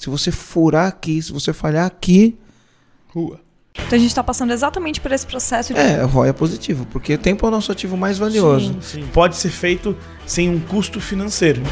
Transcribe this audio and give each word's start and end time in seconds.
Se 0.00 0.08
você 0.08 0.30
furar 0.30 0.86
aqui, 0.86 1.20
se 1.20 1.32
você 1.32 1.52
falhar 1.52 1.84
aqui, 1.84 2.38
Rua. 3.08 3.40
Então 3.74 3.96
a 3.96 3.98
gente 3.98 4.10
está 4.10 4.22
passando 4.22 4.52
exatamente 4.52 5.00
por 5.00 5.10
esse 5.10 5.26
processo 5.26 5.74
de. 5.74 5.80
é, 5.80 6.04
ROI 6.04 6.28
é 6.28 6.32
positivo, 6.32 6.86
porque 6.86 7.14
o 7.14 7.18
tempo 7.18 7.44
é 7.44 7.48
o 7.48 7.50
nosso 7.50 7.72
ativo 7.72 7.96
mais 7.96 8.16
valioso. 8.16 8.74
Sim, 8.74 8.80
sim. 8.80 9.06
Pode 9.12 9.34
ser 9.34 9.48
feito 9.48 9.96
sem 10.24 10.48
um 10.48 10.60
custo 10.60 11.00
financeiro. 11.00 11.62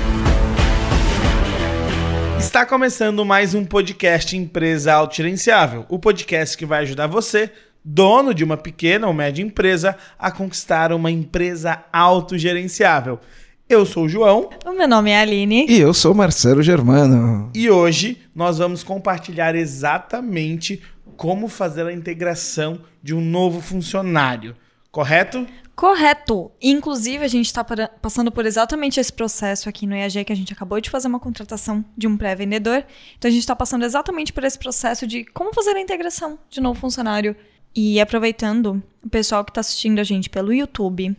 Está 2.37 2.67
começando 2.67 3.25
mais 3.25 3.55
um 3.55 3.65
podcast 3.65 4.37
Empresa 4.37 4.93
Autogerenciável, 4.93 5.87
o 5.89 5.97
podcast 5.97 6.59
que 6.59 6.67
vai 6.67 6.83
ajudar 6.83 7.07
você, 7.07 7.53
dono 7.85 8.35
de 8.35 8.43
uma 8.43 8.57
pequena 8.57 9.07
ou 9.07 9.15
média 9.15 9.41
empresa, 9.41 9.97
a 10.19 10.33
conquistar 10.33 10.93
uma 10.93 11.13
empresa 11.13 11.85
autogerenciável. 11.93 13.21
Eu 13.69 13.85
sou 13.85 14.05
o 14.05 14.09
João 14.09 14.49
O 14.65 14.73
meu 14.73 14.87
nome 14.87 15.11
é 15.11 15.21
Aline. 15.21 15.67
E 15.69 15.81
eu 15.81 15.93
sou 15.93 16.15
Marcelo 16.15 16.63
Germano. 16.63 17.51
e 17.53 17.69
hoje 17.69 18.23
nós 18.35 18.59
vamos 18.59 18.85
compartilhar 18.85 19.57
exatamente 19.57 20.81
como 21.17 21.49
fazer 21.49 21.85
a 21.87 21.93
integração 21.93 22.79
de 23.03 23.13
um 23.15 23.21
novo 23.21 23.61
funcionário, 23.61 24.55
correto? 24.93 25.47
Correto. 25.75 26.51
Inclusive, 26.63 27.25
a 27.25 27.29
gente 27.29 27.47
está 27.47 27.65
passando 27.65 28.31
por 28.31 28.47
exatamente 28.47 29.01
esse 29.01 29.13
processo 29.13 29.69
aqui 29.69 29.87
no 29.87 29.95
EAG, 29.95 30.25
que 30.25 30.33
a 30.33 30.37
gente 30.37 30.53
acabou 30.53 30.81
de 30.81 30.89
fazer 30.89 31.09
uma 31.09 31.21
contratação 31.21 31.85
de 31.97 32.07
um 32.07 32.17
pré-vendedor. 32.17 32.85
Então, 33.19 33.29
a 33.29 33.33
gente 33.33 33.41
está 33.43 33.55
passando 33.57 33.85
exatamente 33.85 34.33
por 34.33 34.45
esse 34.45 34.59
processo 34.59 35.07
de 35.07 35.25
como 35.25 35.53
fazer 35.53 35.77
a 35.77 35.81
integração 35.81 36.39
de 36.49 36.61
novo 36.61 36.81
funcionário. 36.81 37.37
E 37.75 38.01
aproveitando, 38.01 38.83
o 39.05 39.09
pessoal 39.11 39.45
que 39.45 39.51
está 39.51 39.61
assistindo 39.61 39.99
a 39.99 40.05
gente 40.05 40.31
pelo 40.31 40.53
YouTube, 40.53 41.15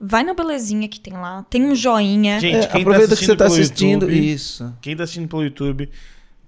vai 0.00 0.22
na 0.22 0.34
belezinha 0.34 0.88
que 0.88 1.00
tem 1.00 1.12
lá, 1.12 1.44
tem 1.48 1.64
um 1.64 1.74
joinha. 1.74 2.40
Gente, 2.40 2.56
É, 2.64 2.66
quem 2.66 2.82
aproveita 2.82 3.16
que 3.16 3.24
você 3.24 3.32
está 3.32 3.46
assistindo. 3.46 4.02
YouTube, 4.10 4.32
Isso. 4.32 4.74
Quem 4.80 4.92
está 4.92 5.04
assistindo 5.04 5.28
pelo 5.28 5.44
YouTube, 5.44 5.88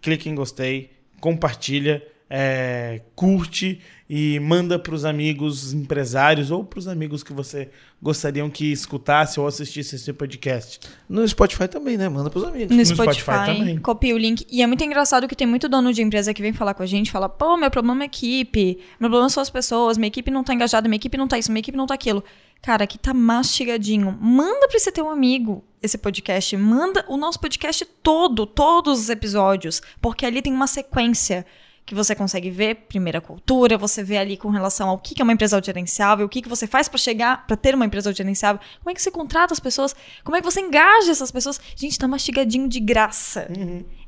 clica 0.01 0.29
em 0.29 0.35
gostei, 0.35 0.91
compartilha, 1.21 2.03
é, 2.29 3.03
curte 3.15 3.81
e 4.09 4.39
manda 4.41 4.79
para 4.79 4.95
os 4.95 5.05
amigos 5.05 5.73
empresários 5.73 6.51
ou 6.51 6.65
para 6.65 6.79
os 6.79 6.87
amigos 6.89 7.23
que 7.23 7.33
você 7.33 7.69
gostariam 8.01 8.49
que 8.51 8.71
escutasse 8.71 9.41
ou 9.41 9.47
assistisse 9.47 9.97
esse 9.97 10.13
podcast. 10.13 10.81
No 11.09 11.27
Spotify 11.27 11.67
também, 11.67 11.97
né? 11.97 12.09
Manda 12.09 12.31
pros 12.31 12.45
amigos. 12.45 12.71
No 12.71 12.77
No 12.77 12.87
Spotify, 12.87 13.21
Spotify 13.21 13.59
também. 13.59 13.79
copia 13.79 14.15
o 14.15 14.19
link. 14.19 14.47
E 14.51 14.63
é 14.63 14.67
muito 14.67 14.83
engraçado 14.85 15.27
que 15.27 15.35
tem 15.35 15.47
muito 15.47 15.69
dono 15.69 15.93
de 15.93 16.03
empresa 16.03 16.33
que 16.35 16.43
vem 16.43 16.53
falar 16.53 16.75
com 16.75 16.83
a 16.83 16.87
gente, 16.87 17.11
fala, 17.11 17.29
pô, 17.29 17.57
meu 17.57 17.71
problema 17.71 18.03
é 18.05 18.07
equipe, 18.07 18.79
meu 19.01 19.09
problema 19.09 19.29
são 19.29 19.41
as 19.43 19.51
pessoas, 19.51 19.97
minha 19.97 20.09
equipe 20.09 20.31
não 20.31 20.45
tá 20.45 20.55
engajada, 20.55 20.89
minha 20.89 20.97
equipe 20.97 21.17
não 21.17 21.27
tá 21.27 21.39
isso, 21.39 21.51
minha 21.51 21.61
equipe 21.61 21.77
não 21.77 21.87
tá 21.87 21.95
aquilo. 21.95 22.23
Cara, 22.67 22.83
aqui 22.83 22.99
tá 22.99 23.15
mastigadinho. 23.15 24.19
Manda 24.21 24.67
pra 24.67 24.77
esse 24.77 24.91
teu 24.91 25.09
amigo 25.09 25.63
esse 25.81 25.97
podcast. 25.97 26.57
Manda 26.57 27.05
o 27.07 27.17
nosso 27.17 27.39
podcast 27.39 27.85
todo, 28.03 28.45
todos 28.45 28.99
os 28.99 29.09
episódios, 29.09 29.81
porque 30.03 30.27
ali 30.27 30.43
tem 30.43 30.53
uma 30.53 30.67
sequência 30.67 31.47
que 31.87 31.95
você 31.95 32.13
consegue 32.13 32.51
ver, 32.51 32.75
primeira 32.89 33.21
cultura, 33.21 33.79
você 33.79 34.03
vê 34.03 34.19
ali 34.19 34.37
com 34.37 34.49
relação 34.49 34.89
ao 34.89 34.99
que 34.99 35.15
é 35.21 35.23
uma 35.23 35.33
empresa 35.33 35.55
autogerenciável, 35.55 36.27
o 36.27 36.29
que 36.29 36.49
você 36.49 36.67
faz 36.67 36.89
pra 36.89 36.99
chegar, 36.99 37.47
pra 37.47 37.57
ter 37.57 37.73
uma 37.73 37.87
empresa 37.87 38.11
autogerenciável, 38.11 38.61
como 38.81 38.91
é 38.91 38.95
que 38.95 39.01
você 39.01 39.13
contrata 39.13 39.55
as 39.55 39.61
pessoas, 39.61 39.95
como 40.25 40.37
é 40.37 40.41
que 40.41 40.45
você 40.45 40.61
engaja 40.61 41.13
essas 41.13 41.31
pessoas. 41.31 41.61
Gente, 41.77 41.97
tá 41.97 42.09
mastigadinho 42.09 42.69
de 42.69 42.81
graça. 42.81 43.49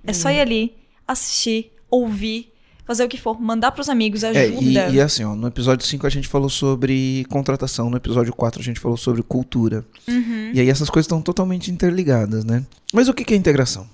É 0.02 0.12
só 0.12 0.30
ir 0.30 0.40
ali, 0.40 0.76
assistir, 1.06 1.70
ouvir, 1.88 2.52
fazer 2.88 3.04
o 3.04 3.08
que 3.08 3.18
for, 3.20 3.38
mandar 3.40 3.70
pros 3.70 3.88
amigos, 3.90 4.24
ajuda. 4.24 4.40
É, 4.40 4.90
e, 4.90 4.94
e 4.94 5.00
assim, 5.00 5.22
ó, 5.22 5.34
no 5.36 5.46
episódio 5.46 5.86
5 5.86 6.06
a 6.06 6.10
gente 6.10 6.26
falou 6.26 6.48
sobre 6.48 7.26
contratação, 7.28 7.90
no 7.90 7.98
episódio 7.98 8.32
4 8.34 8.60
a 8.60 8.64
gente 8.64 8.80
falou 8.80 8.96
sobre 8.96 9.22
cultura. 9.22 9.84
Uhum. 10.08 10.50
E 10.54 10.58
aí 10.58 10.70
essas 10.70 10.88
coisas 10.88 11.04
estão 11.04 11.20
totalmente 11.20 11.70
interligadas, 11.70 12.44
né? 12.46 12.64
Mas 12.92 13.06
o 13.06 13.12
que, 13.14 13.24
que 13.24 13.34
é 13.34 13.36
integração? 13.36 13.86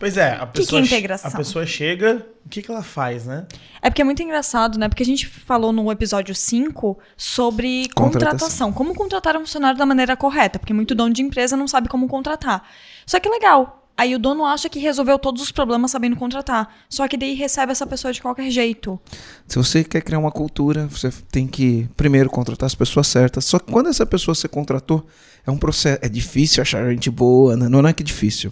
Pois 0.00 0.16
é, 0.16 0.32
a 0.32 0.46
que 0.46 0.60
pessoa, 0.60 0.80
é 0.80 0.84
che- 0.84 0.94
integração? 0.94 1.30
a 1.30 1.34
pessoa 1.36 1.66
chega, 1.66 2.26
o 2.44 2.48
que, 2.48 2.62
que 2.62 2.70
ela 2.70 2.82
faz, 2.82 3.26
né? 3.26 3.46
É 3.82 3.88
porque 3.90 4.00
é 4.00 4.04
muito 4.04 4.22
engraçado, 4.22 4.78
né? 4.78 4.88
Porque 4.88 5.02
a 5.02 5.06
gente 5.06 5.26
falou 5.28 5.72
no 5.72 5.92
episódio 5.92 6.34
5 6.34 6.98
sobre 7.16 7.86
Contratação. 7.94 8.38
contratação. 8.38 8.72
Como 8.72 8.94
contratar 8.94 9.36
um 9.36 9.40
funcionário 9.40 9.78
da 9.78 9.84
maneira 9.86 10.16
correta. 10.16 10.58
Porque 10.58 10.72
muito 10.72 10.94
dono 10.94 11.12
de 11.12 11.20
empresa 11.22 11.54
não 11.56 11.68
sabe 11.68 11.88
como 11.88 12.08
contratar. 12.08 12.66
Só 13.06 13.20
que 13.20 13.28
é 13.28 13.30
legal. 13.30 13.79
Aí 14.00 14.14
o 14.14 14.18
dono 14.18 14.46
acha 14.46 14.66
que 14.70 14.78
resolveu 14.78 15.18
todos 15.18 15.42
os 15.42 15.52
problemas 15.52 15.90
sabendo 15.90 16.16
contratar. 16.16 16.74
Só 16.88 17.06
que 17.06 17.18
daí 17.18 17.34
recebe 17.34 17.70
essa 17.70 17.86
pessoa 17.86 18.10
de 18.10 18.22
qualquer 18.22 18.50
jeito. 18.50 18.98
Se 19.46 19.58
você 19.58 19.84
quer 19.84 20.00
criar 20.00 20.18
uma 20.18 20.30
cultura, 20.30 20.86
você 20.86 21.12
tem 21.30 21.46
que 21.46 21.86
primeiro 21.98 22.30
contratar 22.30 22.66
as 22.66 22.74
pessoas 22.74 23.08
certas. 23.08 23.44
Só 23.44 23.58
que 23.58 23.70
quando 23.70 23.90
essa 23.90 24.06
pessoa 24.06 24.34
você 24.34 24.48
contratou, 24.48 25.06
é 25.46 25.50
um 25.50 25.58
processo. 25.58 25.98
É 26.00 26.08
difícil 26.08 26.62
achar 26.62 26.90
gente 26.90 27.10
boa, 27.10 27.58
né? 27.58 27.68
Não 27.68 27.86
é 27.86 27.92
que 27.92 28.02
é 28.02 28.06
difícil. 28.06 28.50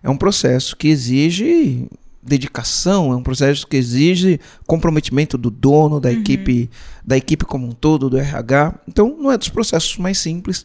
É 0.00 0.08
um 0.08 0.16
processo 0.16 0.76
que 0.76 0.86
exige 0.86 1.88
dedicação, 2.22 3.10
é 3.10 3.16
um 3.16 3.22
processo 3.22 3.66
que 3.66 3.76
exige 3.76 4.40
comprometimento 4.64 5.36
do 5.36 5.50
dono, 5.50 5.98
da 5.98 6.12
equipe, 6.12 6.70
da 7.04 7.16
equipe 7.16 7.44
como 7.44 7.66
um 7.66 7.72
todo, 7.72 8.08
do 8.08 8.16
RH. 8.16 8.74
Então, 8.86 9.16
não 9.18 9.32
é 9.32 9.36
dos 9.36 9.48
processos 9.48 9.98
mais 9.98 10.18
simples. 10.18 10.64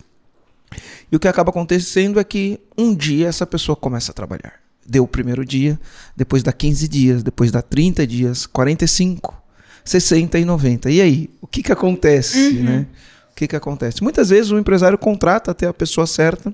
E 1.12 1.16
o 1.16 1.19
que 1.19 1.28
acaba 1.28 1.50
acontecendo 1.50 2.19
é 2.19 2.24
que 2.24 2.59
um 2.78 2.94
dia 2.96 3.28
essa 3.28 3.46
pessoa 3.46 3.75
começa 3.75 4.12
a 4.12 4.13
trabalhar. 4.13 4.53
Deu 4.85 5.03
o 5.03 5.07
primeiro 5.07 5.46
dia, 5.46 5.80
depois 6.16 6.41
dá 6.41 6.52
15 6.52 6.88
dias, 6.88 7.24
depois 7.24 7.52
dá 7.52 7.62
30 7.62 8.07
dias, 8.07 8.46
45, 8.46 9.35
60 9.84 10.40
e 10.40 10.46
90. 10.46 10.90
E 10.90 11.02
aí, 11.02 11.30
o 11.41 11.47
que 11.47 11.62
que 11.62 11.72
acontece, 11.72 12.53
né? 12.53 12.88
O 13.31 13.35
que 13.35 13.47
que 13.47 13.56
acontece? 13.56 14.03
Muitas 14.03 14.30
vezes 14.30 14.52
o 14.52 14.57
empresário 14.57 14.97
contrata 14.97 15.52
até 15.52 15.68
a 15.68 15.74
pessoa 15.74 16.06
certa, 16.06 16.53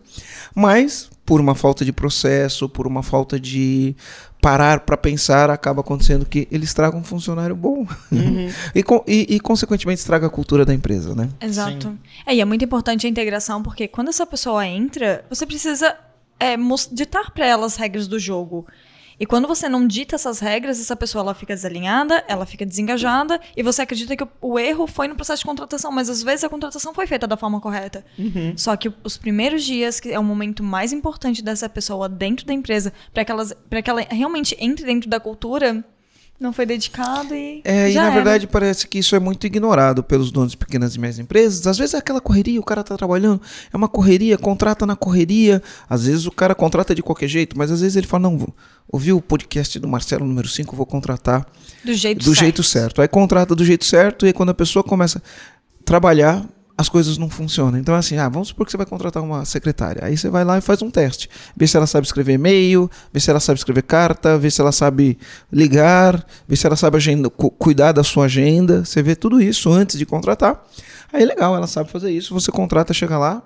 mas 0.54 1.10
por 1.26 1.42
uma 1.42 1.56
falta 1.56 1.84
de 1.84 1.92
processo, 1.92 2.70
por 2.70 2.86
uma 2.86 3.02
falta 3.02 3.40
de 3.40 3.96
parar 4.46 4.82
para 4.82 4.96
pensar, 4.96 5.50
acaba 5.50 5.82
acontecendo 5.82 6.24
que 6.24 6.48
ele 6.52 6.66
estraga 6.66 6.96
um 6.96 7.04
funcionário 7.04 7.56
bom. 7.56 7.88
e, 8.76 8.84
con- 8.84 9.04
e- 9.08 9.26
e, 9.28 9.40
consequentemente, 9.40 10.00
estraga 10.02 10.28
a 10.28 10.30
cultura 10.30 10.64
da 10.64 10.72
empresa, 10.72 11.16
né? 11.16 11.30
Exato. 11.42 11.88
Sim. 11.88 12.00
É, 12.28 12.36
e 12.36 12.42
é 12.42 12.46
muito 12.46 12.64
importante 12.64 13.08
a 13.08 13.10
integração, 13.10 13.64
porque 13.64 13.88
quando 13.88 14.10
essa 14.10 14.24
pessoa 14.24 14.64
entra, 14.68 15.26
você 15.32 15.48
precisa 15.48 15.96
é, 16.40 16.56
ditar 16.92 17.32
para 17.32 17.44
ela 17.48 17.66
as 17.66 17.76
regras 17.76 18.08
do 18.08 18.20
jogo. 18.20 18.68
E 19.20 19.26
quando 19.26 19.48
você 19.48 19.70
não 19.70 19.88
dita 19.88 20.16
essas 20.16 20.40
regras, 20.40 20.80
essa 20.80 20.96
pessoa 20.96 21.22
ela 21.22 21.34
fica 21.34 21.54
desalinhada, 21.56 22.24
ela 22.28 22.46
fica 22.46 22.66
desengajada, 22.66 23.40
e 23.56 23.64
você 23.64 23.82
acredita 23.82 24.16
que 24.16 24.24
o, 24.24 24.30
o 24.42 24.60
erro 24.60 24.88
foi 24.88 25.08
no 25.08 25.16
processo 25.16 25.42
de 25.42 25.46
contratação, 25.46 25.92
mas 25.92 26.10
às 26.10 26.22
vezes 26.22 26.44
a 26.44 26.50
contratação 26.50 26.94
foi 26.94 27.08
feita 27.08 27.26
da 27.28 27.38
forma 27.38 27.60
correta. 27.62 28.06
Só 28.58 28.76
que 28.76 28.92
os 29.04 29.18
primeiros 29.18 29.64
dias, 29.64 30.00
que 30.00 30.10
é 30.12 30.20
o 30.20 30.24
momento 30.24 30.64
mais 30.64 30.92
importante 30.92 31.42
dessa 31.44 31.70
pessoa 31.70 32.10
dentro 32.10 32.46
da 32.46 32.54
empresa, 32.54 32.92
para 33.14 33.24
que, 33.24 33.32
elas- 33.32 33.54
que 33.84 33.90
ela 33.90 34.02
realmente 34.10 34.56
entre 34.60 34.86
dentro 34.86 35.10
da 35.10 35.20
cultura, 35.20 35.84
não 36.40 36.52
foi 36.52 36.66
dedicado 36.66 37.34
e. 37.34 37.62
É, 37.64 37.90
e 37.92 37.96
na 37.96 38.06
era. 38.06 38.12
verdade 38.16 38.46
parece 38.48 38.88
que 38.88 39.00
isso 39.00 39.16
é 39.16 39.20
muito 39.20 39.48
ignorado 39.48 40.04
pelos 40.04 40.32
donos 40.32 40.52
de 40.52 40.58
pequenas 40.58 40.96
e 40.96 41.00
médias 41.00 41.20
empresas. 41.20 41.66
Às 41.66 41.78
vezes 41.78 41.94
é 41.94 41.98
aquela 41.98 42.20
correria, 42.20 42.60
o 42.60 42.64
cara 42.64 42.84
tá 42.84 42.98
trabalhando, 42.98 43.42
é 43.74 43.78
uma 43.78 43.88
correria, 43.88 44.38
contrata 44.38 44.86
na 44.86 44.96
correria. 44.96 45.64
Às 45.90 46.06
vezes 46.06 46.26
o 46.26 46.32
cara 46.32 46.54
contrata 46.54 46.94
de 46.94 47.02
qualquer 47.02 47.28
jeito, 47.28 47.58
mas 47.58 47.72
às 47.72 47.82
vezes 47.82 47.96
ele 47.96 48.08
fala: 48.08 48.24
não, 48.24 48.48
ouvi 48.92 49.14
o 49.14 49.22
podcast 49.22 49.80
do 49.80 49.88
Marcelo 49.88 50.26
número 50.26 50.48
5, 50.48 50.76
vou 50.76 50.86
contratar 50.86 51.46
Do 51.84 51.94
jeito 51.94 52.20
do 52.20 52.26
certo. 52.26 52.40
jeito 52.40 52.64
certo. 52.64 53.02
Aí 53.02 53.08
contrata 53.08 53.56
do 53.56 53.64
jeito 53.64 53.86
certo, 53.86 54.26
e 54.26 54.28
aí 54.28 54.34
quando 54.34 54.50
a 54.50 54.54
pessoa 54.54 54.84
começa 54.84 55.20
a 55.20 55.84
trabalhar, 55.86 56.46
as 56.78 56.90
coisas 56.90 57.18
não 57.18 57.30
funcionam. 57.30 57.80
Então, 57.80 57.96
assim, 57.96 58.18
ah, 58.18 58.28
vamos 58.28 58.50
supor 58.50 58.66
que 58.66 58.72
você 58.72 58.78
vai 58.78 58.86
contratar 58.86 59.24
uma 59.24 59.46
secretária. 59.46 60.04
Aí 60.04 60.18
você 60.18 60.30
vai 60.30 60.44
lá 60.44 60.58
e 60.58 60.62
faz 60.62 60.82
um 60.82 60.92
teste. 60.92 61.30
Vê 61.56 61.66
se 61.66 61.78
ela 61.78 61.88
sabe 61.88 62.06
escrever 62.06 62.34
e-mail, 62.34 62.92
vê 63.14 63.20
se 63.20 63.30
ela 63.30 63.40
sabe 63.40 63.58
escrever 63.58 63.84
carta, 63.84 64.38
vê 64.38 64.52
se 64.52 64.60
ela 64.60 64.74
sabe 64.74 65.18
ligar, 65.52 66.26
vê 66.48 66.56
se 66.56 66.66
ela 66.68 66.76
sabe 66.76 66.98
agenda, 66.98 67.30
cu- 67.30 67.52
cuidar 67.52 67.92
da 67.94 68.04
sua 68.04 68.26
agenda. 68.26 68.84
Você 68.84 69.02
vê 69.02 69.16
tudo 69.16 69.42
isso 69.42 69.72
antes 69.72 69.98
de 69.98 70.06
contratar. 70.06 70.62
Aí 71.14 71.24
legal, 71.26 71.56
ela 71.56 71.68
sabe 71.68 71.90
fazer 71.90 72.12
isso. 72.12 72.34
Você 72.34 72.52
contrata, 72.52 72.94
chega 72.94 73.18
lá. 73.18 73.42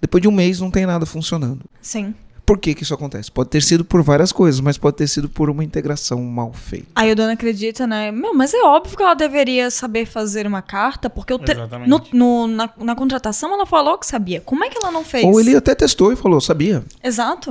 Depois 0.00 0.20
de 0.20 0.28
um 0.28 0.32
mês 0.32 0.60
não 0.60 0.70
tem 0.70 0.84
nada 0.84 1.06
funcionando. 1.06 1.64
Sim. 1.80 2.14
Por 2.46 2.58
que, 2.58 2.74
que 2.76 2.84
isso 2.84 2.94
acontece? 2.94 3.30
Pode 3.30 3.50
ter 3.50 3.60
sido 3.60 3.84
por 3.84 4.02
várias 4.02 4.30
coisas, 4.30 4.60
mas 4.60 4.78
pode 4.78 4.96
ter 4.96 5.08
sido 5.08 5.28
por 5.28 5.50
uma 5.50 5.64
integração 5.64 6.22
mal 6.22 6.52
feita. 6.52 6.86
Aí 6.94 7.10
o 7.10 7.16
dono 7.16 7.32
acredita, 7.32 7.88
né? 7.88 8.12
Meu, 8.12 8.32
mas 8.32 8.54
é 8.54 8.62
óbvio 8.62 8.96
que 8.96 9.02
ela 9.02 9.14
deveria 9.14 9.68
saber 9.68 10.06
fazer 10.06 10.46
uma 10.46 10.62
carta, 10.62 11.10
porque 11.10 11.36
te- 11.40 11.54
no, 11.88 12.00
no- 12.12 12.46
na, 12.46 12.70
na 12.78 12.94
contratação 12.94 13.52
ela 13.52 13.66
falou 13.66 13.98
que 13.98 14.06
sabia. 14.06 14.40
Como 14.40 14.62
é 14.62 14.68
que 14.70 14.78
ela 14.78 14.92
não 14.92 15.04
fez? 15.04 15.24
Ou 15.24 15.40
ele 15.40 15.56
até 15.56 15.74
testou 15.74 16.12
e 16.12 16.16
falou, 16.16 16.40
sabia? 16.40 16.84
Exato. 17.02 17.50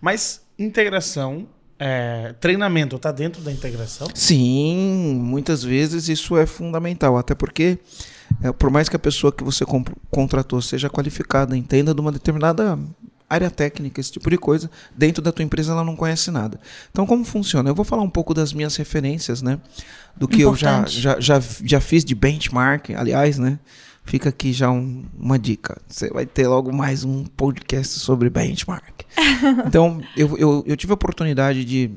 Mas 0.00 0.40
integração, 0.58 1.46
é, 1.78 2.34
treinamento, 2.40 2.98
tá 2.98 3.12
dentro 3.12 3.40
da 3.40 3.52
integração? 3.52 4.08
Sim, 4.14 5.14
muitas 5.22 5.62
vezes 5.62 6.08
isso 6.08 6.36
é 6.36 6.44
fundamental, 6.44 7.16
até 7.16 7.34
porque 7.36 7.78
é, 8.42 8.52
por 8.52 8.68
mais 8.70 8.88
que 8.88 8.96
a 8.96 8.98
pessoa 8.98 9.32
que 9.32 9.42
você 9.44 9.64
contratou 10.10 10.60
seja 10.60 10.90
qualificada, 10.90 11.56
entenda 11.56 11.94
de 11.94 12.00
uma 12.00 12.12
determinada 12.12 12.78
área 13.28 13.50
técnica, 13.50 14.00
esse 14.00 14.12
tipo 14.12 14.30
de 14.30 14.38
coisa, 14.38 14.70
dentro 14.96 15.22
da 15.22 15.30
tua 15.32 15.44
empresa 15.44 15.72
ela 15.72 15.84
não 15.84 15.94
conhece 15.96 16.30
nada. 16.30 16.58
Então 16.90 17.06
como 17.06 17.24
funciona? 17.24 17.68
Eu 17.68 17.74
vou 17.74 17.84
falar 17.84 18.02
um 18.02 18.10
pouco 18.10 18.32
das 18.32 18.52
minhas 18.52 18.76
referências, 18.76 19.42
né? 19.42 19.58
Do 20.16 20.26
que 20.26 20.40
eu 20.40 20.56
já, 20.56 20.70
Importante. 20.78 21.00
já, 21.00 21.20
já, 21.20 21.42
já 21.64 21.80
fiz 21.80 22.04
de 22.04 22.14
benchmark, 22.14 22.90
aliás, 22.96 23.38
né? 23.38 23.58
Fica 24.04 24.30
aqui 24.30 24.52
já 24.54 24.70
um- 24.70 25.04
uma 25.18 25.38
dica. 25.38 25.78
Você 25.86 26.08
vai 26.08 26.24
ter 26.24 26.48
logo 26.48 26.72
mais 26.72 27.04
um 27.04 27.24
podcast 27.24 27.98
sobre 27.98 28.30
benchmark. 28.30 29.02
então, 29.66 30.00
eu, 30.16 30.36
eu, 30.38 30.64
eu 30.66 30.76
tive 30.76 30.92
a 30.92 30.94
oportunidade 30.94 31.64
de 31.64 31.90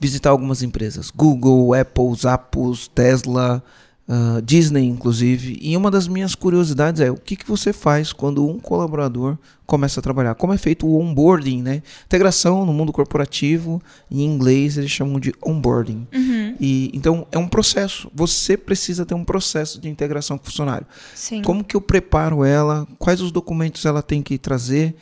visitar 0.00 0.30
algumas 0.30 0.62
empresas, 0.62 1.10
Google, 1.10 1.74
Apple, 1.74 2.14
Zappos, 2.16 2.88
Tesla, 2.88 3.62
uh, 4.08 4.40
Disney, 4.42 4.86
inclusive. 4.86 5.58
E 5.60 5.76
uma 5.76 5.90
das 5.90 6.08
minhas 6.08 6.34
curiosidades 6.34 7.00
é 7.00 7.10
o 7.10 7.16
que, 7.16 7.36
que 7.36 7.46
você 7.46 7.72
faz 7.72 8.12
quando 8.12 8.46
um 8.46 8.58
colaborador 8.58 9.36
começa 9.66 10.00
a 10.00 10.02
trabalhar? 10.02 10.34
Como 10.34 10.54
é 10.54 10.58
feito 10.58 10.86
o 10.86 10.98
onboarding, 10.98 11.60
né? 11.60 11.82
Integração 12.06 12.64
no 12.64 12.72
mundo 12.72 12.90
corporativo, 12.90 13.82
em 14.10 14.24
inglês 14.24 14.78
eles 14.78 14.90
chamam 14.90 15.20
de 15.20 15.34
onboarding. 15.44 16.06
Uhum. 16.12 16.56
E 16.58 16.90
então 16.94 17.26
é 17.30 17.38
um 17.38 17.46
processo. 17.46 18.10
Você 18.14 18.56
precisa 18.56 19.04
ter 19.04 19.14
um 19.14 19.24
processo 19.24 19.78
de 19.78 19.88
integração 19.88 20.38
com 20.38 20.44
o 20.44 20.46
funcionário. 20.46 20.86
Sim. 21.14 21.42
Como 21.42 21.62
que 21.62 21.76
eu 21.76 21.80
preparo 21.80 22.44
ela? 22.44 22.86
Quais 22.98 23.20
os 23.20 23.30
documentos 23.30 23.84
ela 23.84 24.02
tem 24.02 24.22
que 24.22 24.38
trazer? 24.38 24.96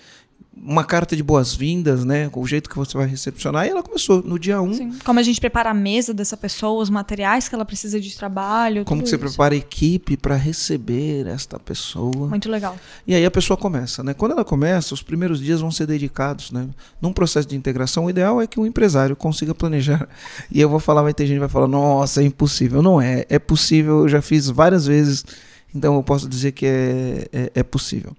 Uma 0.59 0.85
carta 0.85 1.15
de 1.15 1.23
boas-vindas, 1.23 2.05
né? 2.05 2.29
Com 2.31 2.41
o 2.41 2.47
jeito 2.47 2.69
que 2.69 2.77
você 2.77 2.97
vai 2.97 3.07
recepcionar. 3.07 3.67
E 3.67 3.71
ela 3.71 3.83
começou 3.83 4.23
no 4.23 4.39
dia 4.39 4.61
1. 4.61 4.65
Um. 4.65 4.99
Como 5.05 5.21
a 5.21 5.23
gente 5.23 5.39
prepara 5.39 5.71
a 5.71 5.75
mesa 5.75 6.15
dessa 6.15 6.37
pessoa, 6.37 6.83
os 6.83 6.89
materiais 6.89 7.49
que 7.49 7.55
ela 7.55 7.65
precisa 7.65 8.01
de 8.01 8.17
trabalho. 8.17 8.85
Como 8.85 9.03
que 9.03 9.09
você 9.09 9.17
isso. 9.17 9.25
prepara 9.25 9.55
a 9.55 9.59
equipe 9.59 10.17
para 10.17 10.35
receber 10.35 11.27
esta 11.27 11.59
pessoa? 11.59 12.29
Muito 12.29 12.51
legal. 12.51 12.77
E 13.07 13.15
aí 13.15 13.25
a 13.25 13.31
pessoa 13.31 13.57
começa, 13.57 14.03
né? 14.03 14.15
Quando 14.15 14.33
ela 14.33 14.45
começa, 14.45 14.95
os 14.95 15.03
primeiros 15.03 15.41
dias 15.41 15.61
vão 15.61 15.71
ser 15.71 15.87
dedicados, 15.87 16.51
né? 16.51 16.69
Num 17.01 17.13
processo 17.13 17.47
de 17.47 17.55
integração, 17.55 18.07
o 18.07 18.11
ideal 18.11 18.41
é 18.41 18.47
que 18.47 18.59
o 18.59 18.67
empresário 18.67 19.15
consiga 19.15 19.55
planejar. 19.55 20.09
E 20.51 20.61
eu 20.61 20.69
vou 20.69 20.79
falar, 20.79 21.03
vai 21.03 21.13
ter 21.13 21.27
gente 21.27 21.37
que 21.37 21.41
vai 21.41 21.49
falar, 21.49 21.67
nossa, 21.67 22.23
é 22.23 22.25
impossível. 22.25 22.81
Não 22.81 23.01
é, 23.01 23.27
é 23.29 23.39
possível, 23.39 24.01
eu 24.01 24.09
já 24.09 24.23
fiz 24.23 24.49
várias 24.49 24.87
vezes, 24.87 25.25
então 25.75 25.95
eu 25.95 26.03
posso 26.03 26.29
dizer 26.29 26.53
que 26.53 26.65
é, 26.65 27.29
é, 27.33 27.53
é 27.57 27.63
possível. 27.63 28.17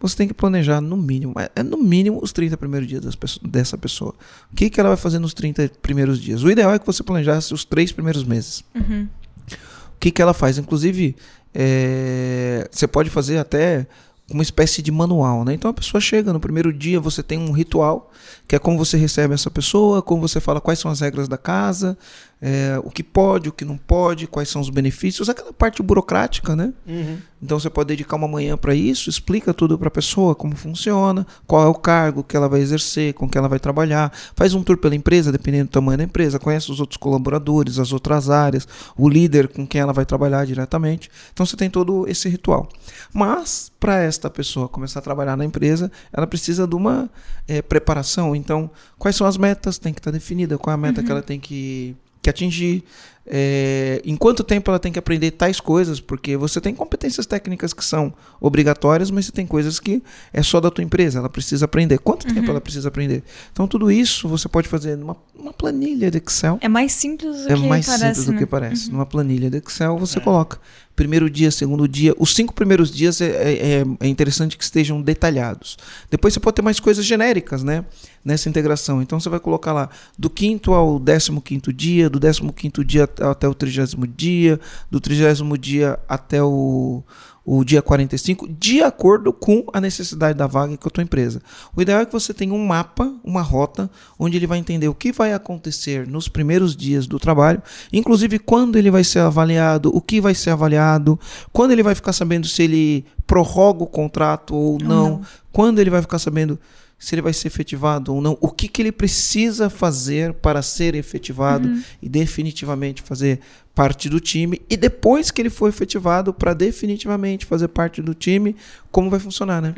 Você 0.00 0.16
tem 0.16 0.28
que 0.28 0.34
planejar 0.34 0.80
no 0.80 0.96
mínimo, 0.96 1.34
é 1.56 1.62
no 1.62 1.76
mínimo 1.76 2.20
os 2.22 2.32
30 2.32 2.56
primeiros 2.56 2.88
dias 2.88 3.02
dessa 3.42 3.76
pessoa. 3.76 4.14
O 4.52 4.54
que, 4.54 4.70
que 4.70 4.78
ela 4.78 4.90
vai 4.90 4.96
fazer 4.96 5.18
nos 5.18 5.34
30 5.34 5.72
primeiros 5.82 6.20
dias? 6.20 6.42
O 6.44 6.50
ideal 6.50 6.72
é 6.72 6.78
que 6.78 6.86
você 6.86 7.02
planejasse 7.02 7.52
os 7.52 7.64
três 7.64 7.90
primeiros 7.90 8.22
meses. 8.22 8.62
Uhum. 8.74 9.08
O 9.50 9.98
que, 9.98 10.12
que 10.12 10.22
ela 10.22 10.32
faz? 10.32 10.56
Inclusive, 10.56 11.16
é, 11.52 12.68
você 12.70 12.86
pode 12.86 13.10
fazer 13.10 13.38
até 13.38 13.88
uma 14.30 14.42
espécie 14.42 14.82
de 14.82 14.92
manual, 14.92 15.44
né? 15.44 15.54
Então 15.54 15.70
a 15.70 15.74
pessoa 15.74 16.00
chega 16.00 16.32
no 16.32 16.38
primeiro 16.38 16.72
dia, 16.72 17.00
você 17.00 17.22
tem 17.22 17.38
um 17.38 17.50
ritual, 17.50 18.12
que 18.46 18.54
é 18.54 18.58
como 18.58 18.76
você 18.76 18.96
recebe 18.96 19.32
essa 19.32 19.50
pessoa, 19.50 20.02
como 20.02 20.20
você 20.20 20.38
fala 20.38 20.60
quais 20.60 20.78
são 20.78 20.90
as 20.90 21.00
regras 21.00 21.28
da 21.28 21.38
casa, 21.38 21.96
é, 22.40 22.80
o 22.84 22.90
que 22.90 23.02
pode, 23.02 23.48
o 23.48 23.52
que 23.52 23.64
não 23.64 23.76
pode, 23.76 24.26
quais 24.26 24.48
são 24.48 24.60
os 24.60 24.70
benefícios, 24.70 25.28
aquela 25.28 25.52
parte 25.52 25.82
burocrática, 25.82 26.54
né? 26.54 26.72
Uhum. 26.86 27.18
Então 27.42 27.58
você 27.58 27.70
pode 27.70 27.88
dedicar 27.88 28.16
uma 28.16 28.28
manhã 28.28 28.56
para 28.56 28.74
isso, 28.74 29.10
explica 29.10 29.54
tudo 29.54 29.78
para 29.78 29.88
a 29.88 29.90
pessoa, 29.90 30.34
como 30.34 30.56
funciona, 30.56 31.26
qual 31.46 31.64
é 31.64 31.68
o 31.68 31.74
cargo 31.74 32.24
que 32.24 32.36
ela 32.36 32.48
vai 32.48 32.60
exercer, 32.60 33.14
com 33.14 33.28
que 33.28 33.38
ela 33.38 33.48
vai 33.48 33.58
trabalhar, 33.58 34.12
faz 34.34 34.54
um 34.54 34.62
tour 34.62 34.76
pela 34.76 34.94
empresa, 34.94 35.30
dependendo 35.30 35.64
do 35.64 35.72
tamanho 35.72 35.98
da 35.98 36.04
empresa, 36.04 36.38
conhece 36.38 36.70
os 36.70 36.80
outros 36.80 36.96
colaboradores, 36.96 37.78
as 37.78 37.92
outras 37.92 38.30
áreas, 38.30 38.66
o 38.96 39.08
líder 39.08 39.48
com 39.48 39.66
quem 39.66 39.80
ela 39.80 39.92
vai 39.92 40.04
trabalhar 40.04 40.44
diretamente. 40.46 41.10
Então 41.32 41.46
você 41.46 41.56
tem 41.56 41.70
todo 41.70 42.08
esse 42.08 42.28
ritual. 42.28 42.68
Mas 43.12 43.70
para 43.78 44.00
esta 44.02 44.28
pessoa 44.28 44.68
começar 44.68 44.98
a 44.98 45.02
trabalhar 45.02 45.36
na 45.36 45.44
empresa, 45.44 45.90
ela 46.12 46.26
precisa 46.26 46.66
de 46.66 46.74
uma 46.74 47.08
eh, 47.46 47.62
preparação. 47.62 48.34
Então, 48.34 48.70
quais 48.98 49.16
são 49.16 49.26
as 49.26 49.36
metas? 49.36 49.78
Tem 49.78 49.92
que 49.92 50.00
estar 50.00 50.10
definida. 50.10 50.58
Qual 50.58 50.72
é 50.72 50.74
a 50.74 50.76
meta 50.76 51.02
que 51.02 51.10
ela 51.10 51.22
tem 51.22 51.38
que, 51.38 51.96
que 52.28 52.30
atingir? 52.30 52.84
É, 53.30 54.00
em 54.04 54.16
quanto 54.16 54.42
tempo 54.42 54.70
ela 54.70 54.78
tem 54.78 54.90
que 54.92 54.98
aprender 54.98 55.30
tais 55.32 55.60
coisas? 55.60 56.00
Porque 56.00 56.36
você 56.36 56.60
tem 56.60 56.74
competências 56.74 57.26
técnicas 57.26 57.72
que 57.72 57.84
são 57.84 58.12
obrigatórias, 58.40 59.10
mas 59.10 59.26
você 59.26 59.32
tem 59.32 59.46
coisas 59.46 59.78
que 59.78 60.02
é 60.32 60.42
só 60.42 60.60
da 60.60 60.70
tua 60.70 60.82
empresa. 60.84 61.18
Ela 61.18 61.28
precisa 61.28 61.64
aprender. 61.64 61.98
Quanto 61.98 62.26
tempo 62.32 62.50
ela 62.50 62.60
precisa 62.60 62.88
aprender? 62.88 63.22
Então, 63.52 63.68
tudo 63.68 63.90
isso 63.90 64.28
você 64.28 64.48
pode 64.48 64.68
fazer 64.68 64.96
numa 64.96 65.16
uma 65.38 65.52
planilha 65.52 66.10
de 66.10 66.18
Excel. 66.18 66.58
É 66.60 66.68
mais 66.68 66.92
simples 66.92 67.44
do 67.44 67.52
É 67.52 67.54
que 67.54 67.66
mais 67.68 67.86
parece. 67.86 68.04
simples 68.06 68.24
do 68.26 68.32
né? 68.32 68.38
que 68.38 68.46
parece. 68.46 68.90
Numa 68.90 69.06
planilha 69.06 69.48
de 69.48 69.58
Excel 69.58 69.96
você 69.96 70.18
coloca 70.20 70.58
primeiro 70.96 71.30
dia, 71.30 71.48
segundo 71.52 71.86
dia. 71.86 72.12
Os 72.18 72.34
cinco 72.34 72.52
primeiros 72.52 72.90
dias 72.90 73.20
é, 73.20 73.26
é- 73.28 73.84
é 74.00 74.08
interessante 74.08 74.58
que 74.58 74.64
estejam 74.64 75.00
detalhados. 75.00 75.76
Depois 76.10 76.34
você 76.34 76.40
pode 76.40 76.56
ter 76.56 76.62
mais 76.62 76.80
coisas 76.80 77.04
genéricas, 77.04 77.62
né? 77.62 77.84
Nessa 78.24 78.48
integração. 78.48 79.00
Então 79.00 79.20
você 79.20 79.28
vai 79.28 79.38
colocar 79.38 79.72
lá 79.72 79.88
do 80.18 80.28
quinto 80.28 80.74
ao 80.74 80.98
décimo 80.98 81.40
quinto 81.40 81.72
dia, 81.72 82.10
do 82.10 82.18
décimo 82.18 82.52
quinto 82.52 82.84
dia 82.84 83.08
até 83.20 83.48
o 83.48 83.54
trigésimo 83.54 84.06
dia, 84.06 84.60
do 84.90 85.00
trigésimo 85.00 85.56
dia 85.56 85.98
até 86.08 86.42
o, 86.42 87.02
o 87.50 87.64
dia 87.64 87.80
45, 87.80 88.46
de 88.46 88.82
acordo 88.82 89.32
com 89.32 89.64
a 89.72 89.80
necessidade 89.80 90.36
da 90.36 90.46
vaga 90.46 90.74
e 90.74 90.76
com 90.76 90.86
a 90.86 90.90
tua 90.90 91.02
empresa. 91.02 91.40
O 91.74 91.80
ideal 91.80 92.02
é 92.02 92.04
que 92.04 92.12
você 92.12 92.34
tenha 92.34 92.52
um 92.52 92.66
mapa, 92.66 93.10
uma 93.24 93.40
rota, 93.40 93.90
onde 94.18 94.36
ele 94.36 94.46
vai 94.46 94.58
entender 94.58 94.86
o 94.86 94.94
que 94.94 95.10
vai 95.10 95.32
acontecer 95.32 96.06
nos 96.06 96.28
primeiros 96.28 96.76
dias 96.76 97.06
do 97.06 97.18
trabalho, 97.18 97.62
inclusive 97.90 98.38
quando 98.38 98.76
ele 98.76 98.90
vai 98.90 99.02
ser 99.02 99.20
avaliado, 99.20 99.90
o 99.94 100.00
que 100.02 100.20
vai 100.20 100.34
ser 100.34 100.50
avaliado, 100.50 101.18
quando 101.50 101.70
ele 101.70 101.82
vai 101.82 101.94
ficar 101.94 102.12
sabendo 102.12 102.46
se 102.46 102.62
ele 102.62 103.06
prorroga 103.26 103.82
o 103.82 103.86
contrato 103.86 104.54
ou 104.54 104.78
não, 104.78 105.08
não. 105.08 105.20
quando 105.50 105.78
ele 105.78 105.88
vai 105.88 106.02
ficar 106.02 106.18
sabendo 106.18 106.58
se 106.98 107.14
ele 107.14 107.22
vai 107.22 107.32
ser 107.32 107.46
efetivado 107.48 108.12
ou 108.14 108.20
não, 108.20 108.36
o 108.40 108.48
que, 108.50 108.66
que 108.68 108.82
ele 108.82 108.90
precisa 108.92 109.70
fazer 109.70 110.32
para 110.34 110.60
ser 110.62 110.94
efetivado 110.96 111.68
e 112.02 112.08
definitivamente 112.08 113.02
fazer 113.02 113.38
parte 113.74 114.08
do 114.08 114.18
time, 114.18 114.60
e 114.68 114.76
depois 114.76 115.30
que 115.30 115.40
ele 115.40 115.50
for 115.50 115.68
efetivado, 115.68 116.34
para 116.34 116.52
definitivamente 116.54 117.46
fazer 117.46 117.68
parte 117.68 118.02
do 118.02 118.12
time, 118.14 118.56
como 118.90 119.08
vai 119.08 119.20
funcionar, 119.20 119.62
né? 119.62 119.72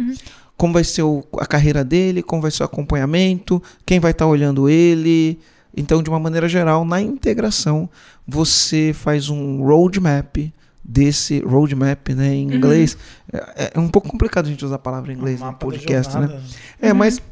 Como 0.57 0.73
vai 0.73 0.85
ser 0.85 1.03
o- 1.03 1.23
a 1.39 1.45
carreira 1.47 1.85
dele, 1.85 2.23
como 2.23 2.41
vai 2.43 2.51
ser 2.51 2.63
o 2.63 2.67
acompanhamento, 2.67 3.63
quem 3.85 4.01
vai 4.01 4.13
estar 4.13 4.27
olhando 4.27 4.69
ele. 4.69 5.39
Então, 5.77 6.03
de 6.03 6.09
uma 6.11 6.19
maneira 6.19 6.49
geral, 6.49 6.85
na 6.85 7.01
integração, 7.01 7.89
você 8.27 8.93
faz 8.95 9.29
um 9.29 9.63
roadmap 9.63 10.37
desse 10.91 11.39
roadmap, 11.41 12.09
né, 12.09 12.35
em 12.35 12.53
inglês. 12.53 12.99
É, 13.33 13.73
é 13.75 13.79
um 13.79 13.89
pouco 13.89 14.09
complicado 14.09 14.47
a 14.47 14.49
gente 14.49 14.65
usar 14.65 14.75
a 14.75 14.79
palavra 14.79 15.13
em 15.13 15.17
inglês 15.17 15.41
no 15.41 15.55
podcast, 15.55 16.13
né? 16.17 16.27
jornada. 16.27 16.43
É, 16.81 16.93
mas 16.93 17.23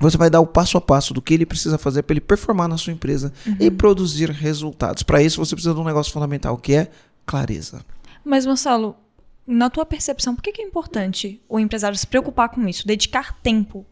você 0.00 0.16
vai 0.16 0.30
dar 0.30 0.40
o 0.40 0.46
passo 0.46 0.78
a 0.78 0.80
passo 0.80 1.12
do 1.12 1.20
que 1.20 1.34
ele 1.34 1.44
precisa 1.44 1.76
fazer 1.76 2.02
para 2.02 2.14
ele 2.14 2.20
performar 2.20 2.68
na 2.68 2.78
sua 2.78 2.92
empresa 2.92 3.32
e 3.60 3.70
produzir 3.70 4.30
resultados. 4.30 5.02
Para 5.02 5.22
isso, 5.22 5.44
você 5.44 5.54
precisa 5.54 5.74
de 5.74 5.80
um 5.80 5.84
negócio 5.84 6.12
fundamental, 6.12 6.56
que 6.56 6.74
é 6.74 6.90
clareza. 7.26 7.84
Mas, 8.24 8.46
Marcelo, 8.46 8.96
na 9.46 9.68
tua 9.68 9.84
percepção, 9.84 10.34
por 10.34 10.42
que 10.42 10.60
é 10.60 10.64
importante 10.64 11.40
o 11.48 11.60
empresário 11.60 11.96
se 11.98 12.06
preocupar 12.06 12.48
com 12.48 12.66
isso? 12.66 12.86
Dedicar 12.86 13.38
tempo 13.42 13.84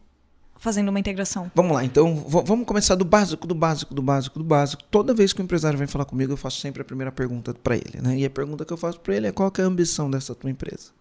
fazendo 0.57 0.89
uma 0.89 0.99
integração? 0.99 1.51
Vamos 1.53 1.73
lá, 1.73 1.83
então 1.83 2.15
vamos 2.27 2.65
começar 2.65 2.95
do 2.95 3.05
básico, 3.05 3.47
do 3.47 3.55
básico, 3.55 3.93
do 3.93 4.01
básico, 4.01 4.39
do 4.39 4.45
básico. 4.45 4.83
Toda 4.89 5.13
vez 5.13 5.33
que 5.33 5.41
o 5.41 5.43
empresário 5.43 5.77
vem 5.77 5.87
falar 5.87 6.05
comigo, 6.05 6.33
eu 6.33 6.37
faço 6.37 6.59
sempre 6.59 6.81
a 6.81 6.85
primeira 6.85 7.11
pergunta 7.11 7.53
para 7.53 7.75
ele, 7.75 7.99
né? 8.01 8.17
E 8.17 8.25
a 8.25 8.29
pergunta 8.29 8.65
que 8.65 8.73
eu 8.73 8.77
faço 8.77 8.99
para 8.99 9.15
ele 9.15 9.27
é 9.27 9.31
qual 9.31 9.51
é 9.57 9.61
a 9.61 9.65
ambição 9.65 10.09
dessa 10.09 10.33
tua 10.33 10.49
empresa. 10.49 10.91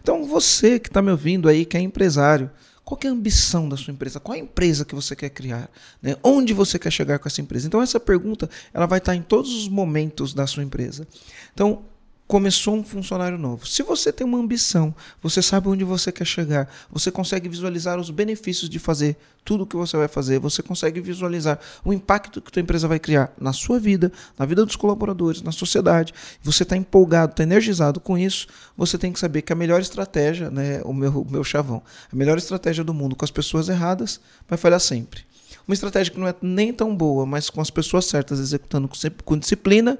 Então 0.00 0.24
você 0.24 0.78
que 0.78 0.88
está 0.88 1.00
me 1.00 1.10
ouvindo 1.10 1.48
aí, 1.48 1.64
que 1.64 1.76
é 1.76 1.80
empresário, 1.80 2.50
qual 2.84 2.98
é 3.04 3.08
a 3.08 3.12
ambição 3.12 3.68
da 3.68 3.76
sua 3.76 3.92
empresa? 3.92 4.18
Qual 4.18 4.34
é 4.34 4.40
a 4.40 4.42
empresa 4.42 4.84
que 4.84 4.94
você 4.94 5.14
quer 5.14 5.30
criar? 5.30 5.70
né? 6.00 6.16
Onde 6.22 6.52
você 6.52 6.78
quer 6.78 6.90
chegar 6.90 7.18
com 7.18 7.28
essa 7.28 7.40
empresa? 7.40 7.66
Então 7.66 7.80
essa 7.80 8.00
pergunta 8.00 8.50
ela 8.74 8.86
vai 8.86 8.98
estar 8.98 9.14
em 9.14 9.22
todos 9.22 9.54
os 9.54 9.68
momentos 9.68 10.34
da 10.34 10.46
sua 10.46 10.62
empresa. 10.62 11.06
Então 11.54 11.84
começou 12.32 12.74
um 12.76 12.82
funcionário 12.82 13.36
novo. 13.36 13.66
Se 13.66 13.82
você 13.82 14.10
tem 14.10 14.26
uma 14.26 14.38
ambição, 14.38 14.94
você 15.22 15.42
sabe 15.42 15.68
onde 15.68 15.84
você 15.84 16.10
quer 16.10 16.24
chegar, 16.24 16.66
você 16.90 17.10
consegue 17.10 17.46
visualizar 17.46 18.00
os 18.00 18.08
benefícios 18.08 18.70
de 18.70 18.78
fazer 18.78 19.18
tudo 19.44 19.64
o 19.64 19.66
que 19.66 19.76
você 19.76 19.98
vai 19.98 20.08
fazer, 20.08 20.38
você 20.38 20.62
consegue 20.62 20.98
visualizar 20.98 21.60
o 21.84 21.92
impacto 21.92 22.40
que 22.40 22.48
a 22.48 22.50
tua 22.50 22.62
empresa 22.62 22.88
vai 22.88 22.98
criar 22.98 23.30
na 23.38 23.52
sua 23.52 23.78
vida, 23.78 24.10
na 24.38 24.46
vida 24.46 24.64
dos 24.64 24.76
colaboradores, 24.76 25.42
na 25.42 25.52
sociedade. 25.52 26.14
Você 26.42 26.62
está 26.62 26.74
empolgado, 26.74 27.32
está 27.32 27.42
energizado 27.42 28.00
com 28.00 28.16
isso, 28.16 28.46
você 28.74 28.96
tem 28.96 29.12
que 29.12 29.20
saber 29.20 29.42
que 29.42 29.52
a 29.52 29.56
melhor 29.56 29.82
estratégia, 29.82 30.50
né, 30.50 30.80
o 30.86 30.94
meu, 30.94 31.20
o 31.20 31.30
meu 31.30 31.44
chavão, 31.44 31.82
a 32.10 32.16
melhor 32.16 32.38
estratégia 32.38 32.82
do 32.82 32.94
mundo 32.94 33.14
com 33.14 33.26
as 33.26 33.30
pessoas 33.30 33.68
erradas 33.68 34.18
vai 34.48 34.56
falhar 34.56 34.80
sempre. 34.80 35.20
Uma 35.68 35.74
estratégia 35.74 36.10
que 36.10 36.18
não 36.18 36.26
é 36.26 36.34
nem 36.40 36.72
tão 36.72 36.96
boa, 36.96 37.26
mas 37.26 37.50
com 37.50 37.60
as 37.60 37.68
pessoas 37.68 38.06
certas 38.06 38.40
executando 38.40 38.88
com 39.22 39.36
disciplina, 39.36 39.98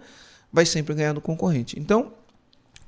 vai 0.51 0.65
sempre 0.65 0.95
ganhar 0.95 1.13
do 1.13 1.21
concorrente. 1.21 1.79
Então, 1.79 2.22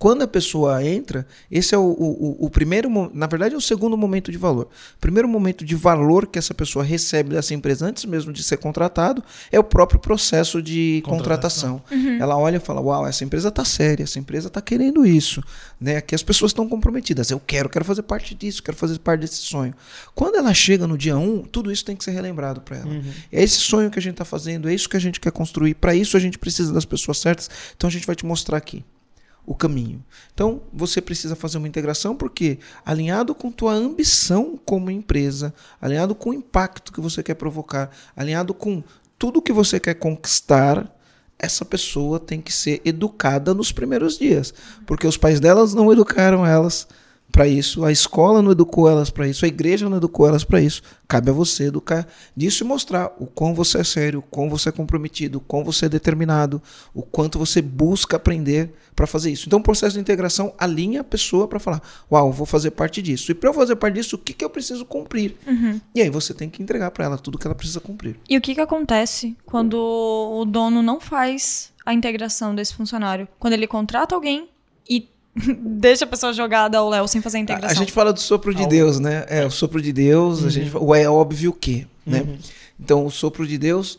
quando 0.04 0.20
a 0.20 0.28
pessoa 0.28 0.84
entra, 0.84 1.26
esse 1.50 1.74
é 1.74 1.78
o, 1.78 1.80
o, 1.82 2.44
o- 2.44 2.50
primeiro, 2.50 2.90
na 3.14 3.26
verdade 3.26 3.54
é 3.54 3.56
o 3.56 3.60
segundo 3.60 3.96
momento 3.96 4.30
de 4.30 4.36
valor. 4.36 4.66
O 4.96 5.00
primeiro 5.00 5.26
momento 5.26 5.64
de 5.64 5.74
valor 5.74 6.26
que 6.26 6.38
essa 6.38 6.52
pessoa 6.52 6.84
recebe 6.84 7.30
dessa 7.30 7.54
empresa 7.54 7.86
antes 7.86 8.04
mesmo 8.04 8.30
de 8.30 8.42
ser 8.42 8.58
contratado 8.58 9.24
é 9.50 9.58
o 9.58 9.64
próprio 9.64 9.98
processo 9.98 10.60
de 10.60 11.00
Contratação. 11.06 11.78
contratação. 11.78 12.18
Ela 12.20 12.36
olha 12.36 12.58
e 12.58 12.60
fala: 12.60 12.82
"Uau, 12.82 13.06
essa 13.06 13.24
empresa 13.24 13.48
está 13.48 13.64
séria, 13.64 14.02
essa 14.04 14.18
empresa 14.18 14.48
está 14.48 14.60
querendo 14.60 15.06
isso, 15.06 15.42
né? 15.80 15.96
Aqui 15.96 16.14
as 16.14 16.22
pessoas 16.22 16.50
estão 16.50 16.68
comprometidas. 16.68 17.30
Eu 17.30 17.40
quero, 17.40 17.70
quero 17.70 17.84
fazer 17.86 18.02
parte 18.02 18.34
disso, 18.34 18.62
quero 18.62 18.76
fazer 18.76 18.98
parte 18.98 19.22
desse 19.22 19.36
sonho". 19.38 19.72
Quando 20.14 20.34
ela 20.36 20.52
chega 20.52 20.86
no 20.86 20.98
dia 20.98 21.16
1, 21.16 21.44
tudo 21.44 21.72
isso 21.72 21.82
tem 21.82 21.96
que 21.96 22.04
ser 22.04 22.10
relembrado 22.10 22.60
para 22.60 22.76
ela. 22.76 22.90
É 23.32 23.42
esse 23.42 23.56
sonho 23.56 23.90
que 23.90 23.98
a 23.98 24.02
gente 24.02 24.12
está 24.16 24.24
fazendo, 24.26 24.68
é 24.68 24.74
isso 24.74 24.86
que 24.86 24.98
a 24.98 25.00
gente 25.00 25.18
quer 25.18 25.32
construir. 25.32 25.72
Para 25.76 25.94
isso 25.94 26.14
a 26.14 26.20
gente 26.20 26.36
precisa 26.38 26.74
das 26.74 26.84
pessoas 26.84 27.16
certas. 27.18 27.48
Então 27.74 27.88
a 27.88 27.90
gente 27.90 28.06
vai 28.06 28.14
te 28.14 28.26
mostrar 28.26 28.58
aqui 28.58 28.84
o 29.46 29.54
caminho. 29.54 30.02
Então, 30.32 30.62
você 30.72 31.00
precisa 31.00 31.36
fazer 31.36 31.58
uma 31.58 31.68
integração 31.68 32.16
porque 32.16 32.58
alinhado 32.84 33.34
com 33.34 33.50
tua 33.50 33.72
ambição 33.72 34.58
como 34.64 34.90
empresa, 34.90 35.52
alinhado 35.80 36.14
com 36.14 36.30
o 36.30 36.34
impacto 36.34 36.92
que 36.92 37.00
você 37.00 37.22
quer 37.22 37.34
provocar, 37.34 37.90
alinhado 38.16 38.54
com 38.54 38.82
tudo 39.18 39.42
que 39.42 39.52
você 39.52 39.78
quer 39.78 39.94
conquistar, 39.94 40.90
essa 41.38 41.64
pessoa 41.64 42.18
tem 42.18 42.40
que 42.40 42.52
ser 42.52 42.80
educada 42.84 43.52
nos 43.52 43.72
primeiros 43.72 44.18
dias, 44.18 44.54
porque 44.86 45.06
os 45.06 45.16
pais 45.16 45.40
delas 45.40 45.74
não 45.74 45.92
educaram 45.92 46.46
elas 46.46 46.86
para 47.34 47.48
isso, 47.48 47.84
a 47.84 47.90
escola 47.90 48.40
não 48.40 48.52
educou 48.52 48.88
elas 48.88 49.10
para 49.10 49.26
isso, 49.26 49.44
a 49.44 49.48
igreja 49.48 49.88
não 49.88 49.96
educou 49.96 50.28
elas 50.28 50.44
para 50.44 50.60
isso. 50.60 50.80
Cabe 51.08 51.30
a 51.30 51.32
você 51.32 51.64
educar 51.64 52.06
disso 52.36 52.62
e 52.62 52.66
mostrar 52.66 53.12
o 53.18 53.26
quão 53.26 53.52
você 53.52 53.78
é 53.78 53.84
sério, 53.84 54.20
o 54.20 54.22
quão 54.22 54.48
você 54.48 54.68
é 54.68 54.72
comprometido, 54.72 55.38
o 55.38 55.40
quão 55.40 55.64
você 55.64 55.86
é 55.86 55.88
determinado, 55.88 56.62
o 56.94 57.02
quanto 57.02 57.36
você 57.36 57.60
busca 57.60 58.16
aprender 58.16 58.72
para 58.94 59.04
fazer 59.04 59.32
isso. 59.32 59.48
Então, 59.48 59.58
o 59.58 59.62
processo 59.62 59.94
de 59.94 60.00
integração 60.00 60.54
alinha 60.56 61.00
a 61.00 61.04
pessoa 61.04 61.48
para 61.48 61.58
falar: 61.58 61.82
Uau, 62.10 62.30
vou 62.30 62.46
fazer 62.46 62.70
parte 62.70 63.02
disso. 63.02 63.32
E 63.32 63.34
para 63.34 63.50
eu 63.50 63.54
fazer 63.54 63.74
parte 63.74 63.94
disso, 63.94 64.14
o 64.14 64.18
que, 64.20 64.32
que 64.32 64.44
eu 64.44 64.50
preciso 64.50 64.84
cumprir? 64.84 65.34
Uhum. 65.44 65.80
E 65.92 66.02
aí 66.02 66.10
você 66.10 66.32
tem 66.32 66.48
que 66.48 66.62
entregar 66.62 66.92
para 66.92 67.04
ela 67.04 67.18
tudo 67.18 67.36
que 67.36 67.48
ela 67.48 67.56
precisa 67.56 67.80
cumprir. 67.80 68.14
E 68.30 68.36
o 68.36 68.40
que, 68.40 68.54
que 68.54 68.60
acontece 68.60 69.36
quando 69.44 69.74
o 69.74 70.44
dono 70.44 70.84
não 70.84 71.00
faz 71.00 71.72
a 71.84 71.92
integração 71.92 72.54
desse 72.54 72.74
funcionário? 72.74 73.26
Quando 73.40 73.54
ele 73.54 73.66
contrata 73.66 74.14
alguém 74.14 74.53
deixa 75.60 76.04
a 76.04 76.08
pessoa 76.08 76.32
jogada 76.32 76.78
ao 76.78 76.88
Léo 76.88 77.08
sem 77.08 77.20
fazer 77.20 77.38
a 77.38 77.40
integração. 77.40 77.70
A 77.70 77.74
gente 77.74 77.92
fala 77.92 78.12
do 78.12 78.20
sopro 78.20 78.54
de 78.54 78.66
Deus, 78.66 79.00
né? 79.00 79.24
É, 79.28 79.44
o 79.44 79.50
sopro 79.50 79.80
de 79.82 79.92
Deus, 79.92 80.44
a 80.44 80.50
gente 80.50 80.70
fala, 80.70 80.84
o 80.84 80.94
é 80.94 81.08
óbvio 81.08 81.52
que, 81.52 81.86
né? 82.06 82.20
Uhum. 82.20 82.38
Então, 82.78 83.06
o 83.06 83.10
sopro 83.10 83.46
de 83.46 83.58
Deus 83.58 83.98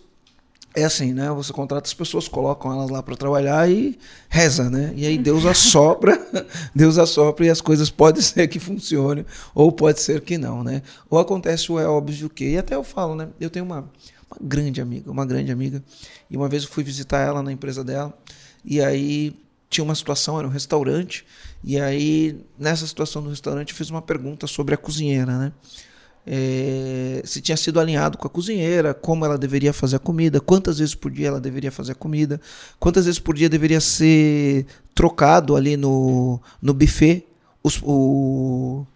é 0.75 0.83
assim, 0.83 1.13
né? 1.13 1.29
Você 1.31 1.53
contrata 1.53 1.87
as 1.87 1.93
pessoas, 1.93 2.27
colocam 2.27 2.71
elas 2.71 2.89
lá 2.89 3.01
para 3.01 3.15
trabalhar 3.15 3.69
e 3.69 3.97
reza, 4.29 4.69
né? 4.69 4.93
E 4.95 5.05
aí 5.05 5.17
Deus 5.17 5.45
assopra, 5.45 6.19
Deus 6.75 6.97
assopra 6.97 7.45
e 7.45 7.49
as 7.49 7.61
coisas 7.61 7.89
pode 7.89 8.21
ser 8.23 8.47
que 8.47 8.59
funcionem 8.59 9.25
ou 9.53 9.71
pode 9.71 10.01
ser 10.01 10.21
que 10.21 10.37
não, 10.37 10.63
né? 10.63 10.81
Ou 11.09 11.17
acontece 11.17 11.71
o 11.71 11.79
é 11.79 11.87
óbvio 11.87 12.29
que. 12.29 12.51
E 12.51 12.57
até 12.57 12.75
eu 12.75 12.83
falo, 12.83 13.15
né? 13.15 13.29
Eu 13.39 13.49
tenho 13.49 13.63
uma, 13.63 13.89
uma 14.29 14.37
grande 14.41 14.81
amiga, 14.81 15.09
uma 15.09 15.25
grande 15.25 15.51
amiga, 15.51 15.81
e 16.29 16.35
uma 16.35 16.49
vez 16.49 16.63
eu 16.63 16.69
fui 16.69 16.83
visitar 16.83 17.19
ela 17.19 17.41
na 17.41 17.51
empresa 17.51 17.83
dela, 17.83 18.13
e 18.63 18.81
aí 18.81 19.33
tinha 19.75 19.84
uma 19.86 19.96
situação, 19.96 20.38
era 20.39 20.48
um 20.48 20.51
restaurante, 20.51 21.25
e 21.63 21.79
aí 21.79 22.38
nessa 22.58 22.86
situação 22.88 23.22
do 23.22 23.29
restaurante 23.29 23.70
eu 23.72 23.75
fiz 23.75 23.89
uma 23.89 24.01
pergunta 24.01 24.48
sobre 24.48 24.74
a 24.75 24.77
cozinheira, 24.77 25.38
né? 25.38 25.51
É, 26.27 27.22
se 27.24 27.39
tinha 27.39 27.55
sido 27.55 27.79
alinhado 27.79 28.17
com 28.17 28.25
a 28.25 28.29
cozinheira, 28.29 28.96
como 28.96 29.24
ela 29.25 29.38
deveria 29.38 29.72
fazer 29.72 29.98
a 29.98 30.00
comida, 30.00 30.39
quantas 30.41 30.79
vezes 30.79 30.96
por 30.96 31.12
dia 31.12 31.27
ela 31.27 31.39
deveria 31.39 31.72
fazer 31.72 31.91
a 31.91 31.96
comida, 31.96 32.41
quantas 32.79 33.05
vezes 33.05 33.20
por 33.20 33.36
dia 33.36 33.48
deveria 33.48 33.79
ser 33.79 34.65
trocado 34.96 35.55
ali 35.55 35.77
no, 35.77 36.41
no 36.60 36.74
buffet 36.74 37.27
os- 37.63 37.79
o, 37.84 38.88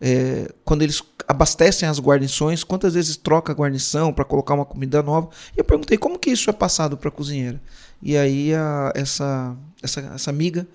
é, 0.00 0.50
quando 0.64 0.82
eles 0.82 1.02
abastecem 1.28 1.88
as 1.88 2.00
guarnições, 2.00 2.64
quantas 2.64 2.94
vezes 2.94 3.16
troca 3.16 3.52
a 3.52 3.54
guarnição 3.54 4.12
para 4.12 4.24
colocar 4.24 4.54
uma 4.54 4.64
comida 4.64 5.02
nova. 5.02 5.28
E 5.56 5.60
eu 5.60 5.64
perguntei 5.64 5.98
como 5.98 6.18
que 6.18 6.30
isso 6.30 6.50
é 6.50 6.52
passado 6.52 6.96
para 6.96 7.08
a 7.08 7.12
cozinheira. 7.12 7.60
E 8.02 8.16
aí 8.16 8.54
a- 8.54 8.92
essa, 8.94 9.54
essa, 9.82 10.00
essa 10.14 10.30
amiga 10.30 10.66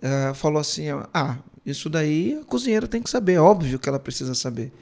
eh, 0.00 0.32
falou 0.34 0.60
assim: 0.60 0.84
ah, 1.12 1.38
isso 1.64 1.88
daí 1.88 2.38
a 2.40 2.44
cozinheira 2.44 2.88
tem 2.88 3.00
que 3.00 3.08
saber, 3.08 3.34
é 3.34 3.40
óbvio 3.40 3.78
que 3.78 3.88
ela 3.88 3.98
precisa 3.98 4.34
saber. 4.34 4.72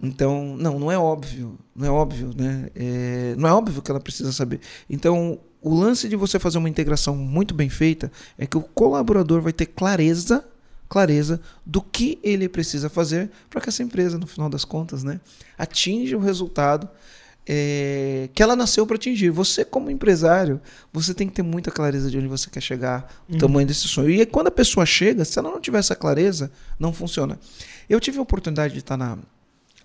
Então, 0.00 0.56
não, 0.56 0.78
não 0.78 0.92
é 0.92 0.98
óbvio, 0.98 1.58
não 1.74 1.86
é 1.86 1.90
óbvio, 1.90 2.30
né? 2.36 2.70
É, 2.74 3.34
não 3.36 3.48
é 3.48 3.52
óbvio 3.52 3.82
que 3.82 3.90
ela 3.90 4.00
precisa 4.00 4.32
saber. 4.32 4.60
Então, 4.88 5.38
o 5.60 5.74
lance 5.74 6.08
de 6.08 6.16
você 6.16 6.38
fazer 6.38 6.58
uma 6.58 6.68
integração 6.68 7.16
muito 7.16 7.54
bem 7.54 7.68
feita 7.68 8.10
é 8.38 8.46
que 8.46 8.56
o 8.56 8.62
colaborador 8.62 9.40
vai 9.40 9.52
ter 9.52 9.66
clareza, 9.66 10.44
clareza 10.88 11.40
do 11.64 11.80
que 11.80 12.18
ele 12.22 12.48
precisa 12.48 12.88
fazer 12.88 13.30
para 13.48 13.60
que 13.60 13.68
essa 13.68 13.82
empresa, 13.82 14.18
no 14.18 14.26
final 14.26 14.48
das 14.48 14.64
contas, 14.64 15.02
né, 15.02 15.20
atinja 15.56 16.16
o 16.16 16.20
resultado 16.20 16.88
é, 17.46 18.28
que 18.34 18.42
ela 18.42 18.54
nasceu 18.54 18.86
para 18.86 18.96
atingir. 18.96 19.30
Você, 19.30 19.64
como 19.64 19.90
empresário, 19.90 20.60
você 20.92 21.12
tem 21.14 21.26
que 21.26 21.34
ter 21.34 21.42
muita 21.42 21.70
clareza 21.70 22.10
de 22.10 22.18
onde 22.18 22.28
você 22.28 22.48
quer 22.50 22.60
chegar, 22.60 23.22
o 23.28 23.36
tamanho 23.38 23.66
desse 23.66 23.88
sonho. 23.88 24.10
E 24.10 24.24
quando 24.26 24.48
a 24.48 24.50
pessoa 24.52 24.86
chega, 24.86 25.24
se 25.24 25.38
ela 25.38 25.50
não 25.50 25.60
tiver 25.60 25.78
essa 25.78 25.94
clareza, 25.96 26.50
não 26.78 26.92
funciona. 26.92 27.38
Eu 27.88 27.98
tive 28.00 28.18
a 28.18 28.22
oportunidade 28.22 28.72
de 28.74 28.80
estar 28.80 28.96
na, 28.96 29.18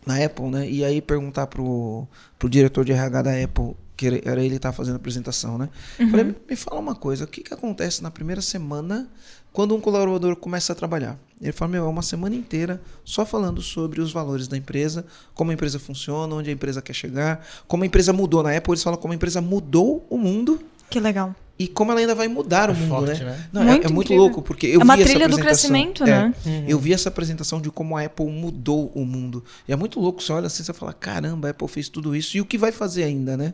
na 0.05 0.23
Apple, 0.23 0.45
né? 0.49 0.69
E 0.69 0.85
aí 0.85 1.01
perguntar 1.01 1.47
pro, 1.47 2.07
pro 2.37 2.49
diretor 2.49 2.85
de 2.85 2.91
RH 2.91 3.21
da 3.23 3.43
Apple, 3.43 3.75
que 3.95 4.07
era- 4.23 4.39
ele 4.41 4.51
que 4.51 4.55
estava 4.57 4.75
fazendo 4.75 4.93
a 4.93 4.97
apresentação, 4.97 5.57
né? 5.57 5.69
Falei, 6.11 6.25
me, 6.25 6.35
me 6.49 6.55
fala 6.55 6.79
uma 6.79 6.95
coisa, 6.95 7.23
o 7.25 7.27
que, 7.27 7.41
que 7.41 7.53
acontece 7.53 8.03
na 8.03 8.11
primeira 8.11 8.41
semana 8.41 9.09
quando 9.51 9.75
um 9.75 9.81
colaborador 9.81 10.35
começa 10.35 10.71
a 10.73 10.75
trabalhar? 10.75 11.17
Ele 11.41 11.51
falou, 11.51 11.71
meu, 11.71 11.85
é 11.85 11.87
uma 11.89 12.01
semana 12.01 12.35
inteira 12.35 12.81
só 13.05 13.25
falando 13.25 13.61
sobre 13.61 14.01
os 14.01 14.11
valores 14.11 14.47
da 14.47 14.57
empresa, 14.57 15.05
como 15.35 15.51
a 15.51 15.53
empresa 15.53 15.77
funciona, 15.77 16.33
onde 16.33 16.49
a 16.49 16.53
empresa 16.53 16.81
quer 16.81 16.93
chegar, 16.93 17.45
como 17.67 17.83
a 17.83 17.85
empresa 17.85 18.11
mudou. 18.11 18.41
Na 18.41 18.55
Apple 18.57 18.71
eles 18.73 18.81
falam 18.83 18.99
como 18.99 19.11
a 19.13 19.15
empresa 19.15 19.39
mudou 19.39 20.05
o 20.09 20.17
mundo 20.17 20.59
Que 20.89 20.99
legal. 20.99 21.35
e 21.59 21.67
como 21.67 21.91
ela 21.91 21.99
ainda 21.99 22.15
vai 22.15 22.27
mudar 22.27 22.69
o 22.71 22.73
É 22.73 22.75
mundo, 22.75 22.89
forte, 22.89 23.23
né? 23.23 23.31
né? 23.31 23.47
Não, 23.53 23.61
é- 23.61 23.65
Muito 23.65 23.85
é, 23.85 23.89
muito 23.91 24.05
incrível. 24.07 24.23
louco, 24.23 24.41
porque 24.41 24.65
eu 24.65 24.81
é 24.81 24.83
uma 24.83 24.95
vi 24.95 25.03
essa 25.03 25.11
trilha 25.11 25.29
do 25.29 25.35
apresentação. 25.35 25.69
crescimento, 25.69 26.03
É. 26.05 26.07
né? 26.07 26.65
Eu 26.67 26.79
vi 26.79 26.91
essa 26.91 27.09
apresentação 27.09 27.61
de 27.61 27.69
como 27.69 27.95
a 27.95 28.03
Apple 28.03 28.25
mudou 28.25 28.91
o 28.95 29.05
mundo. 29.05 29.43
E 29.67 29.71
é 29.71 29.75
muito 29.75 29.99
louco, 29.99 30.23
você 30.23 30.31
olha 30.33 30.47
assim, 30.47 30.63
você 30.63 30.73
fala, 30.73 30.91
caramba, 30.91 31.49
a 31.49 31.51
Apple 31.51 31.67
fez 31.67 31.87
tudo 31.87 32.15
isso. 32.15 32.35
E 32.35 32.41
o 32.41 32.45
que 32.45 32.57
vai 32.57 32.71
fazer 32.71 33.03
ainda, 33.03 33.37
né? 33.37 33.53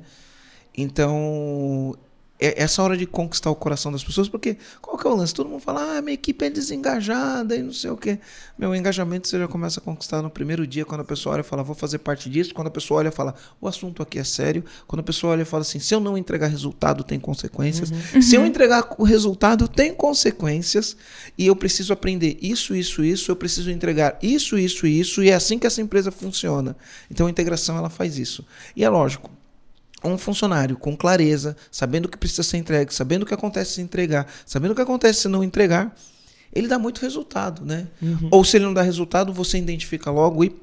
Então, 0.75 1.95
é 2.45 2.61
essa 2.61 2.83
hora 2.83 2.97
de 2.97 3.05
conquistar 3.05 3.49
o 3.49 3.55
coração 3.55 3.91
das 3.91 4.03
pessoas, 4.03 4.27
porque 4.27 4.57
qual 4.81 4.97
que 4.97 5.07
é 5.07 5.09
o 5.09 5.15
lance? 5.15 5.33
Todo 5.33 5.49
mundo 5.49 5.61
fala, 5.61 5.97
ah, 5.97 6.01
minha 6.01 6.13
equipe 6.13 6.45
é 6.45 6.49
desengajada 6.49 7.55
e 7.55 7.61
não 7.61 7.71
sei 7.71 7.89
o 7.89 7.97
quê. 7.97 8.19
Meu 8.57 8.75
engajamento 8.75 9.27
você 9.27 9.39
já 9.39 9.47
começa 9.47 9.79
a 9.79 9.83
conquistar 9.83 10.21
no 10.21 10.29
primeiro 10.29 10.67
dia, 10.67 10.85
quando 10.85 11.01
a 11.01 11.03
pessoa 11.05 11.33
olha 11.33 11.41
e 11.41 11.43
fala, 11.43 11.63
vou 11.63 11.75
fazer 11.75 11.99
parte 11.99 12.29
disso. 12.29 12.53
Quando 12.53 12.67
a 12.67 12.71
pessoa 12.71 12.99
olha 12.99 13.07
e 13.07 13.11
fala, 13.11 13.33
o 13.61 13.67
assunto 13.67 14.03
aqui 14.03 14.19
é 14.19 14.23
sério. 14.23 14.63
Quando 14.87 14.99
a 14.99 15.03
pessoa 15.03 15.33
olha 15.33 15.43
e 15.43 15.45
fala 15.45 15.61
assim, 15.61 15.79
se 15.79 15.95
eu 15.95 15.99
não 15.99 16.17
entregar 16.17 16.47
resultado, 16.47 17.03
tem 17.03 17.19
consequências. 17.19 17.91
Se 18.21 18.35
eu 18.35 18.45
entregar 18.45 18.93
o 18.97 19.03
resultado, 19.03 19.67
tem 19.67 19.93
consequências. 19.93 20.97
E 21.37 21.47
eu 21.47 21.55
preciso 21.55 21.93
aprender 21.93 22.37
isso, 22.41 22.75
isso, 22.75 23.03
isso. 23.03 23.31
Eu 23.31 23.35
preciso 23.35 23.71
entregar 23.71 24.17
isso, 24.21 24.57
isso, 24.57 24.85
isso. 24.85 25.23
E 25.23 25.29
é 25.29 25.33
assim 25.33 25.57
que 25.57 25.65
essa 25.65 25.81
empresa 25.81 26.11
funciona. 26.11 26.75
Então 27.09 27.27
a 27.27 27.29
integração 27.29 27.77
ela 27.77 27.89
faz 27.89 28.17
isso. 28.17 28.45
E 28.75 28.83
é 28.83 28.89
lógico, 28.89 29.29
um 30.09 30.17
funcionário 30.17 30.77
com 30.77 30.95
clareza, 30.95 31.55
sabendo 31.71 32.05
o 32.05 32.09
que 32.09 32.17
precisa 32.17 32.43
ser 32.43 32.57
entregue, 32.57 32.93
sabendo 32.93 33.23
o 33.23 33.25
que 33.25 33.33
acontece 33.33 33.73
se 33.73 33.81
entregar, 33.81 34.27
sabendo 34.45 34.71
o 34.71 34.75
que 34.75 34.81
acontece 34.81 35.21
se 35.21 35.27
não 35.27 35.43
entregar, 35.43 35.95
ele 36.53 36.67
dá 36.67 36.77
muito 36.77 37.01
resultado, 37.01 37.65
né? 37.65 37.87
Ou 38.29 38.43
se 38.43 38.57
ele 38.57 38.65
não 38.65 38.73
dá 38.73 38.81
resultado, 38.81 39.33
você 39.33 39.57
identifica 39.57 40.11
logo 40.11 40.43
e 40.43 40.55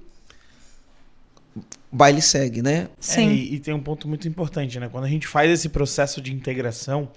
baile 1.91 2.23
segue, 2.23 2.63
né? 2.63 2.83
É, 2.83 2.89
Sim. 3.01 3.29
e, 3.31 3.55
e 3.55 3.59
tem 3.59 3.75
um 3.75 3.83
ponto 3.83 4.07
muito 4.07 4.29
importante, 4.29 4.79
né? 4.79 4.89
Quando 4.89 5.05
a 5.05 5.09
gente 5.09 5.27
faz 5.27 5.51
esse 5.51 5.69
processo 5.69 6.21
de 6.21 6.33
integração, 6.33 7.11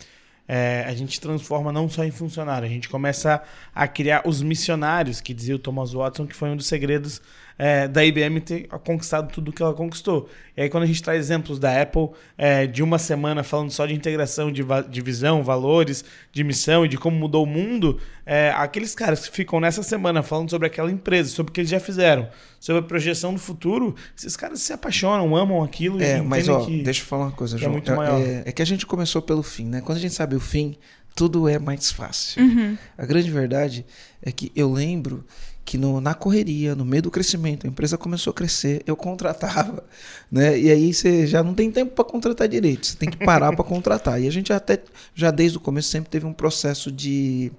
é, 0.47 0.83
a 0.87 0.93
gente 0.93 1.21
transforma 1.21 1.71
não 1.71 1.87
só 1.87 2.03
em 2.03 2.11
funcionário, 2.11 2.67
a 2.67 2.69
gente 2.69 2.89
começa 2.89 3.41
a 3.73 3.87
criar 3.87 4.23
os 4.25 4.41
missionários, 4.41 5.21
que 5.21 5.33
dizia 5.33 5.55
o 5.55 5.59
Thomas 5.59 5.93
Watson, 5.93 6.25
que 6.25 6.35
foi 6.35 6.49
um 6.49 6.57
dos 6.57 6.65
segredos 6.65 7.21
é, 7.57 7.87
da 7.87 8.03
IBM 8.03 8.39
ter 8.41 8.67
conquistado 8.83 9.31
tudo 9.31 9.51
que 9.51 9.61
ela 9.61 9.73
conquistou. 9.73 10.27
E 10.57 10.61
aí, 10.61 10.69
quando 10.69 10.83
a 10.83 10.85
gente 10.87 11.01
traz 11.01 11.19
exemplos 11.19 11.57
da 11.59 11.81
Apple, 11.81 12.09
é, 12.37 12.65
de 12.67 12.81
uma 12.83 12.97
semana 12.99 13.43
falando 13.43 13.71
só 13.71 13.85
de 13.85 13.93
integração, 13.93 14.51
de, 14.51 14.61
va- 14.63 14.81
de 14.81 15.01
visão, 15.01 15.43
valores, 15.43 16.03
de 16.31 16.43
missão 16.43 16.85
e 16.85 16.87
de 16.87 16.97
como 16.97 17.15
mudou 17.17 17.43
o 17.43 17.47
mundo, 17.47 17.99
é, 18.25 18.51
aqueles 18.55 18.93
caras 18.95 19.27
que 19.27 19.35
ficam 19.35 19.59
nessa 19.59 19.81
semana 19.83 20.21
falando 20.23 20.49
sobre 20.49 20.67
aquela 20.67 20.91
empresa, 20.91 21.29
sobre 21.29 21.49
o 21.51 21.53
que 21.53 21.61
eles 21.61 21.69
já 21.69 21.79
fizeram, 21.79 22.27
sobre 22.59 22.79
a 22.81 22.85
projeção 22.85 23.33
do 23.33 23.39
futuro, 23.39 23.95
esses 24.17 24.35
caras 24.35 24.61
se 24.61 24.73
apaixonam, 24.73 25.35
amam 25.35 25.63
aquilo 25.63 26.01
É, 26.01 26.17
e 26.17 26.21
mas 26.21 26.47
ó, 26.49 26.65
que... 26.65 26.81
deixa 26.83 27.01
eu 27.01 27.05
falar 27.05 27.25
uma 27.25 27.31
coisa, 27.31 27.55
é 27.55 27.59
João. 27.59 27.71
muito 27.71 27.91
maior. 27.95 28.19
é, 28.21 28.43
é 28.45 28.51
que 28.51 28.61
a 28.61 28.65
gente 28.65 28.85
começou 28.85 29.21
pelo 29.21 29.43
fim, 29.43 29.65
né? 29.65 29.81
Quando 29.81 29.97
a 29.97 30.01
gente 30.01 30.13
sabe 30.13 30.35
o 30.35 30.39
fim, 30.39 30.75
tudo 31.15 31.47
é 31.47 31.59
mais 31.59 31.91
fácil. 31.91 32.41
Uhum. 32.43 32.75
A 32.97 33.05
grande 33.05 33.29
verdade 33.29 33.85
é 34.21 34.31
que 34.31 34.51
eu 34.55 34.71
lembro 34.71 35.23
que 35.65 35.77
no- 35.77 36.01
na 36.01 36.13
correria, 36.13 36.75
no 36.75 36.83
meio 36.83 37.03
do 37.03 37.11
crescimento, 37.11 37.65
a 37.65 37.69
empresa 37.69 37.97
começou 37.97 38.31
a 38.31 38.33
crescer, 38.33 38.83
eu 38.85 38.95
contratava, 38.95 39.83
né? 40.31 40.59
E 40.59 40.69
aí 40.69 40.93
você 40.93 41.25
já 41.25 41.41
não 41.41 41.53
tem 41.53 41.71
tempo 41.71 41.93
para 41.93 42.03
contratar 42.03 42.47
direito, 42.47 42.85
você 42.87 42.97
tem 42.97 43.09
que 43.09 43.17
parar 43.23 43.53
para 43.55 43.63
contratar. 43.63 44.21
E 44.21 44.27
a 44.27 44.31
gente 44.31 44.51
até 44.51 44.81
já 45.15 45.31
desde 45.31 45.57
o 45.57 45.61
começo 45.61 45.87
sempre 45.89 46.09
teve 46.09 46.25
um 46.25 46.33
processo 46.33 46.91
de 46.91 47.51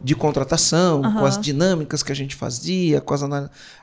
de 0.00 0.14
contratação, 0.14 1.00
com 1.02 1.08
Aham. 1.08 1.26
as 1.26 1.40
dinâmicas 1.40 2.04
que 2.04 2.12
a 2.12 2.14
gente 2.14 2.36
fazia, 2.36 3.00
com 3.00 3.12
as, 3.14 3.20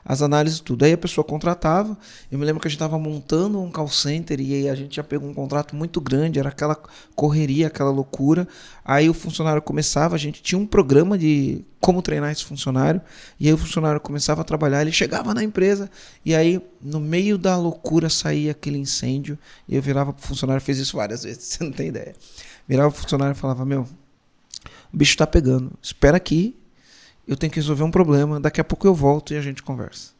as 0.02 0.22
análises 0.22 0.60
tudo. 0.60 0.82
Aí 0.86 0.94
a 0.94 0.96
pessoa 0.96 1.22
contratava. 1.22 1.94
Eu 2.32 2.38
me 2.38 2.44
lembro 2.46 2.58
que 2.58 2.66
a 2.66 2.70
gente 2.70 2.76
estava 2.78 2.98
montando 2.98 3.60
um 3.60 3.70
call 3.70 3.86
center 3.88 4.40
e 4.40 4.54
aí 4.54 4.68
a 4.70 4.74
gente 4.74 4.96
já 4.96 5.04
pegou 5.04 5.28
um 5.28 5.34
contrato 5.34 5.76
muito 5.76 6.00
grande, 6.00 6.38
era 6.38 6.48
aquela 6.48 6.74
correria, 7.14 7.66
aquela 7.66 7.90
loucura. 7.90 8.48
Aí 8.82 9.10
o 9.10 9.12
funcionário 9.12 9.60
começava, 9.60 10.14
a 10.14 10.18
gente 10.18 10.40
tinha 10.42 10.58
um 10.58 10.64
programa 10.66 11.18
de 11.18 11.62
como 11.86 12.02
treinar 12.02 12.32
esse 12.32 12.44
funcionário, 12.44 13.00
e 13.38 13.46
aí 13.46 13.54
o 13.54 13.56
funcionário 13.56 14.00
começava 14.00 14.40
a 14.40 14.44
trabalhar, 14.44 14.82
ele 14.82 14.90
chegava 14.90 15.32
na 15.32 15.44
empresa, 15.44 15.88
e 16.24 16.34
aí 16.34 16.60
no 16.82 16.98
meio 16.98 17.38
da 17.38 17.56
loucura 17.56 18.10
saía 18.10 18.50
aquele 18.50 18.76
incêndio, 18.76 19.38
e 19.68 19.76
eu 19.76 19.80
virava 19.80 20.12
pro 20.12 20.26
funcionário, 20.26 20.60
fez 20.60 20.78
isso 20.78 20.96
várias 20.96 21.22
vezes, 21.22 21.44
você 21.54 21.62
não 21.62 21.70
tem 21.70 21.86
ideia. 21.86 22.12
Virava 22.66 22.90
pro 22.90 23.00
funcionário 23.00 23.36
e 23.36 23.38
falava: 23.38 23.64
Meu, 23.64 23.82
o 24.92 24.96
bicho 24.96 25.16
tá 25.16 25.24
pegando, 25.28 25.70
espera 25.80 26.16
aqui, 26.16 26.56
eu 27.24 27.36
tenho 27.36 27.52
que 27.52 27.60
resolver 27.60 27.84
um 27.84 27.90
problema, 27.92 28.40
daqui 28.40 28.60
a 28.60 28.64
pouco 28.64 28.84
eu 28.84 28.92
volto 28.92 29.32
e 29.32 29.36
a 29.36 29.40
gente 29.40 29.62
conversa. 29.62 30.10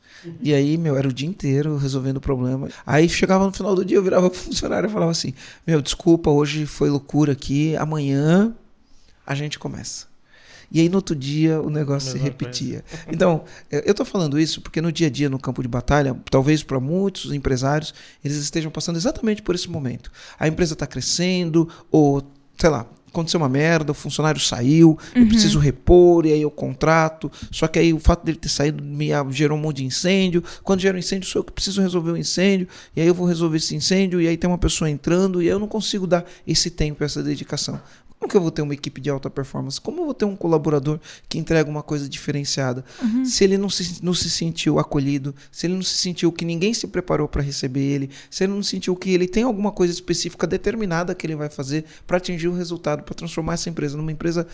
E 0.41 0.55
aí, 0.55 0.79
meu, 0.79 0.97
era 0.97 1.09
o 1.09 1.13
dia 1.13 1.29
inteiro 1.29 1.77
resolvendo 1.79 2.19
o 2.19 2.21
problema. 2.21 2.69
Aí 2.87 3.09
chegava 3.09 3.45
no 3.45 3.53
final 3.53 3.75
do 3.75 3.85
dia, 3.85 3.97
eu 3.97 4.05
virava 4.05 4.31
pro 4.31 4.39
funcionário 4.39 4.89
e 4.89 4.93
falava 4.93 5.11
assim: 5.11 5.35
Meu, 5.67 5.83
desculpa, 5.83 6.31
hoje 6.31 6.65
foi 6.65 6.89
loucura 6.89 7.33
aqui, 7.33 7.75
amanhã 7.75 8.55
a 9.27 9.35
gente 9.35 9.59
começa. 9.59 10.15
E 10.71 10.81
aí 10.81 10.89
no 10.89 10.97
outro 10.97 11.15
dia 11.15 11.61
o 11.61 11.71
negócio 11.71 12.11
se 12.11 12.15
Mesma 12.15 12.29
repetia. 12.29 12.85
Então, 13.11 13.45
eu 13.71 13.95
tô 13.95 14.05
falando 14.05 14.39
isso 14.39 14.61
porque 14.61 14.81
no 14.81 14.91
dia 14.91 15.07
a 15.07 15.11
dia, 15.11 15.29
no 15.29 15.39
campo 15.39 15.63
de 15.63 15.69
batalha, 15.69 16.17
talvez 16.31 16.63
para 16.63 16.81
muitos 16.81 17.33
empresários, 17.33 17.95
eles 18.25 18.37
estejam 18.37 18.71
passando 18.71 18.97
exatamente 18.97 19.43
por 19.43 19.55
esse 19.55 19.71
momento. 19.71 20.11
A 20.39 20.49
empresa 20.49 20.75
está 20.75 20.87
crescendo, 20.87 21.69
ou, 21.91 22.23
sei 22.59 22.71
lá, 22.71 22.87
aconteceu 23.09 23.41
uma 23.41 23.49
merda, 23.49 23.93
o 23.93 23.95
funcionário 23.95 24.41
saiu, 24.41 24.99
eu 25.15 25.27
preciso 25.27 25.59
repor, 25.59 26.27
e 26.27 26.33
aí 26.33 26.43
eu 26.43 26.51
contrato. 26.51 27.31
Só 27.51 27.67
que 27.67 27.79
aí 27.79 27.95
o 27.95 27.99
fato 27.99 28.25
dele 28.25 28.37
ter 28.37 28.51
saído 28.51 28.83
me 28.83 29.13
ah, 29.13 29.25
gerou 29.31 29.57
um 29.57 29.61
monte 29.61 29.79
de 29.79 29.85
incêndio. 29.85 30.45
Quando 30.63 30.81
gera 30.81 30.97
um 30.97 30.99
incêndio, 30.99 31.29
sou 31.29 31.41
eu 31.41 31.45
que 31.45 31.53
preciso 31.53 31.81
resolver 31.81 32.11
o 32.11 32.17
incêndio, 32.17 32.69
e 32.95 33.01
aí 33.01 33.07
eu 33.07 33.15
vou 33.15 33.27
resolver 33.27 33.57
esse 33.57 33.75
incêndio, 33.75 34.21
e 34.21 34.29
aí 34.29 34.37
tem 34.37 34.49
uma 34.49 34.59
pessoa 34.59 34.91
entrando, 34.91 35.43
e 35.43 35.47
aí 35.47 35.53
eu 35.53 35.59
não 35.59 35.69
consigo 35.69 36.07
dar 36.07 36.25
esse 36.47 36.71
tempo, 36.71 37.03
essa 37.03 37.23
dedicação. 37.23 37.81
Como 38.19 38.31
que 38.31 38.37
eu 38.37 38.41
vou 38.41 38.51
ter 38.51 38.63
uma 38.63 38.73
equipe 38.73 39.01
de 39.01 39.11
alta 39.11 39.29
performance? 39.29 39.81
Como 39.81 40.01
eu 40.01 40.05
vou 40.07 40.15
ter 40.15 40.25
um 40.25 40.35
colaborador 40.35 40.99
que 41.29 41.39
entrega 41.39 41.69
uma 41.69 41.83
coisa 41.83 42.09
diferenciada? 42.09 42.85
Se 43.25 43.45
ele 43.45 43.59
não 43.59 43.69
se, 43.69 44.03
não 44.03 44.15
se 44.15 44.31
sentiu 44.31 44.79
acolhido, 44.79 45.35
se 45.53 45.67
ele 45.67 45.75
não 45.75 45.83
se 45.83 45.97
sentiu 45.97 46.33
que 46.33 46.45
ninguém 46.45 46.73
se 46.73 46.87
preparou 46.87 47.29
para 47.29 47.43
receber 47.43 47.81
ele, 47.81 48.11
se 48.31 48.45
ele 48.45 48.53
não 48.55 48.63
sentiu 48.63 48.97
que 48.97 49.11
ele 49.11 49.29
tem 49.29 49.43
alguma 49.43 49.71
coisa 49.71 49.93
específica 49.93 50.47
determinada 50.47 51.15
que 51.15 51.27
ele 51.27 51.37
vai 51.37 51.51
fazer 51.51 51.85
para 52.07 52.17
atingir 52.17 52.49
o 52.49 52.55
resultado, 52.55 53.03
para 53.03 53.15
transformar 53.15 53.55
essa 53.55 53.69
empresa 53.69 53.97
numa 53.97 54.13
empresa 54.13 54.47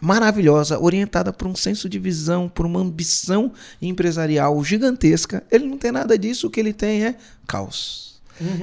maravilhosa, 0.00 0.78
orientada 0.78 1.32
por 1.32 1.46
um 1.46 1.54
senso 1.54 1.88
de 1.88 1.98
visão, 1.98 2.48
por 2.48 2.64
uma 2.64 2.80
ambição 2.80 3.52
empresarial 3.82 4.62
gigantesca, 4.64 5.44
ele 5.50 5.66
não 5.66 5.76
tem 5.76 5.92
nada 5.92 6.16
disso, 6.16 6.46
o 6.46 6.50
que 6.50 6.58
ele 6.58 6.72
tem 6.72 7.04
é 7.04 7.16
caos. 7.46 8.09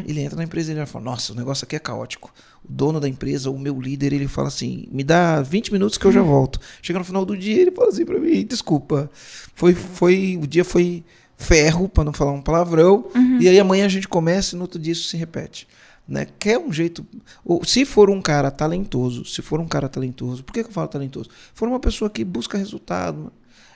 Ele 0.07 0.22
entra 0.22 0.36
na 0.36 0.43
empresa 0.43 0.72
e 0.72 0.75
ele 0.75 0.86
fala: 0.86 1.05
Nossa, 1.05 1.34
o 1.34 1.36
negócio 1.36 1.65
aqui 1.65 1.75
é 1.75 1.79
caótico. 1.79 2.34
O 2.63 2.72
dono 2.72 3.00
da 3.00 3.07
empresa, 3.07 3.50
o 3.50 3.60
meu 3.60 3.79
líder, 3.79 4.13
ele 4.13 4.27
fala 4.27 4.48
assim: 4.48 4.88
Me 4.91 5.03
dá 5.03 5.41
20 5.41 5.72
minutos 5.72 5.98
que 5.98 6.05
eu 6.05 6.12
já 6.12 6.22
volto. 6.22 6.60
Chega 6.81 7.00
no 7.00 7.05
final 7.05 7.25
do 7.25 7.38
dia, 7.38 7.62
ele 7.62 7.72
fala 7.72 7.89
assim 7.89 8.05
pra 8.05 8.19
mim: 8.19 8.46
Desculpa, 8.46 9.10
foi, 9.55 9.74
foi, 9.74 10.39
o 10.41 10.48
dia 10.48 10.65
foi 10.65 11.03
ferro, 11.38 11.88
para 11.88 12.03
não 12.03 12.12
falar 12.12 12.31
um 12.31 12.41
palavrão, 12.41 13.05
e 13.39 13.48
aí 13.48 13.60
amanhã 13.60 13.86
a 13.86 13.89
gente 13.89 14.07
começa 14.07 14.55
e 14.55 14.57
no 14.57 14.63
outro 14.63 14.79
dia 14.79 14.91
isso 14.91 15.07
se 15.07 15.15
repete. 15.15 15.67
Né? 16.07 16.25
Quer 16.39 16.57
um 16.57 16.72
jeito. 16.72 17.05
Ou, 17.46 17.63
se 17.63 17.86
for 17.86 18.10
um 18.10 18.22
cara 18.22 18.50
talentoso, 18.50 19.25
se 19.25 19.41
for 19.41 19.60
um 19.60 19.67
cara 19.67 19.88
talentoso, 19.89 20.43
por 20.43 20.53
que, 20.53 20.63
que 20.63 20.69
eu 20.69 20.74
falo 20.74 20.88
talentoso? 20.88 21.29
Se 21.29 21.51
for 21.53 21.67
uma 21.67 21.79
pessoa 21.79 22.10
que 22.10 22.24
busca 22.24 22.57
resultado, 22.57 23.31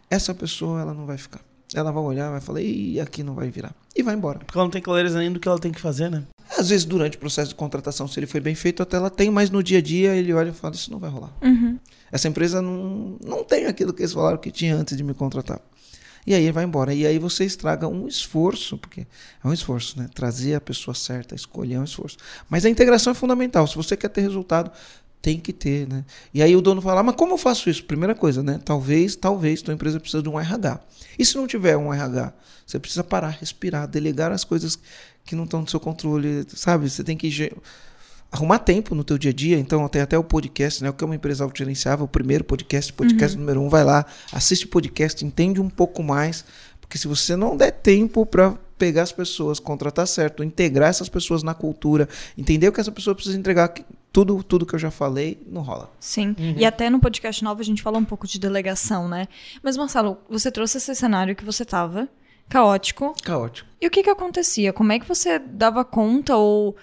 essa 0.10 0.34
pessoa 0.34 0.82
ela 0.82 0.94
não 0.94 1.06
vai 1.06 1.18
ficar. 1.18 1.42
Ela 1.74 1.92
vai 1.92 2.04
olhar, 2.04 2.30
vai 2.30 2.42
falar, 2.42 2.62
e 2.62 3.00
aqui 3.00 3.24
não 3.24 3.34
vai 3.34 3.50
virar. 3.50 3.74
E 3.96 4.04
vai 4.04 4.16
embora. 4.16 4.40
Porque 4.40 4.58
ela 4.58 4.66
não 4.66 4.72
tem 4.72 4.82
clareza 4.82 5.18
nem 5.20 5.32
do 5.32 5.40
que 5.40 5.48
ela 5.48 5.60
tem 5.60 5.72
que 5.72 5.80
fazer, 5.80 6.10
né? 6.10 6.24
Às 6.58 6.70
vezes, 6.70 6.86
durante 6.86 7.16
o 7.16 7.20
processo 7.20 7.50
de 7.50 7.56
contratação, 7.56 8.08
se 8.08 8.20
ele 8.20 8.28
foi 8.28 8.42
bem 8.42 8.56
feito, 8.56 8.84
até 8.84 8.98
ela 8.98 9.10
tem, 9.10 9.30
mas 9.30 9.50
no 9.50 9.64
dia 9.64 9.78
a 9.78 9.82
dia 9.82 10.16
ele 10.16 10.34
olha 10.34 10.50
e 10.50 10.54
fala: 10.54 10.76
Isso 10.76 10.92
não 10.92 11.00
vai 11.00 11.10
rolar. 11.10 11.32
Uhum. 11.42 11.80
Essa 12.12 12.28
empresa 12.28 12.62
não, 12.62 13.18
não 13.24 13.44
tem 13.44 13.68
aquilo 13.68 13.94
que 13.94 14.02
eles 14.02 14.12
falaram 14.12 14.38
que 14.38 14.52
tinha 14.52 14.76
antes 14.76 14.98
de 14.98 15.04
me 15.04 15.14
contratar. 15.14 15.62
E 16.28 16.36
aí 16.36 16.44
ele 16.44 16.52
vai 16.52 16.64
embora. 16.64 16.94
E 16.94 17.06
aí 17.06 17.18
você 17.18 17.46
estraga 17.46 17.88
um 17.88 18.08
esforço, 18.08 18.78
porque 18.78 19.08
é 19.44 19.48
um 19.48 19.54
esforço, 19.54 19.98
né? 19.98 20.10
Trazer 20.14 20.56
a 20.56 20.62
pessoa 20.62 20.94
certa, 20.94 21.34
escolher 21.34 21.76
é 21.76 21.80
um 21.80 21.84
esforço. 21.84 22.18
Mas 22.50 22.66
a 22.66 22.70
integração 22.70 23.12
é 23.12 23.14
fundamental. 23.14 23.66
Se 23.66 23.76
você 23.76 23.98
quer 23.98 24.10
ter 24.10 24.22
resultado, 24.22 24.72
tem 25.22 25.40
que 25.40 25.54
ter, 25.54 25.88
né? 25.88 26.04
E 26.34 26.42
aí 26.42 26.56
o 26.56 26.62
dono 26.62 26.82
fala, 26.82 27.02
"Ah, 27.02 27.04
mas 27.04 27.16
como 27.16 27.34
eu 27.34 27.38
faço 27.38 27.70
isso? 27.70 27.84
Primeira 27.84 28.16
coisa, 28.16 28.42
né? 28.42 28.60
Talvez, 28.64 29.16
talvez 29.16 29.62
tua 29.62 29.74
empresa 29.74 30.00
precisa 30.00 30.24
de 30.24 30.30
um 30.30 30.40
RH. 30.40 30.80
E 31.20 31.26
se 31.26 31.36
não 31.36 31.46
tiver 31.46 31.78
um 31.78 31.94
RH, 31.94 32.34
você 32.66 32.80
precisa 32.80 33.04
parar, 33.04 33.30
respirar, 33.30 33.88
delegar 33.88 34.32
as 34.32 34.44
coisas 34.44 34.80
que 35.26 35.36
não 35.36 35.44
estão 35.44 35.62
no 35.62 35.70
seu 35.70 35.80
controle, 35.80 36.46
sabe? 36.56 36.90
Você 36.90 37.04
tem 37.04 37.16
que 37.16 37.30
arrumar 38.32 38.60
tempo 38.60 38.96
no 38.96 39.04
teu 39.04 39.18
dia 39.18 39.32
a 39.32 39.34
dia. 39.34 39.60
Então 39.60 39.88
tem 39.88 40.02
até 40.02 40.18
o 40.18 40.24
podcast, 40.24 40.82
né? 40.82 40.90
O 40.90 40.94
que 40.94 41.04
é 41.04 41.06
uma 41.06 41.16
empresa 41.16 41.44
autogerenciável, 41.44 42.06
o 42.06 42.08
primeiro 42.08 42.44
podcast, 42.44 42.92
podcast 42.94 43.38
número 43.38 43.62
um, 43.62 43.70
vai 43.70 43.84
lá, 43.84 44.06
assiste 44.32 44.66
o 44.66 44.70
podcast, 44.70 45.24
entende 45.26 45.60
um 45.60 45.70
pouco 45.70 46.02
mais, 46.02 46.46
porque 46.80 46.98
se 46.98 47.08
você 47.08 47.36
não 47.36 47.58
der 47.58 47.72
tempo 47.72 48.26
para 48.26 48.56
pegar 48.82 49.04
as 49.04 49.12
pessoas, 49.12 49.60
contratar 49.60 50.08
certo, 50.08 50.44
integrar 50.44 50.90
essas 50.90 51.08
pessoas 51.08 51.44
na 51.44 51.54
cultura, 51.54 52.10
entender 52.36 52.68
o 52.68 52.72
que 52.72 52.82
essa 52.82 52.92
pessoa 52.92 53.14
precisa 53.14 53.38
entregar, 53.38 53.72
tudo, 54.12 54.42
tudo 54.42 54.66
que 54.66 54.74
eu 54.74 54.80
já 54.80 54.90
falei, 54.90 55.40
não 55.46 55.62
rola. 55.62 55.92
Sim. 56.00 56.36
E 56.58 56.66
até 56.66 56.90
no 56.90 57.00
podcast 57.00 57.44
novo 57.44 57.62
a 57.62 57.64
gente 57.64 57.80
falou 57.80 58.02
um 58.02 58.04
pouco 58.04 58.26
de 58.26 58.40
delegação, 58.40 59.08
né? 59.08 59.28
Mas, 59.62 59.78
Marcelo, 59.78 60.18
você 60.28 60.50
trouxe 60.50 60.80
esse 60.80 60.96
cenário 60.96 61.36
que 61.36 61.46
você 61.46 61.64
tava, 61.64 62.10
caótico. 62.50 63.14
Caótico. 63.22 63.70
E 63.80 63.86
o 63.86 63.92
que 63.92 64.02
que 64.02 64.10
acontecia? 64.10 64.74
Como 64.74 64.92
é 64.92 64.98
que 64.98 65.08
você 65.08 65.38
dava 65.38 65.86
conta 65.86 66.36
ou 66.36 66.76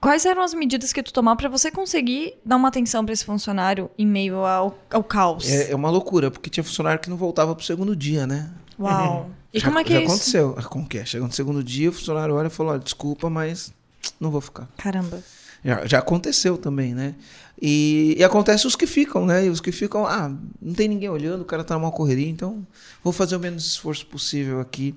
quais 0.00 0.24
eram 0.24 0.40
as 0.40 0.54
medidas 0.54 0.94
que 0.94 1.02
tu 1.02 1.12
tomava 1.12 1.36
pra 1.36 1.50
você 1.50 1.70
conseguir 1.70 2.38
dar 2.42 2.56
uma 2.56 2.68
atenção 2.68 3.04
pra 3.04 3.12
esse 3.12 3.26
funcionário 3.26 3.90
em 3.98 4.06
meio 4.06 4.46
ao, 4.46 4.78
ao 4.90 5.04
caos? 5.04 5.46
É, 5.46 5.72
é 5.72 5.76
uma 5.76 5.90
loucura, 5.90 6.30
porque 6.30 6.48
tinha 6.48 6.64
funcionário 6.64 7.00
que 7.00 7.10
não 7.10 7.18
voltava 7.18 7.54
pro 7.54 7.66
segundo 7.66 7.94
dia, 7.94 8.26
né? 8.26 8.50
Uau. 8.78 9.28
E 9.56 9.60
já, 9.60 9.66
como 9.66 9.78
é 9.78 9.84
que 9.84 9.92
já 9.92 9.98
é 9.98 10.02
isso? 10.02 10.12
aconteceu. 10.12 10.54
Ah, 10.58 10.62
Como 10.62 10.86
que 10.86 10.98
é? 10.98 11.04
Chega 11.04 11.24
no 11.24 11.32
segundo 11.32 11.64
dia, 11.64 11.88
o 11.88 11.92
funcionário 11.92 12.34
olha 12.34 12.48
e 12.48 12.50
fala, 12.50 12.72
olha, 12.72 12.80
desculpa, 12.80 13.30
mas 13.30 13.72
não 14.20 14.30
vou 14.30 14.40
ficar. 14.40 14.68
Caramba. 14.76 15.22
Já, 15.64 15.86
já 15.86 15.98
aconteceu 15.98 16.56
também, 16.56 16.94
né? 16.94 17.14
E, 17.60 18.14
e 18.18 18.22
acontece 18.22 18.66
os 18.66 18.76
que 18.76 18.86
ficam, 18.86 19.24
né? 19.24 19.46
E 19.46 19.48
os 19.48 19.60
que 19.60 19.72
ficam, 19.72 20.06
ah, 20.06 20.30
não 20.60 20.74
tem 20.74 20.86
ninguém 20.86 21.08
olhando, 21.08 21.40
o 21.40 21.44
cara 21.44 21.64
tá 21.64 21.74
numa 21.74 21.90
correria, 21.90 22.28
então 22.28 22.66
vou 23.02 23.12
fazer 23.12 23.34
o 23.34 23.40
menos 23.40 23.66
esforço 23.66 24.06
possível 24.06 24.60
aqui. 24.60 24.94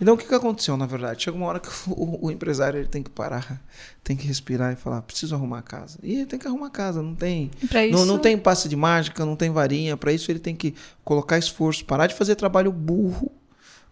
Então 0.00 0.14
o 0.14 0.18
que, 0.18 0.26
que 0.26 0.34
aconteceu, 0.34 0.76
na 0.76 0.84
verdade? 0.84 1.22
Chega 1.24 1.36
uma 1.36 1.46
hora 1.46 1.58
que 1.58 1.68
o, 1.88 2.26
o 2.26 2.30
empresário 2.30 2.78
ele 2.78 2.86
tem 2.88 3.02
que 3.02 3.08
parar, 3.10 3.62
tem 4.04 4.14
que 4.14 4.26
respirar 4.26 4.72
e 4.72 4.76
falar, 4.76 5.00
preciso 5.02 5.34
arrumar 5.34 5.58
a 5.60 5.62
casa. 5.62 5.98
E 6.02 6.16
ele 6.16 6.26
tem 6.26 6.38
que 6.38 6.46
arrumar 6.46 6.66
a 6.66 6.70
casa, 6.70 7.00
não 7.02 7.14
tem. 7.14 7.50
Isso... 7.62 7.90
Não, 7.90 8.04
não 8.04 8.18
tem 8.18 8.36
passe 8.36 8.68
de 8.68 8.76
mágica, 8.76 9.24
não 9.24 9.34
tem 9.34 9.50
varinha. 9.50 9.96
Para 9.96 10.12
isso 10.12 10.30
ele 10.30 10.38
tem 10.38 10.54
que 10.54 10.74
colocar 11.02 11.38
esforço, 11.38 11.84
parar 11.84 12.06
de 12.06 12.14
fazer 12.14 12.34
trabalho 12.36 12.70
burro 12.70 13.32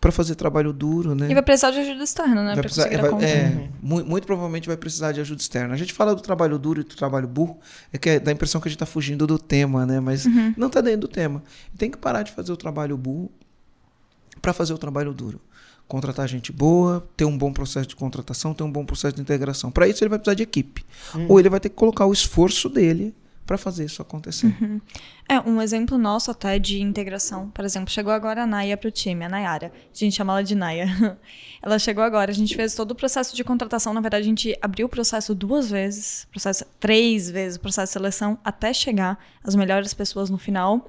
para 0.01 0.11
fazer 0.11 0.35
trabalho 0.35 0.73
duro, 0.73 1.15
né? 1.15 1.31
E 1.31 1.35
vai 1.35 1.43
precisar 1.43 1.71
de 1.73 1.79
ajuda 1.81 2.03
externa, 2.03 2.43
né? 2.43 2.55
Vai 2.55 2.63
precisar- 2.63 2.87
é, 2.91 2.97
vai- 2.97 3.23
é, 3.25 3.69
mu- 3.83 4.03
muito, 4.05 4.27
provavelmente 4.27 4.67
vai 4.67 4.77
precisar 4.77 5.13
de 5.13 5.21
ajuda 5.21 5.41
externa. 5.43 5.75
A 5.75 5.77
gente 5.77 5.93
fala 5.93 6.15
do 6.15 6.23
trabalho 6.23 6.59
duro 6.59 6.81
e 6.81 6.85
do 6.85 6.95
trabalho 6.97 7.29
burro, 7.29 7.59
é 7.93 7.99
que 7.99 8.09
é- 8.09 8.19
dá 8.21 8.31
a 8.31 8.35
impressão 8.35 8.61
que 8.61 8.69
a 8.69 8.71
gente 8.71 8.77
está 8.77 8.87
fugindo 8.87 9.27
do 9.27 9.39
tema, 9.39 9.85
né? 9.85 10.01
Mas 10.01 10.25
Uhum. 10.25 10.55
não 10.57 10.69
está 10.69 10.81
dentro 10.81 11.01
do 11.03 11.09
tema. 11.09 11.43
Tem 11.77 11.91
que 11.91 11.99
parar 11.99 12.23
de 12.23 12.33
fazer 12.33 12.51
o 12.51 12.57
trabalho 12.57 12.97
burro 12.97 13.31
para 14.41 14.53
fazer 14.55 14.73
o 14.73 14.79
trabalho 14.79 15.13
duro. 15.13 15.39
Contratar 15.87 16.27
gente 16.29 16.51
boa, 16.53 17.07
ter 17.17 17.25
um 17.27 17.37
bom 17.37 17.53
processo 17.53 17.89
de 17.89 17.97
contratação, 17.97 18.55
ter 18.55 18.63
um 18.63 18.71
bom 18.73 18.87
processo 18.87 19.15
de 19.17 19.21
integração. 19.21 19.71
Para 19.71 19.87
isso 19.89 20.03
ele 20.03 20.09
vai 20.09 20.19
precisar 20.19 20.35
de 20.35 20.43
equipe. 20.45 20.83
Ou 21.29 21.39
ele 21.39 21.49
vai 21.51 21.61
ter 21.61 21.69
que 21.69 21.75
colocar 21.75 22.07
o 22.07 22.13
esforço 22.13 22.69
dele 22.71 23.15
para 23.51 23.59
fazer 23.59 23.85
isso 23.85 24.01
acontecer. 24.01 24.55
É, 25.29 25.41
um 25.41 25.61
exemplo 25.61 25.99
nosso 25.99 26.31
até 26.31 26.57
de 26.57 26.81
integração. 26.81 27.51
Por 27.51 27.65
exemplo, 27.65 27.91
chegou 27.91 28.13
agora 28.13 28.45
a 28.45 28.47
Naya 28.47 28.77
pro 28.77 28.93
time, 28.93 29.25
a 29.25 29.29
Nayara. 29.29 29.73
A 29.93 29.97
gente 29.97 30.15
chama 30.15 30.35
ela 30.35 30.45
de 30.45 30.55
Naya. 30.55 30.87
Ela 31.61 31.77
chegou 31.79 32.03
agora, 32.05 32.31
a 32.31 32.35
gente 32.35 32.55
fez 32.55 32.75
todo 32.75 32.93
o 32.93 32.95
processo 32.95 33.35
de 33.35 33.43
contratação. 33.43 33.93
Na 33.93 34.01
verdade, 34.01 34.23
a 34.23 34.27
gente 34.27 34.57
abriu 34.63 34.87
o 34.87 34.89
processo 34.89 35.35
duas 35.35 35.69
vezes, 35.69 36.29
processo 36.31 36.65
três 36.79 37.29
vezes, 37.29 37.59
o 37.59 37.61
processo 37.61 37.91
de 37.91 37.93
seleção, 37.93 38.39
até 38.45 38.73
chegar 38.73 39.19
as 39.43 39.57
melhores 39.57 39.93
pessoas 39.93 40.31
no 40.31 40.39
final. 40.39 40.89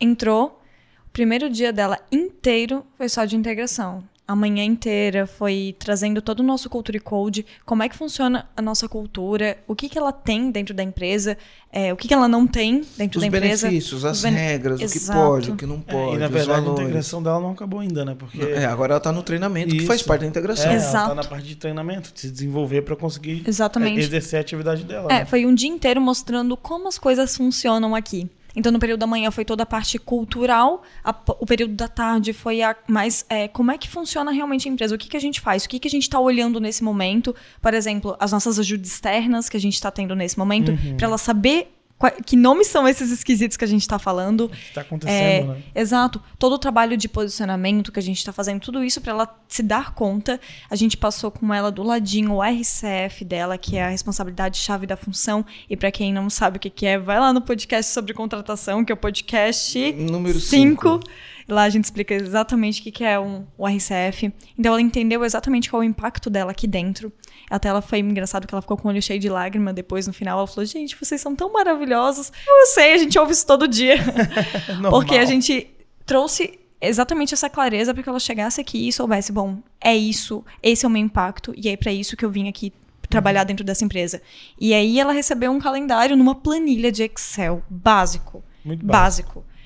Entrou, 0.00 0.62
o 1.06 1.10
primeiro 1.10 1.50
dia 1.50 1.72
dela 1.74 1.98
inteiro 2.10 2.86
foi 2.96 3.08
só 3.10 3.26
de 3.26 3.36
integração. 3.36 4.02
A 4.30 4.36
manhã 4.36 4.62
inteira 4.62 5.26
foi 5.26 5.74
trazendo 5.78 6.20
todo 6.20 6.40
o 6.40 6.42
nosso 6.42 6.68
culture 6.68 7.00
code, 7.00 7.46
como 7.64 7.82
é 7.82 7.88
que 7.88 7.96
funciona 7.96 8.46
a 8.54 8.60
nossa 8.60 8.86
cultura, 8.86 9.56
o 9.66 9.74
que, 9.74 9.88
que 9.88 9.96
ela 9.96 10.12
tem 10.12 10.50
dentro 10.50 10.74
da 10.74 10.82
empresa, 10.82 11.34
é, 11.72 11.94
o 11.94 11.96
que, 11.96 12.06
que 12.06 12.12
ela 12.12 12.28
não 12.28 12.46
tem 12.46 12.84
dentro 12.98 13.16
Os 13.18 13.22
da 13.22 13.26
empresa. 13.26 13.66
benefícios, 13.68 14.04
as 14.04 14.18
os 14.18 14.22
bene- 14.22 14.36
regras, 14.36 14.74
o 14.82 14.86
que 14.86 14.98
Exato. 14.98 15.18
pode, 15.18 15.50
o 15.52 15.56
que 15.56 15.64
não 15.64 15.82
É, 15.86 15.92
pode, 15.92 16.16
e 16.16 16.18
na 16.18 16.26
os 16.26 16.32
verdade 16.32 16.68
a 16.68 16.70
integração 16.72 17.22
dela 17.22 17.40
não 17.40 17.52
acabou 17.52 17.80
ainda, 17.80 18.04
né? 18.04 18.14
Porque 18.18 18.38
É, 18.42 18.66
agora 18.66 18.92
ela 18.92 18.98
está 18.98 19.10
no 19.10 19.22
treinamento, 19.22 19.74
que 19.74 19.86
faz 19.86 20.00
Isso. 20.00 20.08
parte 20.08 20.20
da 20.20 20.26
integração. 20.26 20.70
é, 20.70 20.74
Exato. 20.74 20.96
ela 20.96 21.08
tá 21.08 21.14
na 21.14 21.24
parte 21.24 21.46
de 21.46 21.56
treinamento, 21.56 22.12
de 22.12 22.20
se 22.20 22.30
desenvolver 22.30 22.82
para 22.82 22.96
conseguir 22.96 23.42
Exatamente. 23.46 23.98
é, 23.98 24.02
exercer 24.02 24.36
a 24.36 24.42
atividade 24.42 24.84
dela. 24.84 25.10
É, 25.10 25.20
né? 25.20 25.24
foi 25.24 25.46
um 25.46 25.54
dia 25.54 25.70
inteiro 25.70 26.02
mostrando 26.02 26.54
como 26.54 26.86
as 26.86 26.98
coisas 26.98 27.34
funcionam 27.34 27.94
aqui. 27.94 28.28
Então, 28.56 28.72
no 28.72 28.78
período 28.78 29.00
da 29.00 29.06
manhã 29.06 29.30
foi 29.30 29.44
toda 29.44 29.62
a 29.62 29.66
parte 29.66 29.98
cultural, 29.98 30.82
a 31.04 31.14
o 31.40 31.46
período 31.46 31.74
da 31.74 31.88
tarde 31.88 32.32
foi 32.32 32.62
a 32.62 32.74
mais 32.88 33.24
é, 33.28 33.46
como 33.48 33.70
é 33.70 33.78
que 33.78 33.88
funciona 33.88 34.30
realmente 34.30 34.68
a 34.68 34.72
empresa, 34.72 34.94
o 34.94 34.98
que, 34.98 35.08
que 35.08 35.16
a 35.16 35.20
gente 35.20 35.40
faz, 35.40 35.64
o 35.64 35.68
que, 35.68 35.78
que 35.78 35.88
a 35.88 35.90
gente 35.90 36.02
está 36.02 36.18
olhando 36.18 36.60
nesse 36.60 36.82
momento, 36.82 37.34
por 37.60 37.74
exemplo, 37.74 38.16
as 38.18 38.32
nossas 38.32 38.58
ajudas 38.58 38.88
externas 38.88 39.48
que 39.48 39.56
a 39.56 39.60
gente 39.60 39.74
está 39.74 39.90
tendo 39.90 40.14
nesse 40.14 40.38
momento, 40.38 40.72
para 40.96 41.06
ela 41.06 41.18
saber 41.18 41.77
que 42.24 42.36
nomes 42.36 42.68
são 42.68 42.86
esses 42.86 43.10
esquisitos 43.10 43.56
que 43.56 43.64
a 43.64 43.68
gente 43.68 43.82
está 43.82 43.98
falando. 43.98 44.44
O 44.44 44.48
que 44.48 44.72
tá 44.72 44.82
acontecendo, 44.82 45.12
É, 45.12 45.42
né? 45.42 45.62
Exato. 45.74 46.22
Todo 46.38 46.52
o 46.52 46.58
trabalho 46.58 46.96
de 46.96 47.08
posicionamento 47.08 47.90
que 47.90 47.98
a 47.98 48.02
gente 48.02 48.18
está 48.18 48.32
fazendo, 48.32 48.60
tudo 48.60 48.84
isso 48.84 49.00
para 49.00 49.12
ela 49.12 49.40
se 49.48 49.62
dar 49.62 49.94
conta. 49.94 50.40
A 50.70 50.76
gente 50.76 50.96
passou 50.96 51.30
com 51.30 51.52
ela 51.52 51.72
do 51.72 51.82
ladinho 51.82 52.32
o 52.34 52.42
RCF 52.42 53.24
dela, 53.24 53.58
que 53.58 53.76
é 53.76 53.84
a 53.84 53.88
responsabilidade-chave 53.88 54.86
da 54.86 54.96
função. 54.96 55.44
E 55.68 55.76
para 55.76 55.90
quem 55.90 56.12
não 56.12 56.30
sabe 56.30 56.58
o 56.58 56.60
que, 56.60 56.70
que 56.70 56.86
é, 56.86 56.98
vai 56.98 57.18
lá 57.18 57.32
no 57.32 57.40
podcast 57.40 57.92
sobre 57.92 58.14
contratação, 58.14 58.84
que 58.84 58.92
é 58.92 58.94
o 58.94 58.98
podcast 58.98 59.92
Número 59.92 60.38
5. 60.38 61.00
Lá 61.48 61.62
a 61.62 61.70
gente 61.70 61.84
explica 61.84 62.14
exatamente 62.14 62.86
o 62.86 62.92
que 62.92 63.02
é 63.02 63.18
um, 63.18 63.46
o 63.56 63.66
RCF. 63.66 64.32
Então 64.58 64.72
ela 64.72 64.82
entendeu 64.82 65.24
exatamente 65.24 65.70
qual 65.70 65.82
é 65.82 65.86
o 65.86 65.88
impacto 65.88 66.28
dela 66.28 66.50
aqui 66.50 66.66
dentro. 66.66 67.10
Até 67.48 67.70
ela 67.70 67.80
foi 67.80 68.00
engraçado 68.00 68.46
que 68.46 68.54
ela 68.54 68.60
ficou 68.60 68.76
com 68.76 68.88
o 68.88 68.90
olho 68.90 69.00
cheio 69.00 69.18
de 69.18 69.30
lágrima 69.30 69.72
depois 69.72 70.06
no 70.06 70.12
final. 70.12 70.38
Ela 70.38 70.46
falou: 70.46 70.66
Gente, 70.66 70.94
vocês 70.94 71.20
são 71.20 71.34
tão 71.34 71.50
maravilhosos. 71.50 72.30
Eu 72.46 72.66
sei, 72.66 72.92
a 72.92 72.98
gente 72.98 73.18
ouve 73.18 73.32
isso 73.32 73.46
todo 73.46 73.66
dia. 73.66 73.96
Porque 74.90 75.16
a 75.16 75.24
gente 75.24 75.70
trouxe 76.04 76.58
exatamente 76.80 77.32
essa 77.34 77.48
clareza 77.48 77.94
para 77.94 78.02
que 78.02 78.08
ela 78.08 78.20
chegasse 78.20 78.60
aqui 78.60 78.86
e 78.86 78.92
soubesse: 78.92 79.32
Bom, 79.32 79.58
é 79.80 79.96
isso, 79.96 80.44
esse 80.62 80.84
é 80.84 80.88
o 80.88 80.90
meu 80.90 81.00
impacto, 81.00 81.54
e 81.56 81.70
é 81.70 81.76
para 81.78 81.92
isso 81.92 82.14
que 82.14 82.24
eu 82.24 82.30
vim 82.30 82.48
aqui 82.48 82.72
trabalhar 83.08 83.44
dentro 83.44 83.64
dessa 83.64 83.84
empresa. 83.84 84.20
E 84.60 84.74
aí 84.74 85.00
ela 85.00 85.12
recebeu 85.12 85.50
um 85.50 85.58
calendário 85.58 86.16
numa 86.16 86.34
planilha 86.34 86.92
de 86.92 87.02
Excel 87.02 87.62
básico. 87.70 88.44
Muito 88.64 88.84
básico. 88.84 89.40
básico. 89.40 89.57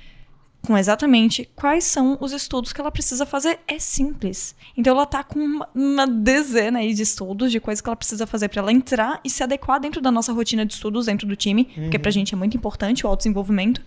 Com 0.62 0.78
exatamente 0.78 1.50
quais 1.56 1.84
são 1.84 2.16
os 2.20 2.32
estudos 2.32 2.72
que 2.72 2.80
ela 2.80 2.90
precisa 2.90 3.26
fazer. 3.26 3.58
É 3.66 3.78
simples. 3.78 4.54
Então 4.76 4.94
ela 4.94 5.04
tá 5.04 5.24
com 5.24 5.40
uma, 5.40 5.68
uma 5.74 6.06
dezena 6.06 6.78
aí 6.78 6.94
de 6.94 7.02
estudos, 7.02 7.50
de 7.50 7.58
coisas 7.58 7.80
que 7.80 7.88
ela 7.88 7.96
precisa 7.96 8.26
fazer 8.26 8.48
para 8.48 8.60
ela 8.60 8.72
entrar 8.72 9.20
e 9.24 9.30
se 9.30 9.42
adequar 9.42 9.80
dentro 9.80 10.00
da 10.00 10.10
nossa 10.10 10.32
rotina 10.32 10.64
de 10.64 10.74
estudos 10.74 11.06
dentro 11.06 11.26
do 11.26 11.34
time, 11.34 11.64
porque 11.64 11.98
pra 11.98 12.10
gente 12.12 12.32
é 12.32 12.36
muito 12.36 12.56
importante 12.56 13.04
o 13.04 13.08
autodesenvolvimento. 13.08 13.82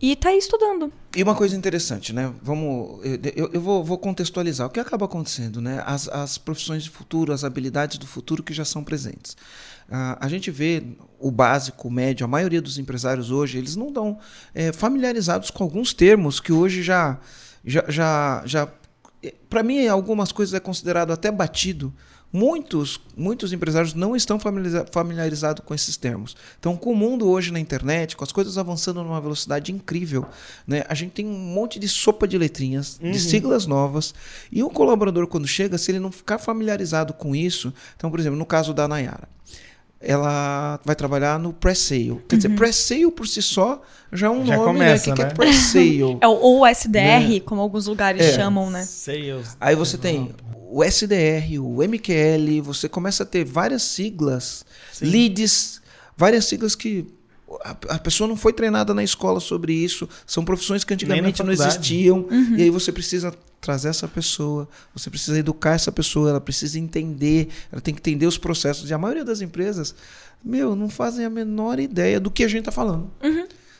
E 0.00 0.14
tá 0.14 0.28
aí 0.28 0.38
estudando. 0.38 0.92
E 1.16 1.22
uma 1.22 1.34
coisa 1.34 1.56
interessante, 1.56 2.12
né? 2.12 2.32
Vamos, 2.40 3.00
eu, 3.34 3.50
eu- 3.52 3.60
vou, 3.60 3.82
vou 3.82 3.98
contextualizar. 3.98 4.66
O 4.68 4.70
que 4.70 4.78
acaba 4.78 5.06
acontecendo, 5.06 5.60
né? 5.60 5.82
As, 5.84 6.08
as 6.08 6.38
profissões 6.38 6.84
de 6.84 6.90
futuro, 6.90 7.32
as 7.32 7.42
habilidades 7.42 7.98
do 7.98 8.06
futuro 8.06 8.42
que 8.42 8.54
já 8.54 8.64
são 8.64 8.84
presentes. 8.84 9.36
Ah, 9.90 10.16
a 10.20 10.28
gente 10.28 10.50
vê 10.52 10.84
o 11.18 11.30
básico, 11.32 11.88
o 11.88 11.90
médio, 11.90 12.24
a 12.24 12.28
maioria 12.28 12.62
dos 12.62 12.78
empresários 12.78 13.30
hoje, 13.32 13.58
eles 13.58 13.74
não 13.74 13.90
dão 13.90 14.18
eh, 14.54 14.70
familiarizados 14.70 15.50
com 15.50 15.64
alguns 15.64 15.92
termos 15.92 16.38
que 16.38 16.52
hoje 16.52 16.82
já, 16.82 17.18
já, 17.64 17.84
já, 17.88 18.42
já 18.44 18.68
para 19.50 19.62
mim, 19.64 19.84
algumas 19.88 20.30
coisas 20.30 20.54
é 20.54 20.60
considerado 20.60 21.10
até 21.12 21.32
batido. 21.32 21.92
Muitos, 22.30 23.00
muitos 23.16 23.52
empresários 23.54 23.94
não 23.94 24.14
estão 24.14 24.38
familiariza- 24.38 24.86
familiarizados 24.92 25.64
com 25.64 25.74
esses 25.74 25.96
termos. 25.96 26.36
Então, 26.60 26.76
com 26.76 26.92
o 26.92 26.94
mundo 26.96 27.26
hoje 27.28 27.50
na 27.50 27.58
internet, 27.58 28.16
com 28.16 28.22
as 28.22 28.32
coisas 28.32 28.58
avançando 28.58 29.02
numa 29.02 29.20
velocidade 29.20 29.72
incrível, 29.72 30.26
né, 30.66 30.84
a 30.88 30.94
gente 30.94 31.12
tem 31.12 31.26
um 31.26 31.38
monte 31.38 31.78
de 31.78 31.88
sopa 31.88 32.28
de 32.28 32.36
letrinhas, 32.36 32.98
de 33.00 33.18
siglas 33.18 33.66
novas. 33.66 34.14
E 34.52 34.62
o 34.62 34.68
colaborador, 34.68 35.26
quando 35.26 35.48
chega, 35.48 35.78
se 35.78 35.90
ele 35.90 35.98
não 36.00 36.12
ficar 36.12 36.38
familiarizado 36.38 37.14
com 37.14 37.34
isso, 37.34 37.72
então, 37.96 38.10
por 38.10 38.20
exemplo, 38.20 38.38
no 38.38 38.44
caso 38.46 38.74
da 38.74 38.86
Nayara, 38.86 39.28
ela 40.00 40.78
vai 40.84 40.94
trabalhar 40.94 41.38
no 41.38 41.52
pré-sale. 41.52 42.20
Quer 42.28 42.36
dizer, 42.36 42.50
pré-sale 42.50 43.10
por 43.10 43.26
si 43.26 43.42
só 43.42 43.82
já 44.12 44.28
é 44.28 44.30
um 44.30 44.46
Já 44.46 44.56
nome, 44.56 44.66
começa, 44.72 45.06
né? 45.08 45.12
O 45.12 45.16
que, 45.16 45.22
que 45.22 45.22
né? 45.24 45.30
é 45.30 45.34
pré-sale? 45.34 46.18
É 46.22 46.28
o 46.28 46.32
ou 46.32 46.66
SDR, 46.66 47.40
como 47.44 47.60
alguns 47.60 47.86
lugares 47.86 48.22
É. 48.22 48.32
chamam, 48.34 48.70
né? 48.70 48.84
Sales. 48.84 49.56
Aí 49.60 49.74
você 49.74 49.98
tem 49.98 50.30
o 50.70 50.84
SDR, 50.84 51.58
o 51.60 51.82
MQL, 51.82 52.62
você 52.62 52.88
começa 52.88 53.22
a 53.22 53.26
ter 53.26 53.44
várias 53.44 53.82
siglas, 53.82 54.64
Sim. 54.92 55.06
leads, 55.06 55.80
várias 56.16 56.44
siglas 56.44 56.74
que 56.74 57.06
a, 57.64 57.70
a 57.94 57.98
pessoa 57.98 58.28
não 58.28 58.36
foi 58.36 58.52
treinada 58.52 58.92
na 58.92 59.02
escola 59.02 59.40
sobre 59.40 59.72
isso, 59.72 60.06
são 60.26 60.44
profissões 60.44 60.84
que 60.84 60.92
antigamente 60.94 61.42
não 61.42 61.50
existiam, 61.52 62.26
e 62.56 62.62
aí 62.62 62.70
você 62.70 62.92
precisa 62.92 63.32
trazer 63.60 63.88
essa 63.88 64.06
pessoa, 64.06 64.68
você 64.94 65.10
precisa 65.10 65.38
educar 65.38 65.72
essa 65.72 65.90
pessoa, 65.90 66.30
ela 66.30 66.40
precisa 66.40 66.78
entender, 66.78 67.48
ela 67.72 67.80
tem 67.80 67.94
que 67.94 68.00
entender 68.00 68.26
os 68.26 68.38
processos. 68.38 68.88
E 68.90 68.94
a 68.94 68.98
maioria 68.98 69.24
das 69.24 69.40
empresas, 69.40 69.94
meu, 70.42 70.76
não 70.76 70.88
fazem 70.88 71.24
a 71.24 71.30
menor 71.30 71.78
ideia 71.78 72.20
do 72.20 72.30
que 72.30 72.44
a 72.44 72.48
gente 72.48 72.60
está 72.60 72.72
falando. 72.72 73.10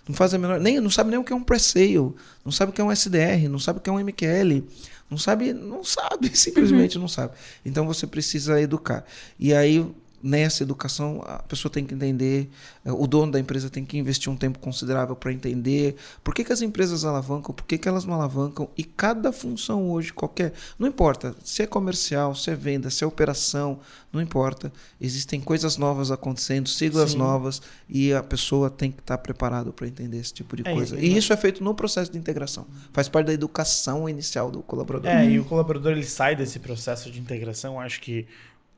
Não 0.09 0.15
faz 0.15 0.33
a 0.33 0.39
menor, 0.39 0.59
nem 0.59 0.81
não 0.81 0.89
sabe 0.89 1.11
nem 1.11 1.19
o 1.19 1.25
que 1.25 1.33
é 1.33 1.37
um 1.37 1.43
pre-sale, 1.43 2.15
não 2.43 2.51
sabe 2.51 2.71
o 2.71 2.73
que 2.73 2.81
é 2.81 2.85
um 2.85 2.91
SDR, 2.91 3.47
não 3.51 3.59
sabe 3.59 3.79
o 3.79 3.83
que 3.83 3.91
é 3.91 3.93
um 3.93 4.01
MQL, 4.01 4.65
não 5.11 5.19
sabe, 5.19 5.53
não 5.53 5.85
sabe, 5.85 6.31
simplesmente 6.37 6.99
não 6.99 7.09
sabe. 7.09 7.35
Então 7.65 7.87
você 7.87 8.07
precisa 8.07 8.61
educar. 8.61 9.05
E 9.39 9.53
aí 9.53 9.87
nessa 10.23 10.63
educação 10.63 11.23
a 11.27 11.39
pessoa 11.43 11.71
tem 11.71 11.85
que 11.85 11.95
entender, 11.95 12.49
eh, 12.85 12.93
o 12.93 13.07
dono 13.07 13.33
da 13.33 13.39
empresa 13.41 13.71
tem 13.71 13.85
que 13.85 13.97
investir 13.99 14.33
um 14.33 14.37
tempo 14.37 14.59
considerável 14.59 15.15
para 15.15 15.33
entender 15.33 15.97
por 16.25 16.35
que, 16.35 16.43
que 16.45 16.53
as 16.53 16.61
empresas 16.63 17.05
alavancam, 17.05 17.55
por 17.55 17.65
que, 17.65 17.79
que 17.79 17.89
elas 17.89 18.05
não 18.05 18.15
alavancam 18.15 18.69
e 18.77 18.83
cada 18.85 19.33
função 19.33 19.91
hoje 19.91 20.13
qualquer, 20.13 20.53
não 20.79 20.89
importa 20.89 21.35
se 21.45 21.63
é 21.63 21.67
comercial, 21.67 22.35
se 22.35 22.51
é 22.51 22.55
venda, 22.55 22.91
se 22.91 23.05
é 23.05 23.07
operação, 23.07 23.79
não 24.13 24.21
importa. 24.23 24.73
Existem 25.01 25.41
coisas 25.41 25.77
novas 25.77 26.11
acontecendo, 26.11 26.69
siglas 26.69 27.13
Sim. 27.13 27.19
novas 27.19 27.61
e 27.89 28.13
a 28.13 28.23
pessoa 28.23 28.71
tem 28.71 28.91
que 28.91 29.01
estar 29.01 29.19
preparado 29.19 29.73
para 29.73 29.87
entender 29.87 30.19
esse 30.19 30.33
tipo 30.33 30.57
de 30.57 30.63
É, 30.67 30.73
coisa. 30.73 30.97
e- 30.99 31.09
E 31.13 31.17
isso 31.17 31.33
é 31.33 31.37
feito 31.37 31.63
no 31.63 31.75
processo 31.75 32.11
de 32.11 32.19
integração. 32.19 32.67
Faz 32.93 33.09
parte 33.09 33.27
da 33.27 33.33
educação 33.33 34.09
inicial 34.09 34.51
do 34.51 34.63
colaborador. 34.63 35.11
É, 35.11 35.29
e 35.29 35.39
o 35.39 35.45
colaborador 35.45 35.93
ele 35.93 36.05
sai 36.05 36.35
desse 36.35 36.59
processo 36.59 37.11
de 37.11 37.21
integração, 37.21 37.79
acho 37.79 38.01
que 38.01 38.27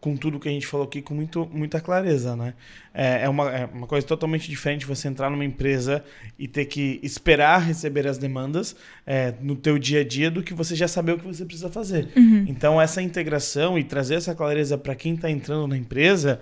com 0.00 0.16
tudo 0.16 0.40
que 0.40 0.48
a 0.48 0.52
gente 0.52 0.66
falou 0.66 0.86
aqui, 0.86 1.02
com 1.02 1.14
muito, 1.14 1.48
muita 1.52 1.80
clareza, 1.80 2.34
né? 2.34 2.54
É, 2.92 3.24
é, 3.24 3.28
uma, 3.28 3.50
é 3.50 3.66
uma 3.66 3.86
coisa 3.86 4.06
totalmente 4.06 4.48
diferente 4.48 4.86
você 4.86 5.08
entrar 5.08 5.30
numa 5.30 5.44
empresa 5.44 6.02
e 6.38 6.48
ter 6.48 6.64
que 6.64 6.98
esperar 7.02 7.58
receber 7.58 8.06
as 8.06 8.16
demandas 8.16 8.74
é, 9.06 9.34
no 9.40 9.54
teu 9.54 9.78
dia 9.78 10.00
a 10.00 10.04
dia 10.04 10.30
do 10.30 10.42
que 10.42 10.54
você 10.54 10.74
já 10.74 10.88
saber 10.88 11.12
o 11.12 11.18
que 11.18 11.26
você 11.26 11.44
precisa 11.44 11.68
fazer. 11.68 12.08
Então, 12.48 12.80
essa 12.80 13.02
integração 13.02 13.78
e 13.78 13.84
trazer 13.84 14.14
essa 14.14 14.34
clareza 14.34 14.78
para 14.78 14.94
quem 14.94 15.14
está 15.14 15.30
entrando 15.30 15.68
na 15.68 15.76
empresa, 15.76 16.40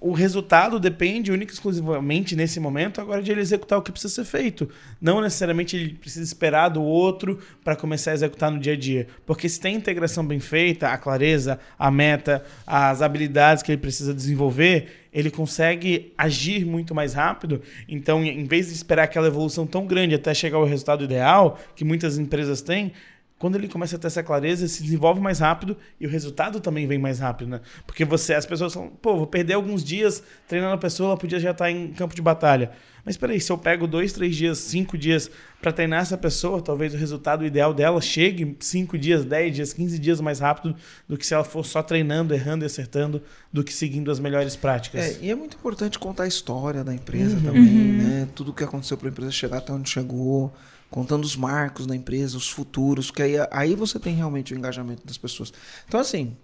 o 0.00 0.12
resultado 0.12 0.80
depende 0.80 1.30
única 1.30 1.52
e 1.52 1.54
exclusivamente 1.54 2.34
nesse 2.34 2.58
momento 2.58 3.00
agora 3.00 3.22
de 3.22 3.30
ele 3.30 3.40
executar 3.40 3.78
o 3.78 3.82
que 3.82 3.92
precisa 3.92 4.14
ser 4.14 4.24
feito. 4.24 4.68
Não 5.00 5.20
necessariamente 5.20 5.76
ele 5.76 5.94
precisa 5.94 6.24
esperar 6.24 6.68
do 6.68 6.82
outro 6.82 7.38
para 7.64 7.76
começar 7.76 8.10
a 8.10 8.14
executar 8.14 8.50
no 8.50 8.58
dia 8.58 8.72
a 8.72 8.76
dia. 8.76 9.06
Porque 9.24 9.48
se 9.48 9.60
tem 9.60 9.74
a 9.74 9.78
integração 9.78 10.26
bem 10.26 10.40
feita, 10.40 10.88
a 10.88 10.98
clareza, 10.98 11.60
a 11.78 11.90
meta, 11.90 12.44
as 12.66 13.00
habilidades 13.00 13.62
que 13.62 13.72
ele 13.72 13.80
precisa 13.80 14.12
desenvolver, 14.12 15.06
ele 15.12 15.30
consegue 15.30 16.12
agir 16.18 16.66
muito 16.66 16.94
mais 16.94 17.14
rápido. 17.14 17.62
Então, 17.88 18.24
em 18.24 18.44
vez 18.44 18.66
de 18.66 18.74
esperar 18.74 19.04
aquela 19.04 19.28
evolução 19.28 19.66
tão 19.66 19.86
grande 19.86 20.14
até 20.14 20.34
chegar 20.34 20.58
ao 20.58 20.64
resultado 20.64 21.04
ideal, 21.04 21.58
que 21.74 21.84
muitas 21.84 22.18
empresas 22.18 22.60
têm, 22.60 22.92
quando 23.38 23.56
ele 23.56 23.68
começa 23.68 23.96
a 23.96 23.98
ter 23.98 24.06
essa 24.06 24.22
clareza, 24.22 24.62
ele 24.62 24.68
se 24.70 24.82
desenvolve 24.82 25.20
mais 25.20 25.38
rápido 25.40 25.76
e 26.00 26.06
o 26.06 26.10
resultado 26.10 26.58
também 26.58 26.86
vem 26.86 26.98
mais 26.98 27.18
rápido, 27.18 27.48
né? 27.50 27.60
Porque 27.86 28.04
você, 28.04 28.32
as 28.32 28.46
pessoas 28.46 28.72
falam, 28.72 28.88
pô, 28.90 29.14
vou 29.16 29.26
perder 29.26 29.54
alguns 29.54 29.84
dias 29.84 30.22
treinando 30.48 30.74
a 30.74 30.78
pessoa, 30.78 31.10
ela 31.10 31.16
podia 31.18 31.38
já 31.38 31.50
estar 31.50 31.70
em 31.70 31.88
campo 31.92 32.14
de 32.14 32.22
batalha. 32.22 32.70
Mas 33.04 33.16
peraí, 33.16 33.40
se 33.40 33.52
eu 33.52 33.58
pego 33.58 33.86
dois, 33.86 34.12
três 34.12 34.34
dias, 34.34 34.58
cinco 34.58 34.98
dias 34.98 35.30
para 35.62 35.70
treinar 35.70 36.00
essa 36.00 36.16
pessoa, 36.18 36.60
talvez 36.60 36.92
o 36.92 36.96
resultado 36.96 37.44
ideal 37.46 37.72
dela 37.72 38.00
chegue 38.00 38.42
em 38.42 38.56
cinco 38.58 38.98
dias, 38.98 39.24
dez 39.24 39.54
dias, 39.54 39.72
15 39.72 39.98
dias 39.98 40.20
mais 40.20 40.40
rápido 40.40 40.74
do 41.06 41.16
que 41.16 41.24
se 41.24 41.32
ela 41.32 41.44
for 41.44 41.64
só 41.64 41.82
treinando, 41.84 42.34
errando 42.34 42.64
e 42.64 42.66
acertando, 42.66 43.22
do 43.52 43.62
que 43.62 43.72
seguindo 43.72 44.10
as 44.10 44.18
melhores 44.18 44.56
práticas. 44.56 45.18
É, 45.20 45.24
e 45.24 45.30
é 45.30 45.34
muito 45.36 45.56
importante 45.56 45.98
contar 46.00 46.24
a 46.24 46.26
história 46.26 46.82
da 46.82 46.92
empresa 46.92 47.36
Uhum. 47.36 47.42
também, 47.42 47.62
né? 47.62 48.28
Tudo 48.34 48.52
que 48.52 48.64
aconteceu 48.64 48.96
para 48.96 49.08
a 49.08 49.10
empresa 49.10 49.30
chegar 49.30 49.58
até 49.58 49.72
onde 49.72 49.88
chegou, 49.88 50.52
contando 50.96 51.24
os 51.24 51.36
marcos 51.36 51.84
da 51.84 51.94
empresa, 51.94 52.38
os 52.38 52.48
futuros, 52.48 53.10
que 53.10 53.20
aí, 53.20 53.34
aí 53.50 53.74
você 53.74 53.98
tem 53.98 54.14
realmente 54.14 54.54
o 54.54 54.56
engajamento 54.56 55.06
das 55.06 55.18
pessoas. 55.18 55.52
Então, 55.86 56.00
assim, 56.00 56.34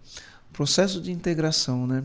processo 0.53 1.01
de 1.01 1.11
integração, 1.11 1.87
né? 1.87 2.05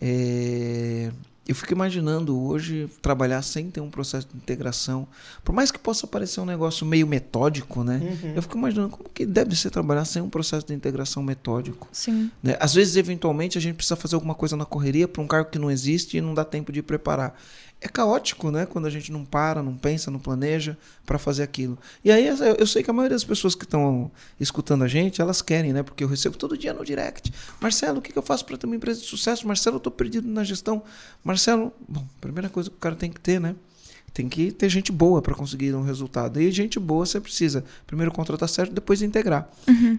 É, 0.00 1.10
eu 1.48 1.56
fico 1.56 1.72
imaginando 1.72 2.40
hoje 2.40 2.88
trabalhar 3.02 3.42
sem 3.42 3.68
ter 3.68 3.80
um 3.80 3.90
processo 3.90 4.28
de 4.28 4.36
integração, 4.36 5.08
por 5.42 5.52
mais 5.52 5.72
que 5.72 5.78
possa 5.80 6.06
parecer 6.06 6.40
um 6.40 6.46
negócio 6.46 6.86
meio 6.86 7.04
metódico, 7.04 7.82
né? 7.82 8.00
Uhum. 8.00 8.34
Eu 8.36 8.42
fico 8.42 8.56
imaginando 8.56 8.90
como 8.90 9.08
que 9.08 9.26
deve 9.26 9.56
ser 9.56 9.70
trabalhar 9.70 10.04
sem 10.04 10.22
um 10.22 10.30
processo 10.30 10.64
de 10.64 10.74
integração 10.74 11.20
metódico. 11.20 11.88
Sim. 11.90 12.30
Né? 12.40 12.56
Às 12.60 12.74
vezes, 12.74 12.94
eventualmente, 12.94 13.58
a 13.58 13.60
gente 13.60 13.74
precisa 13.74 13.96
fazer 13.96 14.14
alguma 14.14 14.36
coisa 14.36 14.56
na 14.56 14.64
correria 14.64 15.08
para 15.08 15.20
um 15.20 15.26
cargo 15.26 15.50
que 15.50 15.58
não 15.58 15.68
existe 15.68 16.16
e 16.16 16.20
não 16.20 16.32
dá 16.32 16.44
tempo 16.44 16.70
de 16.70 16.80
preparar. 16.80 17.36
É 17.84 17.88
caótico, 17.88 18.52
né? 18.52 18.64
Quando 18.64 18.86
a 18.86 18.90
gente 18.90 19.10
não 19.10 19.24
para, 19.24 19.60
não 19.60 19.76
pensa, 19.76 20.08
não 20.08 20.20
planeja 20.20 20.78
para 21.04 21.18
fazer 21.18 21.42
aquilo. 21.42 21.76
E 22.04 22.12
aí, 22.12 22.28
eu 22.56 22.64
sei 22.64 22.80
que 22.80 22.88
a 22.88 22.92
maioria 22.92 23.16
das 23.16 23.24
pessoas 23.24 23.56
que 23.56 23.64
estão 23.64 24.08
escutando 24.38 24.84
a 24.84 24.88
gente, 24.88 25.20
elas 25.20 25.42
querem, 25.42 25.72
né? 25.72 25.82
Porque 25.82 26.04
eu 26.04 26.08
recebo 26.08 26.36
todo 26.36 26.56
dia 26.56 26.72
no 26.72 26.84
direct. 26.84 27.32
Marcelo, 27.60 27.98
o 27.98 28.00
que 28.00 28.16
eu 28.16 28.22
faço 28.22 28.44
para 28.44 28.56
ter 28.56 28.66
uma 28.66 28.76
empresa 28.76 29.00
de 29.00 29.06
sucesso? 29.06 29.48
Marcelo, 29.48 29.76
eu 29.76 29.78
estou 29.78 29.92
perdido 29.92 30.28
na 30.28 30.44
gestão. 30.44 30.84
Marcelo, 31.24 31.72
bom, 31.88 32.06
primeira 32.20 32.48
coisa 32.48 32.70
que 32.70 32.76
o 32.76 32.78
cara 32.78 32.94
tem 32.94 33.10
que 33.10 33.20
ter, 33.20 33.40
né? 33.40 33.56
Tem 34.14 34.28
que 34.28 34.52
ter 34.52 34.68
gente 34.68 34.92
boa 34.92 35.20
para 35.20 35.34
conseguir 35.34 35.74
um 35.74 35.82
resultado. 35.82 36.40
E 36.40 36.52
gente 36.52 36.78
boa 36.78 37.04
você 37.04 37.20
precisa 37.20 37.64
primeiro 37.84 38.12
contratar 38.12 38.48
certo, 38.48 38.72
depois 38.72 39.02
integrar. 39.02 39.50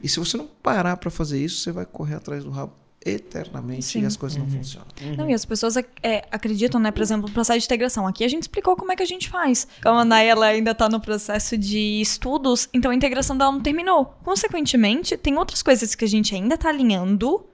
E 0.02 0.08
se 0.08 0.20
você 0.20 0.38
não 0.38 0.48
parar 0.48 0.96
para 0.96 1.12
fazer 1.12 1.44
isso, 1.44 1.62
você 1.62 1.72
vai 1.72 1.86
correr 1.86 2.16
atrás 2.16 2.44
do 2.46 2.50
rabo 2.50 2.83
eternamente 3.06 3.86
Sim. 3.86 4.02
e 4.02 4.06
as 4.06 4.16
coisas 4.16 4.38
não 4.38 4.48
funcionam. 4.48 4.88
Não, 5.18 5.30
e 5.30 5.34
as 5.34 5.46
pessoas 5.46 5.76
é, 6.02 6.26
acreditam, 6.32 6.80
né, 6.80 6.92
por 6.92 7.02
exemplo, 7.02 7.28
no 7.28 7.34
processo 7.34 7.60
de 7.60 7.66
integração. 7.66 8.08
Aqui 8.08 8.24
a 8.24 8.28
gente 8.28 8.44
explicou 8.44 8.76
como 8.76 8.92
é 8.92 8.96
que 8.96 9.04
a 9.04 9.08
gente 9.08 9.30
faz. 9.30 9.68
Como 9.82 10.00
a 10.00 10.06
Nay, 10.06 10.28
ela 10.28 10.48
ainda 10.48 10.74
tá 10.74 10.88
no 10.88 11.00
processo 11.00 11.58
de 11.58 12.02
estudos, 12.02 12.70
então 12.74 12.92
a 12.92 12.96
integração 12.96 13.38
dela 13.38 13.52
não 13.52 13.62
terminou. 13.62 14.18
Consequentemente, 14.24 15.18
tem 15.18 15.38
outras 15.38 15.62
coisas 15.62 15.96
que 15.96 16.06
a 16.06 16.08
gente 16.08 16.34
ainda 16.34 16.58
tá 16.58 16.70
alinhando 16.70 17.46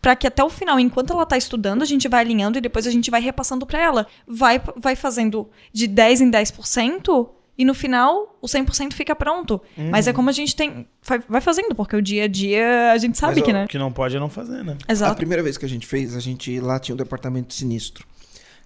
para 0.00 0.14
que 0.14 0.26
até 0.26 0.42
o 0.44 0.48
final, 0.48 0.78
enquanto 0.78 1.12
ela 1.12 1.26
tá 1.26 1.36
estudando, 1.36 1.82
a 1.82 1.86
gente 1.86 2.08
vai 2.08 2.20
alinhando 2.20 2.58
e 2.58 2.60
depois 2.60 2.86
a 2.86 2.90
gente 2.90 3.10
vai 3.10 3.20
repassando 3.20 3.66
para 3.66 3.80
ela. 3.80 4.06
Vai, 4.26 4.60
vai 4.76 4.94
fazendo 4.94 5.50
de 5.72 5.86
10 5.86 6.20
em 6.20 6.30
10% 6.30 7.28
e 7.58 7.64
no 7.64 7.74
final 7.74 8.38
o 8.40 8.46
100% 8.46 8.92
fica 8.94 9.14
pronto. 9.16 9.60
Mas 9.90 10.06
é 10.06 10.12
como 10.12 10.30
a 10.30 10.32
gente 10.32 10.54
tem 10.54 10.86
vai, 11.28 11.40
fazendo, 11.40 11.74
porque 11.74 11.96
o 11.96 12.00
dia 12.00 12.24
a 12.24 12.28
dia 12.28 12.92
a 12.92 12.98
gente 12.98 13.18
sabe 13.18 13.34
Mas, 13.36 13.44
que, 13.44 13.50
ó, 13.50 13.54
né? 13.54 13.64
O 13.64 13.68
que 13.68 13.78
não 13.78 13.90
pode 13.92 14.16
é 14.16 14.20
não 14.20 14.30
fazer, 14.30 14.62
né? 14.64 14.76
A 14.86 14.92
Exato. 14.92 15.16
primeira 15.16 15.42
vez 15.42 15.58
que 15.58 15.64
a 15.64 15.68
gente 15.68 15.86
fez, 15.86 16.14
a 16.16 16.20
gente 16.20 16.60
lá 16.60 16.78
tinha 16.78 16.94
o 16.94 16.98
departamento 16.98 17.48
de 17.48 17.54
sinistro. 17.54 18.06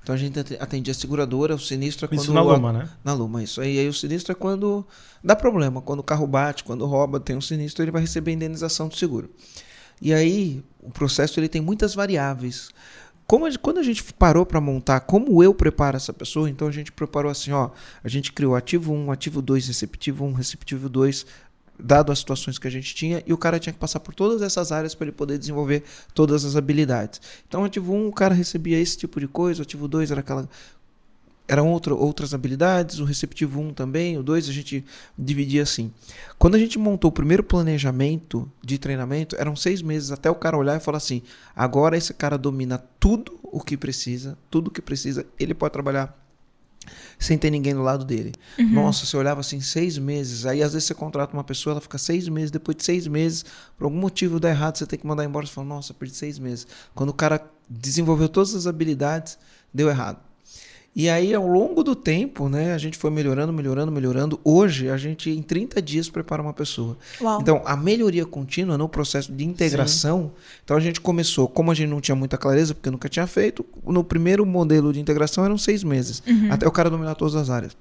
Então 0.02 0.14
a 0.14 0.18
gente 0.18 0.38
ate- 0.38 0.56
atendia 0.60 0.90
a 0.90 0.94
seguradora, 0.94 1.54
o 1.54 1.58
sinistro 1.58 2.04
é 2.04 2.08
quando. 2.08 2.20
Isso 2.20 2.32
na 2.32 2.40
a- 2.40 2.42
Luma, 2.42 2.72
né? 2.72 2.88
Na 3.04 3.12
Luma, 3.14 3.42
isso 3.42 3.60
aí. 3.60 3.78
Aí 3.78 3.88
o 3.88 3.94
sinistro 3.94 4.32
é 4.32 4.34
quando 4.34 4.84
dá 5.22 5.34
problema. 5.36 5.80
Quando 5.80 6.00
o 6.00 6.02
carro 6.02 6.26
bate, 6.26 6.64
quando 6.64 6.84
rouba, 6.86 7.18
tem 7.20 7.36
um 7.36 7.40
sinistro, 7.40 7.84
ele 7.84 7.92
vai 7.92 8.00
receber 8.02 8.32
indenização 8.32 8.88
do 8.88 8.96
seguro. 8.96 9.30
E 10.00 10.12
aí 10.12 10.62
o 10.82 10.90
processo 10.90 11.38
ele 11.38 11.48
tem 11.48 11.62
muitas 11.62 11.94
variáveis. 11.94 12.70
Como 13.32 13.46
a 13.46 13.50
quando 13.56 13.78
a 13.78 13.82
gente 13.82 14.04
parou 14.12 14.44
para 14.44 14.60
montar 14.60 15.00
como 15.00 15.42
eu 15.42 15.54
preparo 15.54 15.96
essa 15.96 16.12
pessoa, 16.12 16.50
então 16.50 16.68
a 16.68 16.70
gente 16.70 16.92
preparou 16.92 17.30
assim, 17.30 17.50
ó, 17.50 17.70
a 18.04 18.06
gente 18.06 18.30
criou 18.30 18.54
ativo 18.54 18.92
1, 18.92 19.10
ativo 19.10 19.40
2, 19.40 19.68
receptivo 19.68 20.26
1, 20.26 20.32
receptivo 20.34 20.86
2, 20.86 21.24
dado 21.82 22.12
as 22.12 22.18
situações 22.18 22.58
que 22.58 22.68
a 22.68 22.70
gente 22.70 22.94
tinha, 22.94 23.22
e 23.26 23.32
o 23.32 23.38
cara 23.38 23.58
tinha 23.58 23.72
que 23.72 23.78
passar 23.78 24.00
por 24.00 24.14
todas 24.14 24.42
essas 24.42 24.70
áreas 24.70 24.94
para 24.94 25.06
ele 25.06 25.16
poder 25.16 25.38
desenvolver 25.38 25.82
todas 26.12 26.44
as 26.44 26.56
habilidades. 26.56 27.22
Então, 27.48 27.64
ativo 27.64 27.94
1, 27.94 28.08
o 28.08 28.12
cara 28.12 28.34
recebia 28.34 28.78
esse 28.78 28.98
tipo 28.98 29.18
de 29.18 29.26
coisa, 29.26 29.62
ativo 29.62 29.88
2 29.88 30.10
era 30.10 30.20
aquela 30.20 30.46
eram 31.48 31.68
outro, 31.70 31.96
outras 31.98 32.32
habilidades, 32.32 32.98
o 32.98 33.04
receptivo 33.04 33.60
1 33.60 33.74
também, 33.74 34.16
o 34.16 34.22
2 34.22 34.48
a 34.48 34.52
gente 34.52 34.84
dividia 35.18 35.62
assim. 35.62 35.92
Quando 36.38 36.54
a 36.54 36.58
gente 36.58 36.78
montou 36.78 37.10
o 37.10 37.12
primeiro 37.12 37.42
planejamento 37.42 38.50
de 38.62 38.78
treinamento, 38.78 39.36
eram 39.38 39.54
seis 39.54 39.82
meses 39.82 40.10
até 40.10 40.30
o 40.30 40.34
cara 40.34 40.56
olhar 40.56 40.76
e 40.76 40.80
falar 40.80 40.98
assim: 40.98 41.22
agora 41.54 41.96
esse 41.96 42.14
cara 42.14 42.38
domina 42.38 42.78
tudo 42.98 43.38
o 43.42 43.60
que 43.60 43.76
precisa, 43.76 44.38
tudo 44.50 44.68
o 44.68 44.70
que 44.70 44.80
precisa, 44.80 45.26
ele 45.38 45.54
pode 45.54 45.72
trabalhar 45.72 46.18
sem 47.18 47.38
ter 47.38 47.50
ninguém 47.50 47.74
do 47.74 47.82
lado 47.82 48.04
dele. 48.04 48.32
Nossa, 48.58 49.06
você 49.06 49.16
olhava 49.16 49.40
assim, 49.40 49.60
seis 49.60 49.98
meses, 49.98 50.46
aí 50.46 50.62
às 50.62 50.72
vezes 50.72 50.88
você 50.88 50.94
contrata 50.94 51.32
uma 51.32 51.44
pessoa, 51.44 51.74
ela 51.74 51.80
fica 51.80 51.98
seis 51.98 52.28
meses, 52.28 52.50
depois 52.50 52.76
de 52.76 52.84
seis 52.84 53.06
meses, 53.06 53.44
por 53.78 53.84
algum 53.84 53.98
motivo 53.98 54.40
dá 54.40 54.50
errado, 54.50 54.78
você 54.78 54.86
tem 54.86 54.98
que 54.98 55.06
mandar 55.06 55.24
embora, 55.24 55.46
você 55.46 55.52
fala, 55.52 55.68
nossa, 55.68 55.94
perdi 55.94 56.16
seis 56.16 56.38
meses. 56.38 56.66
Quando 56.94 57.10
o 57.10 57.14
cara 57.14 57.48
desenvolveu 57.68 58.28
todas 58.28 58.54
as 58.54 58.66
habilidades, 58.66 59.38
deu 59.72 59.88
errado. 59.88 60.31
E 60.94 61.08
aí, 61.08 61.32
ao 61.32 61.46
longo 61.46 61.82
do 61.82 61.96
tempo, 61.96 62.50
né, 62.50 62.74
a 62.74 62.78
gente 62.78 62.98
foi 62.98 63.10
melhorando, 63.10 63.50
melhorando, 63.52 63.90
melhorando. 63.90 64.38
Hoje, 64.44 64.90
a 64.90 64.96
gente, 64.98 65.30
em 65.30 65.40
30 65.40 65.80
dias, 65.80 66.10
prepara 66.10 66.42
uma 66.42 66.52
pessoa. 66.52 66.98
Uau. 67.20 67.40
Então, 67.40 67.62
a 67.64 67.74
melhoria 67.74 68.26
contínua 68.26 68.76
no 68.76 68.86
processo 68.88 69.32
de 69.32 69.42
integração. 69.42 70.32
Então, 70.62 70.76
a 70.76 70.80
gente 70.80 71.00
começou, 71.00 71.48
como 71.48 71.70
a 71.70 71.74
gente 71.74 71.88
não 71.88 72.00
tinha 72.00 72.14
muita 72.14 72.36
clareza, 72.36 72.74
porque 72.74 72.90
nunca 72.90 73.08
tinha 73.08 73.26
feito, 73.26 73.64
no 73.86 74.04
primeiro 74.04 74.44
modelo 74.44 74.92
de 74.92 75.00
integração 75.00 75.44
eram 75.44 75.56
seis 75.56 75.82
meses, 75.82 76.22
até 76.50 76.68
o 76.68 76.70
cara 76.70 76.90
dominar 76.90 77.14
todas 77.14 77.34
as 77.36 77.48
áreas. 77.48 77.74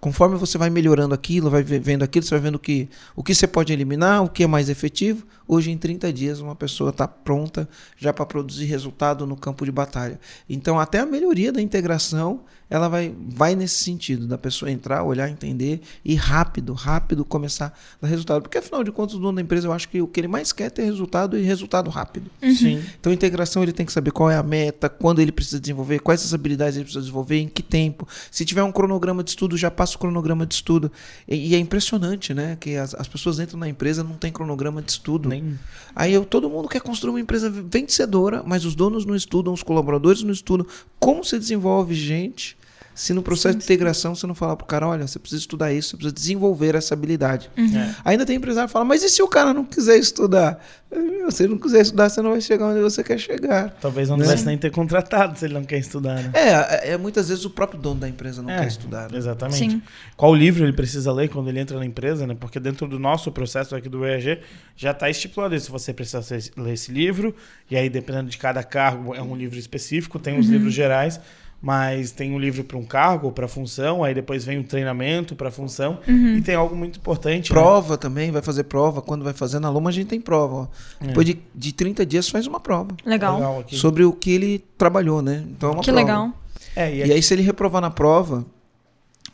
Conforme 0.00 0.36
você 0.36 0.56
vai 0.56 0.70
melhorando 0.70 1.14
aquilo, 1.14 1.50
vai 1.50 1.62
ve- 1.62 1.78
vendo 1.78 2.02
aquilo, 2.02 2.24
você 2.24 2.30
vai 2.30 2.40
vendo 2.40 2.58
que, 2.58 2.88
o 3.14 3.22
que 3.22 3.34
você 3.34 3.46
pode 3.46 3.72
eliminar, 3.72 4.24
o 4.24 4.28
que 4.30 4.42
é 4.42 4.46
mais 4.46 4.68
efetivo. 4.70 5.26
Hoje, 5.46 5.70
em 5.70 5.76
30 5.76 6.12
dias, 6.12 6.40
uma 6.40 6.54
pessoa 6.54 6.90
está 6.90 7.06
pronta 7.06 7.68
já 7.98 8.12
para 8.12 8.24
produzir 8.24 8.64
resultado 8.66 9.26
no 9.26 9.36
campo 9.36 9.64
de 9.64 9.72
batalha. 9.72 10.18
Então, 10.48 10.78
até 10.78 11.00
a 11.00 11.06
melhoria 11.06 11.52
da 11.52 11.60
integração, 11.60 12.40
ela 12.70 12.88
vai, 12.88 13.12
vai 13.28 13.56
nesse 13.56 13.82
sentido, 13.82 14.28
da 14.28 14.38
pessoa 14.38 14.70
entrar, 14.70 15.02
olhar, 15.02 15.28
entender 15.28 15.80
e 16.04 16.14
rápido, 16.14 16.72
rápido 16.72 17.24
começar 17.24 17.66
a 17.66 18.02
dar 18.02 18.08
resultado. 18.08 18.42
Porque, 18.42 18.58
afinal 18.58 18.84
de 18.84 18.92
contas, 18.92 19.16
o 19.16 19.18
dono 19.18 19.34
da 19.36 19.42
empresa, 19.42 19.66
eu 19.66 19.72
acho 19.72 19.88
que 19.88 20.00
o 20.00 20.06
que 20.06 20.20
ele 20.20 20.28
mais 20.28 20.52
quer 20.52 20.66
é 20.66 20.70
ter 20.70 20.84
resultado 20.84 21.36
e 21.36 21.42
resultado 21.42 21.90
rápido. 21.90 22.30
Sim. 22.40 22.80
Então, 23.00 23.10
a 23.10 23.14
integração 23.14 23.60
ele 23.62 23.72
tem 23.72 23.84
que 23.84 23.92
saber 23.92 24.12
qual 24.12 24.30
é 24.30 24.36
a 24.36 24.42
meta, 24.42 24.88
quando 24.88 25.20
ele 25.20 25.32
precisa 25.32 25.58
desenvolver, 25.58 25.98
quais 25.98 26.24
as 26.24 26.32
habilidades 26.32 26.76
ele 26.76 26.84
precisa 26.84 27.00
desenvolver, 27.00 27.38
em 27.40 27.48
que 27.48 27.62
tempo. 27.62 28.06
Se 28.30 28.44
tiver 28.44 28.62
um 28.62 28.70
cronograma 28.70 29.24
de 29.24 29.30
estudo, 29.30 29.56
já 29.56 29.68
passa 29.68 29.89
o 29.96 29.98
cronograma 29.98 30.46
de 30.46 30.54
estudo. 30.54 30.90
E, 31.26 31.50
e 31.50 31.54
é 31.54 31.58
impressionante, 31.58 32.34
né? 32.34 32.56
Que 32.60 32.76
as, 32.76 32.94
as 32.94 33.08
pessoas 33.08 33.38
entram 33.38 33.58
na 33.58 33.68
empresa 33.68 34.04
não 34.04 34.16
tem 34.16 34.32
cronograma 34.32 34.82
de 34.82 34.92
estudo. 34.92 35.28
Nem... 35.28 35.58
Aí 35.94 36.12
eu, 36.12 36.24
todo 36.24 36.48
mundo 36.48 36.68
quer 36.68 36.80
construir 36.80 37.10
uma 37.10 37.20
empresa 37.20 37.50
vencedora, 37.50 38.42
mas 38.44 38.64
os 38.64 38.74
donos 38.74 39.04
não 39.04 39.14
estudam, 39.14 39.52
os 39.52 39.62
colaboradores 39.62 40.22
não 40.22 40.32
estudam. 40.32 40.66
Como 40.98 41.24
se 41.24 41.38
desenvolve 41.38 41.94
gente 41.94 42.59
se 43.02 43.14
no 43.14 43.22
processo 43.22 43.56
de 43.56 43.64
integração 43.64 44.14
você 44.14 44.26
não 44.26 44.34
falar 44.34 44.56
pro 44.56 44.66
cara, 44.66 44.86
olha, 44.86 45.06
você 45.06 45.18
precisa 45.18 45.40
estudar 45.40 45.72
isso, 45.72 45.90
você 45.90 45.96
precisa 45.96 46.14
desenvolver 46.14 46.74
essa 46.74 46.92
habilidade. 46.92 47.50
É. 47.56 47.94
Ainda 48.04 48.26
tem 48.26 48.36
empresário 48.36 48.68
que 48.68 48.72
fala, 48.74 48.84
mas 48.84 49.02
e 49.02 49.08
se 49.08 49.22
o 49.22 49.26
cara 49.28 49.54
não 49.54 49.64
quiser 49.64 49.96
estudar? 49.96 50.62
Meu, 50.94 51.30
Se 51.30 51.44
ele 51.44 51.52
não 51.52 51.58
quiser 51.58 51.80
estudar, 51.80 52.10
você 52.10 52.20
não 52.20 52.32
vai 52.32 52.40
chegar 52.42 52.66
onde 52.66 52.80
você 52.80 53.02
quer 53.02 53.16
chegar. 53.18 53.70
Talvez 53.80 54.10
não 54.10 54.18
Né? 54.18 54.24
devesse 54.24 54.44
nem 54.44 54.58
ter 54.58 54.70
contratado 54.70 55.38
se 55.38 55.46
ele 55.46 55.54
não 55.54 55.64
quer 55.64 55.78
estudar, 55.78 56.16
né? 56.16 56.30
É, 56.34 56.50
é, 56.50 56.92
é, 56.92 56.96
muitas 56.98 57.28
vezes 57.30 57.42
o 57.46 57.50
próprio 57.50 57.80
dono 57.80 58.00
da 58.00 58.08
empresa 58.08 58.42
não 58.42 58.50
É, 58.50 58.58
quer 58.58 58.66
estudar. 58.68 59.10
né? 59.10 59.16
Exatamente. 59.16 59.56
Sim. 59.58 59.82
Qual 60.14 60.34
livro 60.34 60.62
ele 60.64 60.74
precisa 60.74 61.10
ler 61.10 61.28
quando 61.30 61.48
ele 61.48 61.58
entra 61.60 61.78
na 61.78 61.86
empresa, 61.86 62.26
né? 62.26 62.36
Porque 62.38 62.60
dentro 62.60 62.86
do 62.86 62.98
nosso 62.98 63.32
processo 63.32 63.74
aqui 63.74 63.88
do 63.88 64.04
EAG 64.04 64.40
já 64.76 64.90
está 64.90 65.08
estipulado 65.08 65.54
isso. 65.54 65.72
Você 65.72 65.94
precisa 65.94 66.22
ler 66.56 66.74
esse 66.74 66.92
livro, 66.92 67.34
e 67.70 67.76
aí, 67.76 67.88
dependendo 67.88 68.28
de 68.28 68.36
cada 68.36 68.62
cargo, 68.62 69.14
é 69.14 69.22
um 69.22 69.34
livro 69.34 69.58
específico, 69.58 70.18
tem 70.18 70.38
os 70.38 70.48
livros 70.48 70.74
gerais. 70.74 71.18
Mas 71.62 72.10
tem 72.10 72.32
um 72.32 72.38
livro 72.38 72.64
para 72.64 72.78
um 72.78 72.84
cargo, 72.84 73.30
para 73.32 73.46
função, 73.46 74.02
aí 74.02 74.14
depois 74.14 74.44
vem 74.46 74.58
um 74.58 74.62
treinamento 74.62 75.36
para 75.36 75.50
função. 75.50 75.98
E 76.08 76.40
tem 76.40 76.54
algo 76.54 76.74
muito 76.74 76.98
importante. 76.98 77.52
né? 77.52 77.60
Prova 77.60 77.98
também, 77.98 78.30
vai 78.30 78.40
fazer 78.40 78.64
prova. 78.64 79.02
Quando 79.02 79.22
vai 79.22 79.34
fazer 79.34 79.58
na 79.60 79.68
Luma, 79.68 79.90
a 79.90 79.92
gente 79.92 80.06
tem 80.08 80.20
prova. 80.20 80.54
ó. 80.56 80.66
É. 81.04 81.08
Depois 81.08 81.26
de, 81.26 81.38
de 81.54 81.72
30 81.74 82.06
dias 82.06 82.30
faz 82.30 82.46
uma 82.46 82.58
prova. 82.60 82.96
Legal. 83.04 83.60
aqui. 83.60 83.76
Sobre 83.76 84.04
o 84.04 84.12
que 84.12 84.30
ele 84.32 84.64
trabalhou, 84.78 85.20
né? 85.20 85.44
Então 85.50 85.68
é 85.68 85.72
uma 85.74 85.80
Que 85.82 85.92
prova. 85.92 86.00
legal. 86.00 86.32
É, 86.74 86.94
e 86.94 86.98
E 86.98 87.02
aqui- 87.02 87.12
aí, 87.12 87.22
se 87.22 87.34
ele 87.34 87.42
reprovar 87.42 87.82
na 87.82 87.90
prova, 87.90 88.46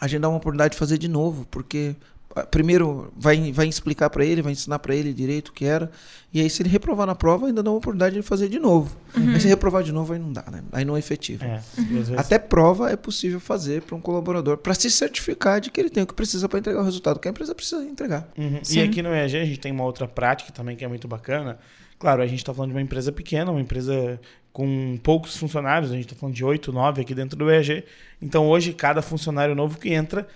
a 0.00 0.08
gente 0.08 0.20
dá 0.22 0.28
uma 0.28 0.38
oportunidade 0.38 0.72
de 0.72 0.78
fazer 0.78 0.98
de 0.98 1.06
novo, 1.06 1.46
porque 1.48 1.94
primeiro 2.44 3.12
vai, 3.16 3.50
vai 3.52 3.66
explicar 3.66 4.10
para 4.10 4.24
ele, 4.24 4.42
vai 4.42 4.52
ensinar 4.52 4.78
para 4.78 4.94
ele 4.94 5.12
direito 5.12 5.48
o 5.48 5.52
que 5.52 5.64
era, 5.64 5.90
e 6.32 6.40
aí 6.40 6.50
se 6.50 6.62
ele 6.62 6.68
reprovar 6.68 7.06
na 7.06 7.14
prova, 7.14 7.46
ainda 7.46 7.62
dá 7.62 7.70
uma 7.70 7.78
oportunidade 7.78 8.14
de 8.14 8.22
fazer 8.22 8.48
de 8.48 8.58
novo. 8.58 8.94
Mas 9.14 9.42
se 9.42 9.48
reprovar 9.48 9.82
de 9.82 9.92
novo, 9.92 10.12
aí 10.12 10.18
não 10.18 10.32
dá, 10.32 10.44
né? 10.50 10.62
Aí 10.72 10.84
não 10.84 10.96
é 10.96 10.98
efetivo. 10.98 11.44
é, 11.44 11.62
vezes- 11.76 12.18
Até 12.18 12.38
prova 12.38 12.90
é 12.90 12.96
possível 12.96 13.40
fazer 13.40 13.82
para 13.82 13.96
um 13.96 14.00
colaborador, 14.00 14.58
para 14.58 14.74
se 14.74 14.90
certificar 14.90 15.60
de 15.60 15.70
que 15.70 15.80
ele 15.80 15.88
tem 15.90 16.02
o 16.02 16.06
que 16.06 16.14
precisa 16.14 16.48
para 16.48 16.58
entregar 16.58 16.80
o 16.80 16.84
resultado 16.84 17.18
que 17.18 17.26
a 17.28 17.30
empresa 17.30 17.54
precisa 17.54 17.82
entregar. 17.82 18.28
Uhum. 18.36 18.60
E 18.70 18.80
aqui 18.82 19.00
no 19.02 19.08
EAG 19.14 19.36
a 19.38 19.44
gente 19.44 19.60
tem 19.60 19.72
uma 19.72 19.84
outra 19.84 20.06
prática 20.06 20.52
também 20.52 20.76
que 20.76 20.84
é 20.84 20.88
muito 20.88 21.08
bacana. 21.08 21.58
Claro, 21.98 22.20
a 22.20 22.26
gente 22.26 22.40
está 22.40 22.52
falando 22.52 22.70
de 22.72 22.76
uma 22.76 22.82
empresa 22.82 23.10
pequena, 23.10 23.50
uma 23.50 23.60
empresa 23.60 24.20
com 24.52 24.98
poucos 25.02 25.36
funcionários, 25.36 25.90
a 25.90 25.94
gente 25.94 26.04
está 26.06 26.16
falando 26.16 26.34
de 26.34 26.44
8, 26.44 26.72
9 26.72 27.00
aqui 27.02 27.14
dentro 27.14 27.36
do 27.38 27.50
EAG. 27.50 27.84
Então 28.20 28.46
hoje, 28.46 28.72
cada 28.74 29.00
funcionário 29.00 29.54
novo 29.54 29.78
que 29.78 29.90
entra, 29.90 30.26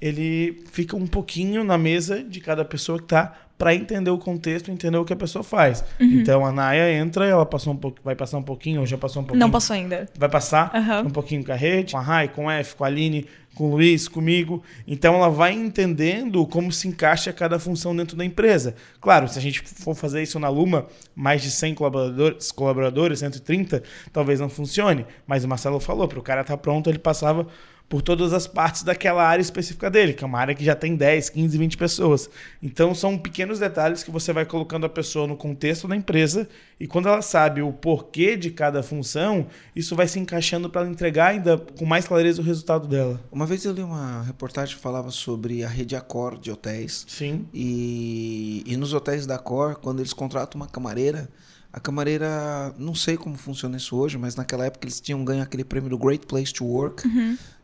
ele 0.00 0.64
fica 0.72 0.96
um 0.96 1.06
pouquinho 1.06 1.64
na 1.64 1.76
mesa 1.76 2.22
de 2.22 2.40
cada 2.40 2.64
pessoa 2.64 2.98
que 2.98 3.04
está 3.04 3.34
para 3.58 3.74
entender 3.74 4.10
o 4.10 4.18
contexto, 4.18 4.70
entender 4.70 4.96
o 4.96 5.04
que 5.04 5.12
a 5.12 5.16
pessoa 5.16 5.42
faz. 5.42 5.84
Então 5.98 6.46
a 6.46 6.52
Naya 6.52 6.92
entra, 6.92 7.26
ela 7.26 7.44
passou 7.44 7.72
um 7.72 7.76
pouco, 7.76 7.98
vai 8.04 8.14
passar 8.14 8.38
um 8.38 8.42
pouquinho, 8.42 8.80
ou 8.80 8.86
já 8.86 8.96
passou 8.96 9.20
um 9.20 9.24
pouquinho. 9.24 9.40
Não 9.40 9.50
passou 9.50 9.74
ainda. 9.74 10.08
Vai 10.16 10.28
passar 10.28 10.70
Aham. 10.72 11.02
um 11.08 11.10
pouquinho 11.10 11.44
com 11.44 11.50
a 11.50 11.56
rede, 11.56 11.92
com 11.92 11.98
a 11.98 12.02
Rai, 12.02 12.28
com 12.28 12.48
a 12.48 12.54
F, 12.54 12.76
com 12.76 12.84
a 12.84 12.86
Aline, 12.86 13.26
com 13.56 13.64
o 13.64 13.70
Luiz, 13.72 14.06
comigo. 14.06 14.62
Então 14.86 15.16
ela 15.16 15.28
vai 15.28 15.52
entendendo 15.52 16.46
como 16.46 16.70
se 16.70 16.86
encaixa 16.86 17.32
cada 17.32 17.58
função 17.58 17.96
dentro 17.96 18.16
da 18.16 18.24
empresa. 18.24 18.76
Claro, 19.00 19.26
se 19.26 19.36
a 19.36 19.42
gente 19.42 19.60
for 19.60 19.96
fazer 19.96 20.22
isso 20.22 20.38
na 20.38 20.48
Luma, 20.48 20.86
mais 21.16 21.42
de 21.42 21.50
100 21.50 21.74
colaboradores, 21.74 22.52
colaboradores 22.52 23.18
130, 23.18 23.82
talvez 24.12 24.38
não 24.38 24.48
funcione. 24.48 25.04
Mas 25.26 25.42
o 25.42 25.48
Marcelo 25.48 25.80
falou, 25.80 26.06
para 26.06 26.20
o 26.20 26.22
cara 26.22 26.42
estar 26.42 26.56
pronto, 26.58 26.88
ele 26.88 27.00
passava 27.00 27.44
por 27.88 28.02
todas 28.02 28.32
as 28.34 28.46
partes 28.46 28.82
daquela 28.82 29.26
área 29.26 29.40
específica 29.40 29.90
dele, 29.90 30.12
que 30.12 30.22
é 30.22 30.26
uma 30.26 30.38
área 30.38 30.54
que 30.54 30.62
já 30.62 30.74
tem 30.74 30.94
10, 30.94 31.30
15, 31.30 31.56
20 31.56 31.76
pessoas. 31.78 32.28
Então 32.62 32.94
são 32.94 33.16
pequenos 33.16 33.58
detalhes 33.58 34.02
que 34.02 34.10
você 34.10 34.32
vai 34.32 34.44
colocando 34.44 34.84
a 34.84 34.88
pessoa 34.88 35.26
no 35.26 35.36
contexto 35.36 35.88
da 35.88 35.96
empresa 35.96 36.46
e 36.78 36.86
quando 36.86 37.08
ela 37.08 37.22
sabe 37.22 37.62
o 37.62 37.72
porquê 37.72 38.36
de 38.36 38.50
cada 38.50 38.82
função, 38.82 39.46
isso 39.74 39.96
vai 39.96 40.06
se 40.06 40.18
encaixando 40.18 40.68
para 40.68 40.82
ela 40.82 40.90
entregar 40.90 41.28
ainda 41.28 41.56
com 41.56 41.86
mais 41.86 42.06
clareza 42.06 42.42
o 42.42 42.44
resultado 42.44 42.86
dela. 42.86 43.20
Uma 43.32 43.46
vez 43.46 43.64
eu 43.64 43.72
li 43.72 43.82
uma 43.82 44.22
reportagem 44.22 44.76
que 44.76 44.82
falava 44.82 45.10
sobre 45.10 45.64
a 45.64 45.68
rede 45.68 45.96
Accor 45.96 46.38
de 46.38 46.50
hotéis. 46.50 47.06
Sim. 47.08 47.46
E, 47.54 48.62
e 48.66 48.76
nos 48.76 48.92
hotéis 48.92 49.26
da 49.26 49.38
Cor, 49.38 49.76
quando 49.76 50.00
eles 50.00 50.12
contratam 50.12 50.60
uma 50.60 50.68
camareira, 50.68 51.28
a 51.72 51.80
camareira, 51.80 52.74
não 52.78 52.94
sei 52.94 53.16
como 53.16 53.36
funciona 53.36 53.76
isso 53.76 53.96
hoje, 53.96 54.16
mas 54.16 54.34
naquela 54.34 54.66
época 54.66 54.86
eles 54.86 55.00
tinham 55.00 55.22
ganho 55.24 55.42
aquele 55.42 55.64
prêmio 55.64 55.90
do 55.90 55.98
Great 55.98 56.26
Place 56.26 56.52
to 56.52 56.64
Work. 56.64 57.06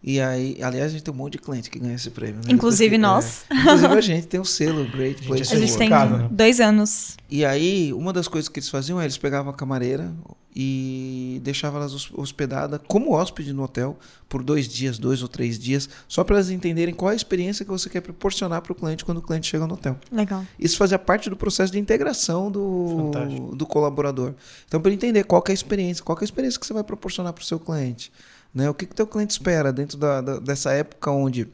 E 0.06 0.20
aí, 0.20 0.58
aliás, 0.62 0.86
a 0.86 0.92
gente 0.92 1.02
tem 1.02 1.14
um 1.14 1.16
monte 1.16 1.32
de 1.32 1.38
cliente 1.38 1.70
que 1.70 1.78
ganha 1.78 1.94
esse 1.94 2.10
prêmio. 2.10 2.36
né? 2.36 2.42
Inclusive 2.52 2.98
Depois 2.98 3.00
nós. 3.24 3.44
é, 3.48 3.54
inclusive 3.58 3.86
a 3.94 4.00
gente 4.02 4.26
tem 4.26 4.38
o 4.38 4.44
selo 4.44 4.84
Great 4.90 5.22
Place 5.26 5.42
é 5.42 5.46
to 5.46 5.54
A 5.54 5.58
gente 5.58 5.70
Work. 5.70 5.78
tem 5.78 5.88
né? 5.88 6.28
dois 6.30 6.60
anos. 6.60 7.16
E 7.30 7.42
aí, 7.42 7.90
uma 7.94 8.12
das 8.12 8.28
coisas 8.28 8.48
que 8.50 8.58
eles 8.58 8.68
faziam 8.68 9.00
é 9.00 9.04
eles 9.04 9.16
pegavam 9.16 9.50
a 9.50 9.54
camareira 9.56 10.12
e 10.54 11.40
deixavam 11.42 11.80
elas 11.80 11.92
hos- 11.94 12.10
hospedada 12.14 12.78
como 12.78 13.12
hóspede 13.12 13.52
no 13.52 13.62
hotel 13.64 13.98
por 14.28 14.42
dois 14.42 14.68
dias, 14.68 14.98
dois 14.98 15.22
ou 15.22 15.28
três 15.28 15.58
dias, 15.58 15.88
só 16.06 16.22
para 16.22 16.36
elas 16.36 16.50
entenderem 16.50 16.94
qual 16.94 17.10
é 17.10 17.14
a 17.14 17.16
experiência 17.16 17.64
que 17.64 17.70
você 17.70 17.88
quer 17.88 18.00
proporcionar 18.00 18.62
para 18.62 18.72
o 18.72 18.74
cliente 18.74 19.04
quando 19.04 19.18
o 19.18 19.22
cliente 19.22 19.48
chega 19.48 19.66
no 19.66 19.74
hotel. 19.74 19.98
Legal. 20.12 20.44
Isso 20.58 20.76
fazia 20.76 20.98
parte 20.98 21.28
do 21.30 21.36
processo 21.36 21.72
de 21.72 21.78
integração 21.78 22.50
do, 22.50 23.10
Fantástico. 23.12 23.56
do 23.56 23.66
colaborador. 23.66 24.34
Então, 24.68 24.80
para 24.80 24.92
entender 24.92 25.24
qual 25.24 25.42
que 25.42 25.50
é 25.50 25.52
a 25.52 25.54
experiência, 25.54 26.04
qual 26.04 26.14
que 26.16 26.22
é 26.22 26.26
a 26.26 26.28
experiência 26.28 26.60
que 26.60 26.66
você 26.66 26.72
vai 26.74 26.84
proporcionar 26.84 27.32
para 27.32 27.42
o 27.42 27.44
seu 27.44 27.58
cliente. 27.58 28.12
Né? 28.54 28.70
O 28.70 28.74
que 28.74 28.84
o 28.84 28.88
teu 28.88 29.06
cliente 29.06 29.32
espera 29.32 29.72
dentro 29.72 29.98
da, 29.98 30.20
da- 30.20 30.38
dessa 30.38 30.72
época 30.72 31.10
onde 31.10 31.48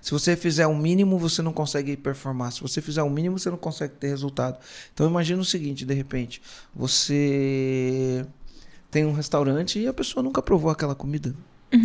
Se 0.00 0.10
você 0.10 0.34
fizer 0.36 0.66
o 0.66 0.74
mínimo, 0.74 1.16
você 1.16 1.40
não 1.42 1.52
consegue 1.52 1.96
performar. 1.96 2.50
Se 2.50 2.60
você 2.60 2.80
fizer 2.82 3.02
o 3.04 3.08
mínimo, 3.10 3.38
você 3.38 3.48
não 3.50 3.56
consegue 3.56 3.94
ter 3.94 4.08
resultado. 4.08 4.58
Então 4.92 5.06
imagina 5.08 5.40
o 5.40 5.44
seguinte, 5.44 5.84
de 5.84 5.94
repente, 5.94 6.42
você 6.74 8.26
tem 8.90 9.04
um 9.04 9.12
restaurante 9.12 9.78
e 9.78 9.86
a 9.86 9.92
pessoa 9.92 10.22
nunca 10.22 10.42
provou 10.42 10.70
aquela 10.72 10.94
comida 10.96 11.32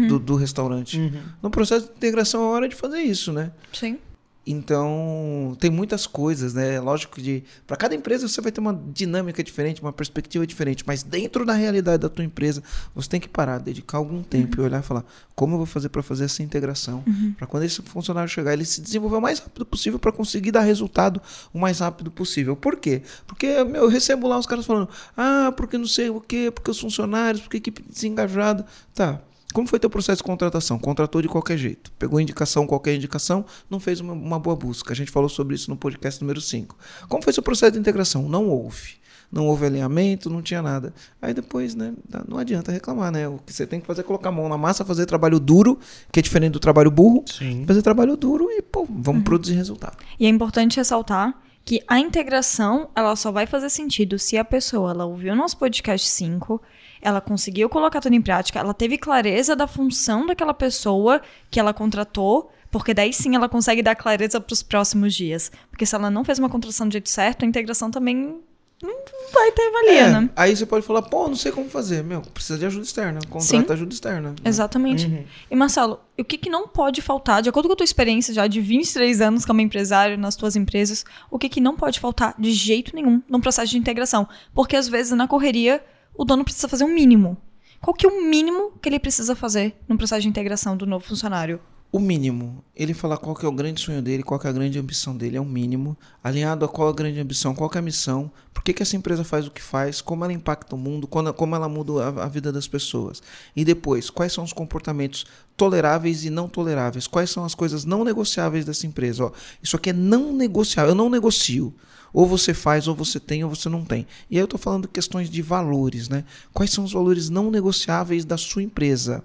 do, 0.08 0.18
do 0.18 0.36
restaurante. 0.36 0.98
Uhum. 1.00 1.22
No 1.44 1.50
processo 1.52 1.86
de 1.86 1.92
integração 1.92 2.42
é 2.42 2.48
hora 2.48 2.68
de 2.68 2.76
fazer 2.76 3.02
isso, 3.02 3.32
né? 3.32 3.52
Sim. 3.72 4.00
Então, 4.48 5.58
tem 5.60 5.72
muitas 5.72 6.06
coisas, 6.06 6.54
né? 6.54 6.80
Lógico 6.80 7.16
que 7.16 7.44
para 7.66 7.76
cada 7.76 7.96
empresa 7.96 8.28
você 8.28 8.40
vai 8.42 8.52
ter 8.52 8.60
uma 8.60 8.80
dinâmica 8.94 9.44
diferente, 9.44 9.82
uma 9.82 9.92
perspectiva 9.92 10.46
diferente, 10.46 10.84
mas 10.86 11.02
dentro 11.02 11.46
da 11.46 11.54
realidade 11.54 12.04
da 12.04 12.10
tua 12.10 12.24
empresa, 12.24 12.62
você 12.94 13.10
tem 13.10 13.20
que 13.20 13.28
parar, 13.28 13.58
dedicar 13.58 13.98
algum 13.98 14.22
tempo 14.22 14.62
e 14.62 14.64
olhar 14.64 14.82
e 14.82 14.84
falar: 14.84 15.04
como 15.36 15.56
eu 15.56 15.58
vou 15.58 15.66
fazer 15.66 15.90
para 15.90 16.04
fazer 16.04 16.26
essa 16.26 16.44
integração? 16.44 17.04
Para 17.38 17.48
quando 17.48 17.64
esse 17.64 17.82
funcionário 17.82 18.30
chegar, 18.30 18.54
ele 18.54 18.66
se 18.66 18.82
desenvolver 18.82 19.18
o 19.18 19.22
mais 19.22 19.40
rápido 19.40 19.66
possível 19.66 19.98
para 19.98 20.12
conseguir 20.12 20.52
dar 20.52 20.62
resultado 20.62 21.20
o 21.52 21.58
mais 21.60 21.80
rápido 21.80 22.12
possível. 22.12 22.56
Por 22.56 22.76
quê? 22.76 23.02
Porque 23.26 23.64
meu, 23.64 23.84
eu 23.84 23.88
recebo 23.88 24.28
lá 24.28 24.38
os 24.38 24.46
caras 24.46 24.66
falando: 24.66 24.90
"Ah, 25.18 25.52
porque 25.58 25.78
não 25.78 25.88
sei 25.88 26.10
o 26.10 26.22
quê, 26.22 26.52
porque 26.54 26.70
os 26.70 26.80
funcionários, 26.80 27.42
porque 27.42 27.58
a 27.58 27.60
equipe 27.60 27.84
desengajada". 27.90 28.66
Tá. 28.94 29.22
Como 29.56 29.70
foi 29.70 29.80
teu 29.80 29.90
processo 29.90 30.18
de 30.18 30.24
contratação? 30.24 30.78
Contratou 30.78 31.22
de 31.22 31.30
qualquer 31.30 31.58
jeito. 31.58 31.90
Pegou 31.98 32.20
indicação, 32.20 32.68
qualquer 32.68 32.94
indicação, 32.94 33.46
não 33.70 33.80
fez 33.80 34.02
uma, 34.02 34.12
uma 34.12 34.38
boa 34.38 34.54
busca. 34.54 34.92
A 34.92 34.96
gente 34.96 35.10
falou 35.10 35.30
sobre 35.30 35.56
isso 35.56 35.70
no 35.70 35.78
podcast 35.78 36.22
número 36.22 36.42
5. 36.42 36.78
Como 37.08 37.24
foi 37.24 37.32
seu 37.32 37.42
processo 37.42 37.72
de 37.72 37.80
integração? 37.80 38.28
Não 38.28 38.50
houve. 38.50 38.96
Não 39.32 39.48
houve 39.48 39.66
alinhamento, 39.66 40.30
não 40.30 40.42
tinha 40.42 40.62
nada. 40.62 40.94
Aí 41.22 41.34
depois, 41.34 41.74
né, 41.74 41.94
não 42.28 42.38
adianta 42.38 42.70
reclamar, 42.70 43.14
né? 43.14 43.30
O 43.30 43.38
que 43.38 43.54
você 43.54 43.66
tem 43.66 43.80
que 43.80 43.88
fazer 43.88 44.02
é 44.02 44.04
colocar 44.04 44.28
a 44.28 44.32
mão 44.34 44.50
na 44.50 44.58
massa, 44.58 44.84
fazer 44.84 45.06
trabalho 45.06 45.40
duro, 45.40 45.80
que 46.12 46.20
é 46.20 46.22
diferente 46.22 46.52
do 46.52 46.60
trabalho 46.60 46.92
burro. 46.92 47.24
Sim. 47.26 47.64
Fazer 47.66 47.82
trabalho 47.82 48.18
duro 48.18 48.52
e, 48.52 48.62
pô, 48.62 48.86
vamos 48.90 49.24
produzir 49.24 49.54
resultado. 49.54 49.96
E 50.20 50.26
é 50.26 50.30
importante 50.30 50.76
ressaltar 50.76 51.34
que 51.64 51.82
a 51.88 51.98
integração, 51.98 52.90
ela 52.94 53.16
só 53.16 53.32
vai 53.32 53.48
fazer 53.48 53.70
sentido 53.70 54.20
se 54.20 54.38
a 54.38 54.44
pessoa, 54.44 54.92
ela 54.92 55.06
ouviu 55.06 55.32
o 55.32 55.36
nosso 55.36 55.58
podcast 55.58 56.06
5, 56.10 56.62
ela 57.06 57.22
conseguiu 57.22 57.70
colocar 57.70 58.02
tudo 58.02 58.16
em 58.16 58.22
prática, 58.22 58.60
ela 58.60 58.74
teve 58.74 58.98
clareza 58.98 59.56
da 59.56 59.68
função 59.68 60.26
daquela 60.26 60.56
pessoa 60.56 61.22
que 61.52 61.60
ela 61.60 61.72
contratou, 61.72 62.52
porque 62.72 62.96
daí 62.96 63.14
sim 63.14 63.36
ela 63.36 63.48
consegue 63.48 63.84
dar 63.84 63.96
clareza 63.96 64.42
para 64.42 64.52
os 64.52 64.64
próximos 64.64 65.14
dias. 65.14 65.52
Porque 65.70 65.86
se 65.86 65.94
ela 65.94 66.10
não 66.10 66.26
fez 66.26 66.40
uma 66.40 66.50
contratação 66.50 66.88
do 66.88 66.92
jeito 66.92 67.10
certo, 67.10 67.46
a 67.46 67.48
integração 67.48 67.92
também 67.92 68.40
não 68.82 68.94
vai 69.32 69.52
ter 69.52 69.72
valia, 69.72 70.02
É, 70.02 70.12
né? 70.12 70.30
Aí 70.36 70.56
você 70.56 70.66
pode 70.66 70.86
falar, 70.86 71.04
pô, 71.04 71.28
não 71.28 71.36
sei 71.36 71.52
como 71.52 71.70
fazer. 71.70 72.04
Meu, 72.04 72.22
precisa 72.22 72.58
de 72.58 72.66
ajuda 72.66 72.84
externa. 72.84 73.20
Contrata 73.30 73.68
Sim. 73.68 73.74
ajuda 73.74 73.94
externa. 73.94 74.30
né? 74.32 74.36
Exatamente. 74.44 75.28
E 75.50 75.56
Marcelo, 75.56 76.00
o 76.18 76.24
que, 76.24 76.38
que 76.40 76.50
não 76.50 76.68
pode 76.68 77.02
faltar, 77.02 77.42
de 77.42 77.50
acordo 77.50 77.68
com 77.68 77.74
a 77.74 77.76
tua 77.78 77.86
experiência 77.86 78.34
já 78.34 78.48
de 78.48 78.60
23 78.60 79.22
anos 79.22 79.46
como 79.46 79.62
empresário 79.62 80.18
nas 80.18 80.36
tuas 80.36 80.56
empresas, 80.56 81.06
o 81.30 81.38
que, 81.38 81.50
que 81.50 81.62
não 81.62 81.76
pode 81.76 82.00
faltar 82.00 82.34
de 82.38 82.52
jeito 82.52 82.96
nenhum 82.96 83.22
num 83.30 83.40
processo 83.40 83.72
de 83.72 83.78
integração? 83.78 84.28
Porque 84.54 84.76
às 84.76 84.88
vezes 84.88 85.14
na 85.14 85.28
correria 85.28 85.82
o 86.18 86.26
dono 86.26 86.44
precisa 86.44 86.68
fazer 86.68 86.84
um 86.84 86.94
mínimo. 86.94 87.38
Qual 87.82 87.94
que 87.94 88.06
é 88.06 88.10
o 88.10 88.24
mínimo 88.28 88.72
que 88.82 88.90
ele 88.90 89.00
precisa 89.00 89.36
fazer 89.36 89.76
no 89.88 89.98
processo 89.98 90.22
de 90.24 90.28
integração 90.28 90.76
do 90.76 90.86
novo 90.86 91.06
funcionário? 91.06 91.60
O 91.92 92.00
mínimo, 92.00 92.62
ele 92.76 92.94
falar 92.94 93.16
qual 93.18 93.34
que 93.34 93.46
é 93.46 93.48
o 93.48 93.54
grande 93.54 93.80
sonho 93.80 94.02
dele, 94.02 94.22
qual 94.24 94.38
que 94.38 94.48
é 94.48 94.50
a 94.50 94.54
grande 94.54 94.78
ambição 94.78 95.16
dele, 95.16 95.38
é 95.38 95.42
o 95.42 95.46
mínimo. 95.46 95.96
Alinhado 96.22 96.66
a 96.66 96.68
qual 96.68 96.90
a 96.90 96.94
grande 96.94 97.22
ambição, 97.22 97.56
qual 97.56 97.70
que 97.70 97.78
é 97.78 97.80
a 97.80 97.82
missão, 97.82 98.30
por 98.54 98.64
que, 98.64 98.74
que 98.74 98.84
essa 98.84 98.98
empresa 98.98 99.24
faz 99.24 99.48
o 99.48 99.52
que 99.52 99.62
faz, 99.62 100.02
como 100.02 100.26
ela 100.26 100.34
impacta 100.34 100.76
o 100.76 100.78
mundo, 100.78 101.08
quando- 101.08 101.34
como 101.34 101.56
ela 101.56 101.70
muda 101.70 102.04
a, 102.04 102.26
a 102.26 102.28
vida 102.28 102.52
das 102.52 102.68
pessoas. 102.68 103.22
E 103.56 103.64
depois, 103.64 104.10
quais 104.10 104.34
são 104.34 104.44
os 104.44 104.52
comportamentos 104.52 105.26
toleráveis 105.56 106.26
e 106.26 106.30
não 106.30 106.50
toleráveis, 106.50 107.08
quais 107.08 107.30
são 107.30 107.46
as 107.46 107.56
coisas 107.56 107.86
não 107.86 108.04
negociáveis 108.04 108.66
dessa 108.66 108.86
empresa. 108.86 109.26
Ó, 109.26 109.32
isso 109.64 109.78
aqui 109.78 109.92
é 109.92 109.94
não 109.94 110.34
negociável, 110.34 110.92
eu 110.92 110.96
não 110.96 111.10
negocio. 111.10 111.74
Ou 112.16 112.26
você 112.26 112.54
faz, 112.54 112.88
ou 112.88 112.96
você 112.96 113.20
tem, 113.20 113.44
ou 113.44 113.50
você 113.54 113.68
não 113.68 113.84
tem. 113.84 114.08
E 114.32 114.38
aí 114.38 114.42
eu 114.42 114.46
estou 114.46 114.58
falando 114.58 114.88
questões 114.88 115.30
de 115.30 115.42
valores, 115.42 116.08
né? 116.08 116.24
Quais 116.54 116.72
são 116.72 116.86
os 116.86 116.94
valores 116.94 117.30
não 117.30 117.52
negociáveis 117.52 118.24
da 118.24 118.38
sua 118.38 118.64
empresa? 118.64 119.22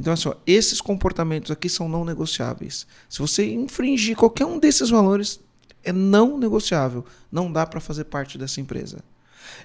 Então, 0.00 0.14
assim, 0.14 0.30
ó, 0.30 0.34
esses 0.46 0.80
comportamentos 0.80 1.50
aqui 1.50 1.68
são 1.68 1.90
não 1.90 2.06
negociáveis. 2.06 2.86
Se 3.06 3.18
você 3.18 3.52
infringir 3.52 4.16
qualquer 4.16 4.46
um 4.46 4.58
desses 4.58 4.88
valores, 4.88 5.38
é 5.84 5.92
não 5.92 6.38
negociável. 6.38 7.04
Não 7.30 7.52
dá 7.52 7.66
para 7.66 7.80
fazer 7.80 8.04
parte 8.04 8.38
dessa 8.38 8.62
empresa. 8.62 9.00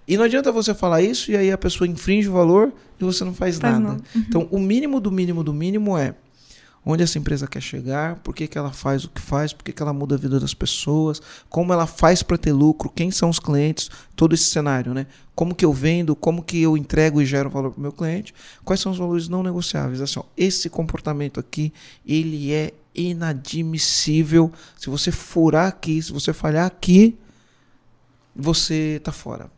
E 0.05 0.17
não 0.17 0.25
adianta 0.25 0.51
você 0.51 0.73
falar 0.73 1.01
isso 1.01 1.31
e 1.31 1.37
aí 1.37 1.53
a 1.53 1.57
pessoa 1.57 1.87
infringe 1.87 2.27
o 2.27 2.33
valor 2.33 2.73
e 2.99 3.03
você 3.05 3.23
não 3.23 3.33
faz, 3.33 3.59
Faz 3.59 3.79
nada. 3.79 3.93
nada. 3.93 4.03
Então, 4.13 4.45
o 4.51 4.59
mínimo 4.59 4.99
do 4.99 5.09
mínimo 5.09 5.41
do 5.41 5.53
mínimo 5.53 5.97
é 5.97 6.15
onde 6.85 7.03
essa 7.03 7.17
empresa 7.17 7.47
quer 7.47 7.61
chegar, 7.61 8.15
por 8.17 8.33
que, 8.33 8.47
que 8.47 8.57
ela 8.57 8.71
faz 8.71 9.03
o 9.03 9.09
que 9.09 9.21
faz, 9.21 9.53
por 9.53 9.63
que, 9.63 9.71
que 9.71 9.81
ela 9.81 9.93
muda 9.93 10.15
a 10.15 10.17
vida 10.17 10.39
das 10.39 10.53
pessoas, 10.53 11.21
como 11.49 11.71
ela 11.71 11.85
faz 11.85 12.23
para 12.23 12.37
ter 12.37 12.51
lucro, 12.51 12.89
quem 12.89 13.11
são 13.11 13.29
os 13.29 13.39
clientes, 13.39 13.89
todo 14.15 14.33
esse 14.33 14.45
cenário, 14.45 14.93
né? 14.93 15.05
Como 15.35 15.55
que 15.55 15.63
eu 15.63 15.71
vendo, 15.71 16.15
como 16.15 16.43
que 16.43 16.61
eu 16.61 16.75
entrego 16.75 17.21
e 17.21 17.25
gero 17.25 17.49
valor 17.49 17.71
para 17.71 17.79
o 17.79 17.81
meu 17.81 17.91
cliente, 17.91 18.33
quais 18.63 18.79
são 18.79 18.91
os 18.91 18.97
valores 18.97 19.27
não 19.27 19.43
negociáveis. 19.43 20.01
Assim, 20.01 20.19
ó, 20.19 20.23
esse 20.35 20.69
comportamento 20.69 21.39
aqui, 21.39 21.71
ele 22.05 22.51
é 22.51 22.73
inadmissível. 22.93 24.51
Se 24.77 24.89
você 24.89 25.11
furar 25.11 25.67
aqui, 25.67 26.01
se 26.01 26.11
você 26.11 26.33
falhar 26.33 26.65
aqui, 26.65 27.17
você 28.35 28.99
tá 29.03 29.11
fora. 29.11 29.49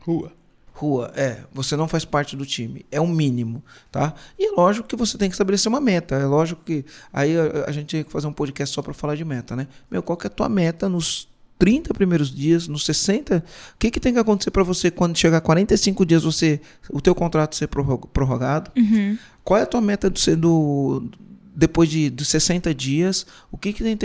Rua. 0.00 0.32
Rua, 0.78 1.10
é, 1.16 1.38
você 1.54 1.74
não 1.74 1.88
faz 1.88 2.04
parte 2.04 2.36
do 2.36 2.44
time. 2.44 2.84
É 2.92 3.00
o 3.00 3.06
mínimo, 3.06 3.64
tá? 3.90 4.12
E 4.38 4.46
é 4.46 4.50
lógico 4.50 4.86
que 4.86 4.94
você 4.94 5.16
tem 5.16 5.30
que 5.30 5.34
estabelecer 5.34 5.70
uma 5.70 5.80
meta. 5.80 6.16
É 6.16 6.26
lógico 6.26 6.62
que. 6.62 6.84
Aí 7.10 7.34
a, 7.34 7.64
a 7.66 7.72
gente 7.72 7.86
tem 7.96 8.04
que 8.04 8.12
fazer 8.12 8.26
um 8.26 8.32
podcast 8.32 8.74
só 8.74 8.82
para 8.82 8.92
falar 8.92 9.14
de 9.14 9.24
meta, 9.24 9.56
né? 9.56 9.66
Meu, 9.90 10.02
qual 10.02 10.18
que 10.18 10.26
é 10.26 10.28
a 10.28 10.30
tua 10.30 10.50
meta 10.50 10.86
nos 10.86 11.28
30 11.58 11.94
primeiros 11.94 12.30
dias, 12.30 12.68
nos 12.68 12.84
60? 12.84 13.38
O 13.74 13.78
que, 13.78 13.90
que 13.90 13.98
tem 13.98 14.12
que 14.12 14.18
acontecer 14.18 14.50
para 14.50 14.62
você 14.62 14.90
quando 14.90 15.16
chegar 15.16 15.38
a 15.38 15.40
45 15.40 16.04
dias, 16.04 16.24
você, 16.24 16.60
o 16.90 17.00
teu 17.00 17.14
contrato 17.14 17.56
ser 17.56 17.68
prorro- 17.68 18.06
prorrogado? 18.12 18.70
Qual 19.42 19.58
é 19.58 19.62
a 19.62 19.66
tua 19.66 19.80
meta 19.80 20.10
do, 20.10 20.36
do 20.36 21.10
depois 21.54 21.88
de 21.88 22.10
dos 22.10 22.28
60 22.28 22.74
dias? 22.74 23.24
O 23.50 23.56
que, 23.56 23.72
que 23.72 23.82
tem 23.82 23.96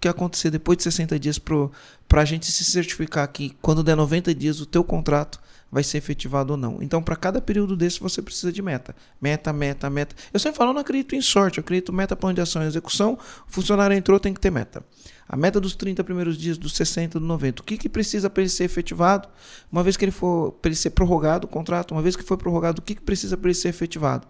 que 0.00 0.08
acontecer 0.08 0.50
depois 0.50 0.78
de 0.78 0.84
60 0.84 1.18
dias 1.18 1.38
para 1.38 2.22
a 2.22 2.24
gente 2.24 2.50
se 2.50 2.64
certificar 2.64 3.28
que 3.28 3.54
quando 3.60 3.82
der 3.82 3.94
90 3.94 4.34
dias 4.34 4.58
o 4.60 4.64
teu 4.64 4.82
contrato 4.82 5.38
vai 5.74 5.82
ser 5.82 5.98
efetivado 5.98 6.52
ou 6.52 6.56
não? 6.56 6.78
Então, 6.80 7.02
para 7.02 7.16
cada 7.16 7.40
período 7.40 7.76
desse, 7.76 7.98
você 7.98 8.22
precisa 8.22 8.52
de 8.52 8.62
meta. 8.62 8.94
Meta, 9.20 9.52
meta, 9.52 9.90
meta. 9.90 10.14
Eu 10.32 10.38
sempre 10.38 10.56
falo, 10.56 10.70
eu 10.70 10.74
não 10.74 10.80
acredito 10.80 11.16
em 11.16 11.20
sorte, 11.20 11.58
eu 11.58 11.62
acredito 11.62 11.92
meta, 11.92 12.14
plano 12.14 12.36
de 12.36 12.40
ação 12.40 12.62
e 12.62 12.66
execução. 12.66 13.18
O 13.48 13.52
funcionário 13.52 13.96
entrou, 13.96 14.20
tem 14.20 14.32
que 14.32 14.38
ter 14.38 14.52
meta. 14.52 14.84
A 15.28 15.36
meta 15.36 15.60
dos 15.60 15.74
30 15.74 16.04
primeiros 16.04 16.36
dias, 16.36 16.58
dos 16.58 16.74
60, 16.74 17.18
do 17.18 17.26
90. 17.26 17.62
O 17.62 17.64
que, 17.64 17.78
que 17.78 17.88
precisa 17.88 18.28
para 18.28 18.42
ele 18.42 18.50
ser 18.50 18.64
efetivado? 18.64 19.28
Uma 19.72 19.82
vez 19.82 19.96
que 19.96 20.04
ele 20.04 20.12
for, 20.12 20.52
para 20.52 20.68
ele 20.68 20.76
ser 20.76 20.90
prorrogado 20.90 21.46
o 21.46 21.48
contrato, 21.48 21.92
uma 21.92 22.02
vez 22.02 22.14
que 22.14 22.22
for 22.22 22.36
prorrogado, 22.36 22.80
o 22.80 22.82
que, 22.82 22.94
que 22.94 23.00
precisa 23.00 23.36
para 23.36 23.48
ele 23.48 23.54
ser 23.54 23.68
efetivado? 23.68 24.26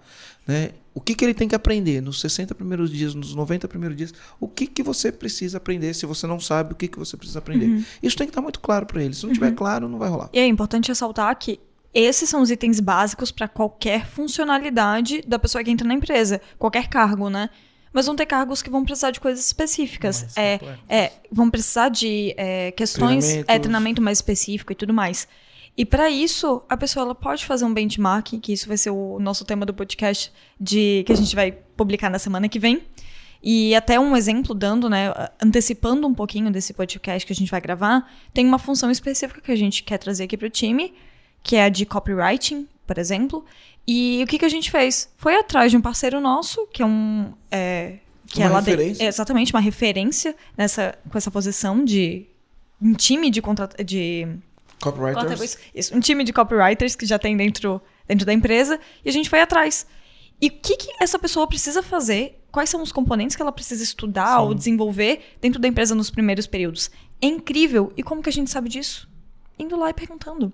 Né? 0.47 0.71
O 0.95 1.01
que, 1.01 1.15
que 1.15 1.25
ele 1.25 1.35
tem 1.35 1.49
que 1.49 1.55
aprender 1.55 2.01
nos 2.01 2.21
60 2.21 2.55
primeiros 2.55 2.91
dias, 2.91 3.15
nos 3.15 3.35
90 3.35 3.67
primeiros 3.67 3.97
dias? 3.97 4.15
O 4.39 4.47
que, 4.47 4.67
que 4.67 4.83
você 4.83 5.11
precisa 5.11 5.57
aprender? 5.57 5.93
Se 5.95 6.07
você 6.07 6.27
não 6.27 6.39
sabe, 6.39 6.73
o 6.73 6.77
que, 6.77 6.87
que 6.87 6.99
você 6.99 7.17
precisa 7.17 7.41
aprender? 7.41 7.85
Isso 8.01 8.17
tem 8.17 8.27
que 8.27 8.31
estar 8.31 8.43
muito 8.43 8.61
claro 8.61 8.87
para 8.87 9.03
ele. 9.03 9.15
Se 9.15 9.27
não 9.27 9.33
tiver 9.33 9.53
claro, 9.53 9.89
não 9.89 9.99
vai 9.99 10.09
rolar. 10.09 10.31
E 10.33 10.39
é 10.39 10.47
importante 10.47 10.89
ressaltar 10.89 11.37
que 11.37 11.59
esses 11.93 12.29
são 12.29 12.43
os 12.43 12.51
itens 12.51 12.81
básicos 12.81 13.31
para 13.31 13.47
qualquer 13.47 14.07
funcionalidade 14.07 15.23
da 15.27 15.39
pessoa 15.39 15.63
que 15.63 15.71
entra 15.71 15.87
na 15.87 15.95
empresa, 15.95 16.41
qualquer 16.59 16.89
cargo, 16.89 17.31
né? 17.31 17.49
Mas 17.95 18.07
vão 18.07 18.17
ter 18.17 18.27
cargos 18.27 18.61
que 18.61 18.69
vão 18.69 18.85
precisar 18.85 19.13
de 19.13 19.21
coisas 19.21 19.47
específicas. 19.47 20.37
É, 20.37 20.59
é, 20.89 21.13
vão 21.31 21.49
precisar 21.49 21.89
de 21.89 22.35
é, 22.37 22.73
questões, 22.73 23.25
é, 23.47 23.59
treinamento 23.59 24.03
mais 24.03 24.19
específico 24.19 24.73
e 24.73 24.75
tudo 24.75 24.93
mais. 24.93 25.29
E 25.77 25.85
para 25.85 26.11
isso, 26.11 26.63
a 26.69 26.77
pessoa 26.77 27.05
ela 27.05 27.15
pode 27.15 27.47
fazer 27.47 27.65
um 27.65 27.73
benchmark, 27.73 28.41
que 28.41 28.53
isso 28.53 28.67
vai 28.67 28.77
ser 28.77 28.91
o 28.91 29.19
nosso 29.21 29.45
tema 29.45 29.65
do 29.65 29.73
podcast 29.73 30.33
de 30.61 31.05
que 31.07 31.13
a 31.13 31.17
gente 31.17 31.37
vai 31.37 31.53
publicar 31.53 32.11
na 32.11 32.19
semana 32.19 32.49
que 32.49 32.59
vem. 32.59 32.83
E 33.41 33.75
até 33.77 34.01
um 34.01 34.17
exemplo 34.17 34.55
dando, 34.55 34.89
né, 34.89 35.13
antecipando 35.41 36.07
um 36.07 36.15
pouquinho 36.15 36.51
desse 36.51 36.73
podcast 36.73 37.25
que 37.25 37.33
a 37.33 37.37
gente 37.37 37.51
vai 37.51 37.61
gravar, 37.61 38.11
tem 38.33 38.45
uma 38.45 38.59
função 38.59 38.91
específica 38.91 39.41
que 39.41 39.53
a 39.53 39.57
gente 39.57 39.85
quer 39.85 39.99
trazer 39.99 40.25
aqui 40.25 40.37
para 40.37 40.47
o 40.47 40.51
time, 40.51 40.95
que 41.43 41.55
é 41.55 41.65
a 41.65 41.69
de 41.69 41.87
copywriting, 41.87 42.67
por 42.87 42.99
exemplo. 42.99 43.45
E 43.87 44.23
o 44.23 44.27
que, 44.27 44.39
que 44.39 44.45
a 44.45 44.49
gente 44.49 44.71
fez? 44.71 45.11
Foi 45.17 45.35
atrás 45.37 45.71
de 45.71 45.77
um 45.77 45.81
parceiro 45.81 46.21
nosso, 46.21 46.67
que 46.73 46.83
é 46.83 46.87
um. 46.87 47.33
é, 47.51 47.99
que 48.27 48.41
Uma 48.43 48.59
é 48.59 48.63
de- 48.63 48.71
referência. 48.71 49.05
é 49.05 49.07
exatamente, 49.07 49.53
uma 49.53 49.61
referência 49.61 50.35
nessa, 50.57 50.99
com 51.11 51.17
essa 51.19 51.31
posição 51.31 51.85
de 51.85 52.27
um 52.81 52.93
time 52.95 53.31
de 53.31 53.41
contrato. 53.43 53.83
De, 53.85 54.27
Copywriters. 54.81 55.59
isso, 55.75 55.97
um 55.97 56.01
time 56.01 56.25
de 56.25 56.33
copywriters 56.33 56.95
que 56.95 57.07
já 57.07 57.19
tem 57.19 57.37
dentro, 57.37 57.81
dentro 58.07 58.27
da 58.27 58.33
empresa. 58.33 58.79
E 59.05 59.09
a 59.09 59.13
gente 59.13 59.31
foi 59.31 59.41
atrás. 59.41 59.87
E 60.41 60.49
o 60.49 60.51
que, 60.51 60.77
que 60.77 60.89
essa 61.01 61.19
pessoa 61.19 61.47
precisa 61.47 61.83
fazer? 61.83 62.41
Quais 62.51 62.69
são 62.71 62.83
os 62.83 62.93
componentes 62.93 63.35
que 63.35 63.43
ela 63.43 63.53
precisa 63.53 63.83
estudar 63.83 64.41
ou 64.41 64.55
desenvolver 64.55 65.21
dentro 65.41 65.61
da 65.61 65.67
empresa 65.69 65.95
nos 65.95 66.11
primeiros 66.11 66.47
períodos? 66.47 66.91
É 67.21 67.27
incrível. 67.27 67.93
E 67.97 68.03
como 68.03 68.23
que 68.23 68.29
a 68.29 68.33
gente 68.33 68.51
sabe 68.51 68.69
disso? 68.69 69.09
Indo 69.59 69.77
lá 69.79 69.91
e 69.91 69.95
perguntando. 69.95 70.53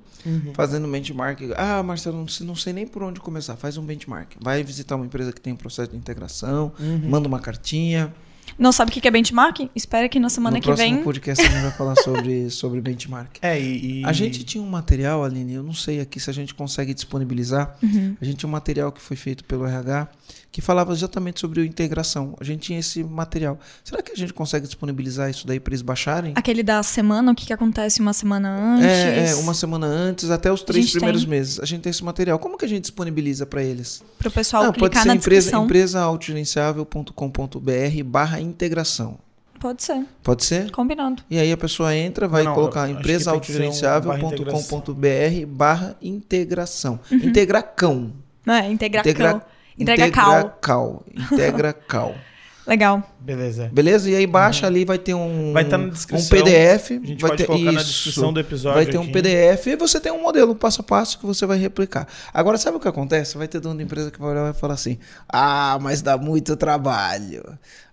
Fazendo 0.54 0.86
benchmark. 0.86 1.40
Ah, 1.56 1.82
Marcelo, 1.82 2.18
não 2.18 2.28
sei, 2.28 2.46
não 2.46 2.54
sei 2.56 2.72
nem 2.72 2.86
por 2.86 3.02
onde 3.02 3.18
começar. 3.20 3.56
Faz 3.56 3.76
um 3.78 3.82
benchmark. 3.84 4.32
Vai 4.40 4.62
visitar 4.62 4.96
uma 4.96 5.06
empresa 5.06 5.32
que 5.32 5.40
tem 5.40 5.52
um 5.52 5.56
processo 5.56 5.90
de 5.90 5.96
integração, 5.96 6.72
manda 7.08 7.26
uma 7.26 7.40
cartinha. 7.40 8.12
Não 8.58 8.72
sabe 8.72 8.90
o 8.90 8.92
que 8.92 9.06
é 9.08 9.10
benchmark? 9.10 9.70
Espera 9.74 10.06
que 10.08 10.18
na 10.20 10.28
semana 10.28 10.56
no 10.56 10.60
que 10.60 10.66
próximo 10.66 10.96
vem. 10.96 11.04
podcast 11.04 11.46
a 11.46 11.48
gente 11.50 11.62
vai 11.62 11.70
falar 11.70 11.94
sobre, 11.96 12.50
sobre 12.50 12.80
benchmark. 12.80 13.38
É, 13.40 13.58
e, 13.58 14.00
e- 14.00 14.04
A 14.04 14.12
gente 14.12 14.44
tinha 14.44 14.62
um 14.62 14.68
material, 14.68 15.24
Aline, 15.24 15.54
eu 15.54 15.62
não 15.62 15.72
sei 15.72 16.00
aqui 16.00 16.20
se 16.20 16.28
a 16.28 16.32
gente 16.32 16.52
consegue 16.54 16.92
disponibilizar. 16.92 17.76
Uhum. 17.82 18.16
A 18.20 18.24
gente 18.24 18.36
tinha 18.38 18.48
um 18.48 18.52
material 18.52 18.92
que 18.92 19.00
foi 19.00 19.16
feito 19.16 19.44
pelo 19.44 19.64
RH 19.66 20.08
que 20.52 20.60
falava 20.60 20.92
exatamente 20.92 21.38
sobre 21.40 21.60
a 21.60 21.64
integração. 21.64 22.34
A 22.40 22.44
gente 22.44 22.62
tinha 22.62 22.80
esse 22.80 23.04
material. 23.04 23.56
Será 23.84 24.02
que 24.02 24.10
a 24.10 24.16
gente 24.16 24.32
consegue 24.32 24.66
disponibilizar 24.66 25.30
isso 25.30 25.46
daí 25.46 25.60
para 25.60 25.70
eles 25.70 25.82
baixarem? 25.82 26.32
Aquele 26.34 26.62
da 26.64 26.82
semana, 26.82 27.30
o 27.30 27.34
que 27.36 27.46
que 27.46 27.52
acontece 27.52 28.00
uma 28.00 28.12
semana 28.12 28.48
antes. 28.48 28.84
É, 28.86 29.30
é, 29.30 29.34
uma 29.36 29.54
semana 29.54 29.86
antes, 29.86 30.28
até 30.30 30.50
os 30.52 30.62
três 30.62 30.90
primeiros 30.90 31.20
tem. 31.22 31.30
meses. 31.30 31.60
A 31.60 31.64
gente 31.66 31.82
tem 31.82 31.90
esse 31.90 32.02
material. 32.02 32.36
Como 32.38 32.56
que 32.58 32.64
a 32.64 32.68
gente 32.68 32.80
disponibiliza 32.82 33.46
para 33.46 33.62
eles? 33.62 34.02
Pro 34.18 34.28
pessoal 34.30 34.64
Não, 34.64 34.70
pode 34.72 34.80
clicar 34.80 35.02
ser 35.02 35.08
na 35.08 35.14
empresa, 35.14 35.40
descrição. 35.50 35.64
empresaaltogerenciável.com.br 35.66 38.04
barra 38.04 38.40
integração. 38.40 39.18
Pode 39.60 39.82
ser. 39.84 40.04
Pode 40.22 40.42
ser? 40.44 40.70
Combinado. 40.70 41.22
E 41.30 41.38
aí 41.38 41.52
a 41.52 41.56
pessoa 41.56 41.94
entra, 41.94 42.26
vai 42.26 42.42
Não, 42.44 42.54
colocar 42.54 42.88
empresaaltogerenciável.com.br 42.88 45.46
barra 45.46 45.94
integração. 46.00 46.98
Integracão. 47.12 48.10
É, 48.46 48.70
integrar 48.70 49.06
Integra- 49.06 49.46
cão. 49.84 49.94
Entrega 49.94 50.10
cal. 50.10 50.32
Integracal. 50.38 51.04
Integracal. 51.32 52.14
Legal. 52.66 53.02
Beleza. 53.18 53.68
Beleza? 53.72 54.08
E 54.10 54.14
aí 54.14 54.26
baixa 54.28 54.64
ali, 54.66 54.84
vai 54.84 54.96
ter 54.98 55.12
um, 55.12 55.52
Vai 55.52 55.64
estar 55.64 55.76
na 55.76 55.86
um 55.86 55.88
descrição. 55.88 56.28
PDF. 56.28 56.90
A 56.90 57.06
gente 57.06 57.20
vai 57.20 57.30
pode 57.30 57.36
ter, 57.42 57.46
colocar 57.46 57.72
na 57.72 57.80
isso. 57.80 57.90
descrição 57.90 58.32
do 58.32 58.38
episódio. 58.38 58.76
Vai 58.76 58.86
ter 58.86 58.98
um 58.98 59.02
aqui. 59.02 59.12
PDF 59.12 59.66
e 59.66 59.76
você 59.76 59.98
tem 59.98 60.12
um 60.12 60.22
modelo 60.22 60.54
passo 60.54 60.80
a 60.80 60.84
passo 60.84 61.18
que 61.18 61.26
você 61.26 61.46
vai 61.46 61.58
replicar. 61.58 62.06
Agora, 62.32 62.56
sabe 62.58 62.76
o 62.76 62.80
que 62.80 62.86
acontece? 62.86 63.36
Vai 63.36 63.48
ter 63.48 63.58
dono 63.60 63.78
de 63.78 63.82
empresa 63.84 64.10
que 64.10 64.20
vai 64.20 64.30
olhar 64.30 64.40
e 64.42 64.44
vai 64.44 64.52
falar 64.52 64.74
assim: 64.74 64.98
Ah, 65.28 65.78
mas 65.80 66.00
dá 66.00 66.16
muito 66.16 66.54
trabalho. 66.54 67.42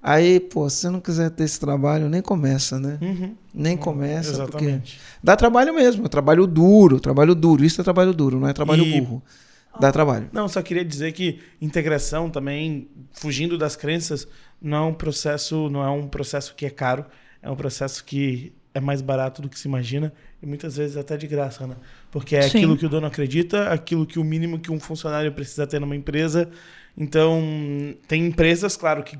Aí, 0.04 0.40
pô, 0.40 0.70
se 0.70 0.82
você 0.82 0.90
não 0.92 1.00
quiser 1.00 1.32
ter 1.32 1.46
esse 1.46 1.60
trabalho, 1.60 2.08
nem 2.08 2.22
começa, 2.22 2.78
né? 2.78 3.00
Uhum. 3.02 3.36
Nem 3.52 3.76
começa, 3.76 4.44
porque 4.46 4.58
Exatamente. 4.66 5.00
dá 5.24 5.36
trabalho 5.36 5.74
mesmo. 5.74 6.06
É 6.06 6.10
trabalho 6.10 6.46
duro, 6.46 7.00
trabalho 7.00 7.34
duro. 7.34 7.66
Isso 7.66 7.82
é 7.82 7.84
trabalho 7.84 8.14
duro, 8.14 8.40
não 8.40 8.48
é 8.48 8.54
trabalho 8.54 8.84
E- 8.84 9.02
burro. 9.02 9.24
Dá 9.80 9.92
trabalho. 9.92 10.30
Não, 10.32 10.48
só 10.48 10.62
queria 10.62 10.84
dizer 10.84 11.12
que 11.12 11.40
integração 11.62 12.30
também, 12.30 12.88
fugindo 13.12 13.58
das 13.58 13.76
crenças, 13.76 14.28
não 14.62 14.78
é 14.78 14.82
um 14.82 14.94
processo, 14.94 15.70
não 15.70 15.84
é 15.84 15.90
um 15.90 16.08
processo 16.08 16.56
que 16.56 16.66
é 16.66 16.70
caro, 16.70 17.06
é 17.42 17.50
um 17.50 17.56
processo 17.56 18.04
que 18.04 18.54
é 18.74 18.80
mais 18.80 19.02
barato 19.02 19.42
do 19.42 19.50
que 19.50 19.60
se 19.60 19.68
imagina 19.68 20.14
e 20.42 20.46
muitas 20.46 20.78
vezes 20.78 20.98
até 20.98 21.18
de 21.18 21.28
graça, 21.28 21.66
né? 21.66 21.76
Porque 22.12 22.36
é 22.36 22.44
Sim. 22.44 22.60
aquilo 22.60 22.78
que 22.78 22.86
o 22.86 22.90
dono 22.90 23.08
acredita, 23.08 23.70
aquilo 23.70 24.06
que 24.06 24.20
o 24.20 24.24
mínimo 24.24 24.60
que 24.60 24.72
um 24.72 24.80
funcionário 24.80 25.32
precisa 25.32 25.66
ter 25.66 25.80
numa 25.80 25.96
empresa. 25.96 26.50
Então, 26.96 27.42
tem 28.08 28.26
empresas, 28.26 28.78
claro, 28.78 29.04
que 29.04 29.18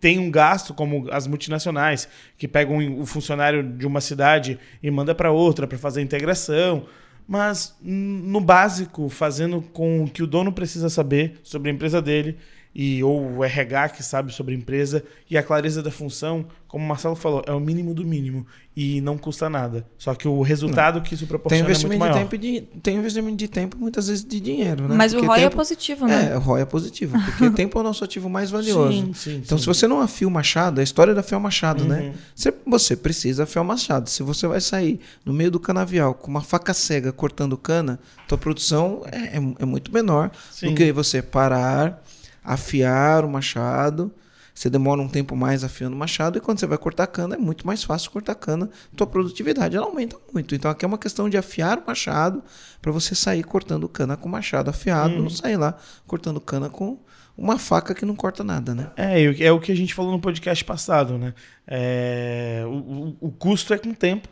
tem 0.00 0.18
um 0.18 0.30
gasto, 0.30 0.72
como 0.72 1.08
as 1.10 1.26
multinacionais, 1.26 2.08
que 2.38 2.48
pegam 2.48 3.00
o 3.00 3.04
funcionário 3.04 3.62
de 3.62 3.86
uma 3.86 4.00
cidade 4.00 4.58
e 4.82 4.90
manda 4.90 5.14
para 5.14 5.30
outra 5.30 5.66
para 5.66 5.76
fazer 5.76 6.00
integração. 6.00 6.86
Mas 7.30 7.76
no 7.80 8.40
básico, 8.40 9.08
fazendo 9.08 9.62
com 9.62 10.02
o 10.02 10.10
que 10.10 10.20
o 10.20 10.26
dono 10.26 10.52
precisa 10.52 10.88
saber 10.88 11.38
sobre 11.44 11.70
a 11.70 11.72
empresa 11.72 12.02
dele 12.02 12.36
e 12.74 13.02
ou 13.02 13.38
o 13.38 13.44
RH 13.44 13.88
que 13.90 14.02
sabe 14.02 14.32
sobre 14.32 14.54
a 14.54 14.56
empresa 14.58 15.02
e 15.28 15.36
a 15.36 15.42
clareza 15.42 15.82
da 15.82 15.90
função, 15.90 16.46
como 16.68 16.84
o 16.84 16.88
Marcelo 16.88 17.16
falou, 17.16 17.42
é 17.46 17.52
o 17.52 17.58
mínimo 17.58 17.92
do 17.92 18.04
mínimo 18.04 18.46
e 18.76 19.00
não 19.00 19.18
custa 19.18 19.50
nada. 19.50 19.84
Só 19.98 20.14
que 20.14 20.28
o 20.28 20.40
resultado 20.40 21.02
que 21.02 21.14
isso 21.14 21.24
Tem 21.24 21.28
proporciona 21.28 21.62
é 21.62 21.64
muito 21.64 21.70
investimento 21.76 22.04
de 22.04 22.08
maior. 22.10 22.14
tempo 22.22 22.34
e 22.36 22.38
de, 22.38 22.60
tem 22.80 22.96
investimento 22.96 23.36
de 23.36 23.48
tempo 23.48 23.76
e 23.76 23.80
muitas 23.80 24.06
vezes 24.06 24.24
de 24.24 24.38
dinheiro, 24.38 24.86
né? 24.86 24.94
Mas 24.94 25.12
o 25.12 25.16
Porque 25.16 25.26
ROI 25.26 25.38
é 25.40 25.42
tempo- 25.44 25.56
positivo, 25.56 26.06
né? 26.06 26.30
É, 26.32 26.36
o 26.36 26.40
ROI 26.40 26.62
é 26.62 26.64
positivo, 26.64 27.18
porque 27.24 27.50
tempo 27.50 27.76
é 27.76 27.80
o 27.80 27.84
nosso 27.84 28.04
ativo 28.04 28.30
mais 28.30 28.50
valioso. 28.52 28.92
Sim, 28.92 29.12
sim, 29.14 29.36
Então, 29.44 29.58
sim. 29.58 29.62
se 29.62 29.66
você 29.66 29.88
não 29.88 30.00
afia 30.00 30.28
o 30.28 30.30
machado, 30.30 30.80
a 30.80 30.84
história 30.84 31.12
da 31.12 31.20
afiar 31.22 31.38
o 31.38 31.42
machado, 31.42 31.84
né? 31.84 32.00
Uhum. 32.02 32.12
Você, 32.36 32.54
você 32.64 32.96
precisa 32.96 33.42
afiar 33.42 33.62
o 33.62 33.66
machado. 33.66 34.08
Se 34.08 34.22
você 34.22 34.46
vai 34.46 34.60
sair 34.60 35.00
no 35.24 35.32
meio 35.32 35.50
do 35.50 35.58
canavial 35.58 36.14
com 36.14 36.30
uma 36.30 36.40
faca 36.40 36.72
cega 36.72 37.12
cortando 37.12 37.56
cana, 37.58 37.98
tua 38.28 38.38
produção 38.38 39.02
é, 39.10 39.36
é- 39.38 39.54
é 39.58 39.64
muito 39.64 39.92
menor 39.92 40.30
Sim. 40.52 40.68
do 40.68 40.74
que 40.76 40.92
você 40.92 41.20
parar, 41.20 42.00
afiar 42.44 43.24
o 43.24 43.28
machado. 43.30 44.12
Você 44.52 44.68
demora 44.68 45.00
um 45.00 45.08
tempo 45.08 45.34
mais 45.36 45.64
afiando 45.64 45.94
o 45.96 45.98
machado 45.98 46.36
e 46.36 46.40
quando 46.40 46.58
você 46.58 46.66
vai 46.66 46.76
cortar 46.76 47.06
cana 47.06 47.34
é 47.34 47.38
muito 47.38 47.66
mais 47.66 47.82
fácil 47.82 48.10
cortar 48.10 48.34
cana. 48.34 48.68
Tua 48.94 49.06
produtividade 49.06 49.76
ela 49.76 49.86
aumenta 49.86 50.16
muito. 50.34 50.54
Então 50.54 50.70
aqui 50.70 50.84
é 50.84 50.88
uma 50.88 50.98
questão 50.98 51.30
de 51.30 51.38
afiar 51.38 51.78
o 51.78 51.86
machado 51.86 52.42
para 52.82 52.92
você 52.92 53.14
sair 53.14 53.42
cortando 53.44 53.88
cana 53.88 54.16
com 54.16 54.28
o 54.28 54.32
machado 54.32 54.68
afiado, 54.68 55.14
Uhum. 55.14 55.22
não 55.22 55.30
sair 55.30 55.56
lá 55.56 55.76
cortando 56.06 56.40
cana 56.40 56.68
com 56.68 56.98
uma 57.38 57.58
faca 57.58 57.94
que 57.94 58.04
não 58.04 58.14
corta 58.14 58.44
nada, 58.44 58.74
né? 58.74 58.90
É, 58.96 59.16
o- 59.30 59.42
é 59.44 59.50
o 59.52 59.58
que 59.60 59.72
a 59.72 59.74
gente 59.74 59.94
falou 59.94 60.12
no 60.12 60.20
podcast 60.20 60.62
passado, 60.62 61.16
né? 61.16 61.32
É, 61.66 62.62
o, 62.66 63.16
o- 63.20 63.30
custo 63.32 63.72
é 63.72 63.78
com 63.78 63.90
o 63.90 63.94
tempo, 63.94 64.28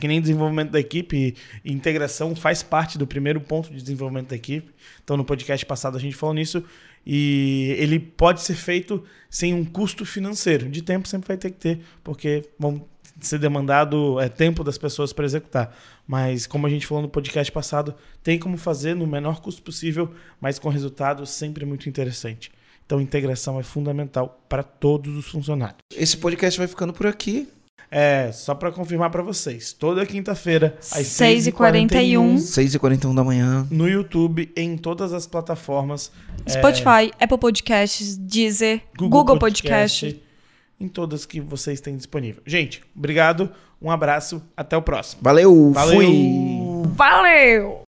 que 0.00 0.08
nem 0.08 0.20
desenvolvimento 0.20 0.70
da 0.72 0.80
equipe 0.80 1.36
e 1.64 1.72
integração 1.72 2.34
faz 2.34 2.62
parte 2.62 2.98
do 2.98 3.06
primeiro 3.06 3.40
ponto 3.40 3.70
de 3.72 3.80
desenvolvimento 3.80 4.30
da 4.30 4.36
equipe. 4.36 4.74
Então, 5.04 5.16
no 5.16 5.24
podcast 5.24 5.64
passado 5.66 5.96
a 5.96 6.00
gente 6.00 6.16
falou 6.16 6.34
nisso 6.34 6.64
e 7.10 7.74
ele 7.78 7.98
pode 7.98 8.42
ser 8.42 8.54
feito 8.54 9.02
sem 9.30 9.54
um 9.54 9.64
custo 9.64 10.04
financeiro. 10.04 10.68
De 10.68 10.82
tempo 10.82 11.08
sempre 11.08 11.28
vai 11.28 11.38
ter 11.38 11.50
que 11.50 11.56
ter, 11.56 11.80
porque 12.04 12.44
vão 12.58 12.84
ser 13.18 13.38
demandado 13.38 14.20
é, 14.20 14.28
tempo 14.28 14.62
das 14.62 14.76
pessoas 14.76 15.10
para 15.10 15.24
executar. 15.24 15.74
Mas, 16.06 16.46
como 16.46 16.66
a 16.66 16.70
gente 16.70 16.86
falou 16.86 17.00
no 17.00 17.08
podcast 17.08 17.50
passado, 17.50 17.94
tem 18.22 18.38
como 18.38 18.58
fazer 18.58 18.94
no 18.94 19.06
menor 19.06 19.40
custo 19.40 19.62
possível, 19.62 20.12
mas 20.38 20.58
com 20.58 20.68
resultado 20.68 21.24
sempre 21.24 21.64
muito 21.64 21.88
interessante. 21.88 22.52
Então, 22.84 23.00
integração 23.00 23.58
é 23.58 23.62
fundamental 23.62 24.44
para 24.46 24.62
todos 24.62 25.16
os 25.16 25.28
funcionários. 25.28 25.78
Esse 25.96 26.18
podcast 26.18 26.58
vai 26.58 26.68
ficando 26.68 26.92
por 26.92 27.06
aqui. 27.06 27.48
É, 27.90 28.30
só 28.32 28.54
para 28.54 28.70
confirmar 28.70 29.10
para 29.10 29.22
vocês, 29.22 29.72
toda 29.72 30.04
quinta-feira, 30.04 30.76
às 30.78 31.06
6h41. 31.06 32.34
6h41 32.36 33.14
da 33.14 33.24
manhã. 33.24 33.66
no 33.70 33.88
YouTube, 33.88 34.52
em 34.54 34.76
todas 34.76 35.12
as 35.12 35.26
plataformas. 35.26 36.12
é, 36.44 36.50
Spotify, 36.50 37.10
Apple 37.18 37.38
Podcasts, 37.38 38.16
Deezer, 38.16 38.82
Google, 38.96 39.38
Podcast. 39.38 40.22
Em 40.80 40.86
todas 40.86 41.24
que 41.26 41.40
vocês 41.40 41.80
têm 41.80 41.96
disponível. 41.96 42.42
Gente, 42.46 42.82
obrigado, 42.94 43.50
um 43.80 43.90
abraço, 43.90 44.42
até 44.56 44.76
o 44.76 44.82
próximo. 44.82 45.22
Valeu, 45.22 45.72
Valeu! 45.72 46.00
fui! 46.00 46.92
Valeu! 46.94 47.87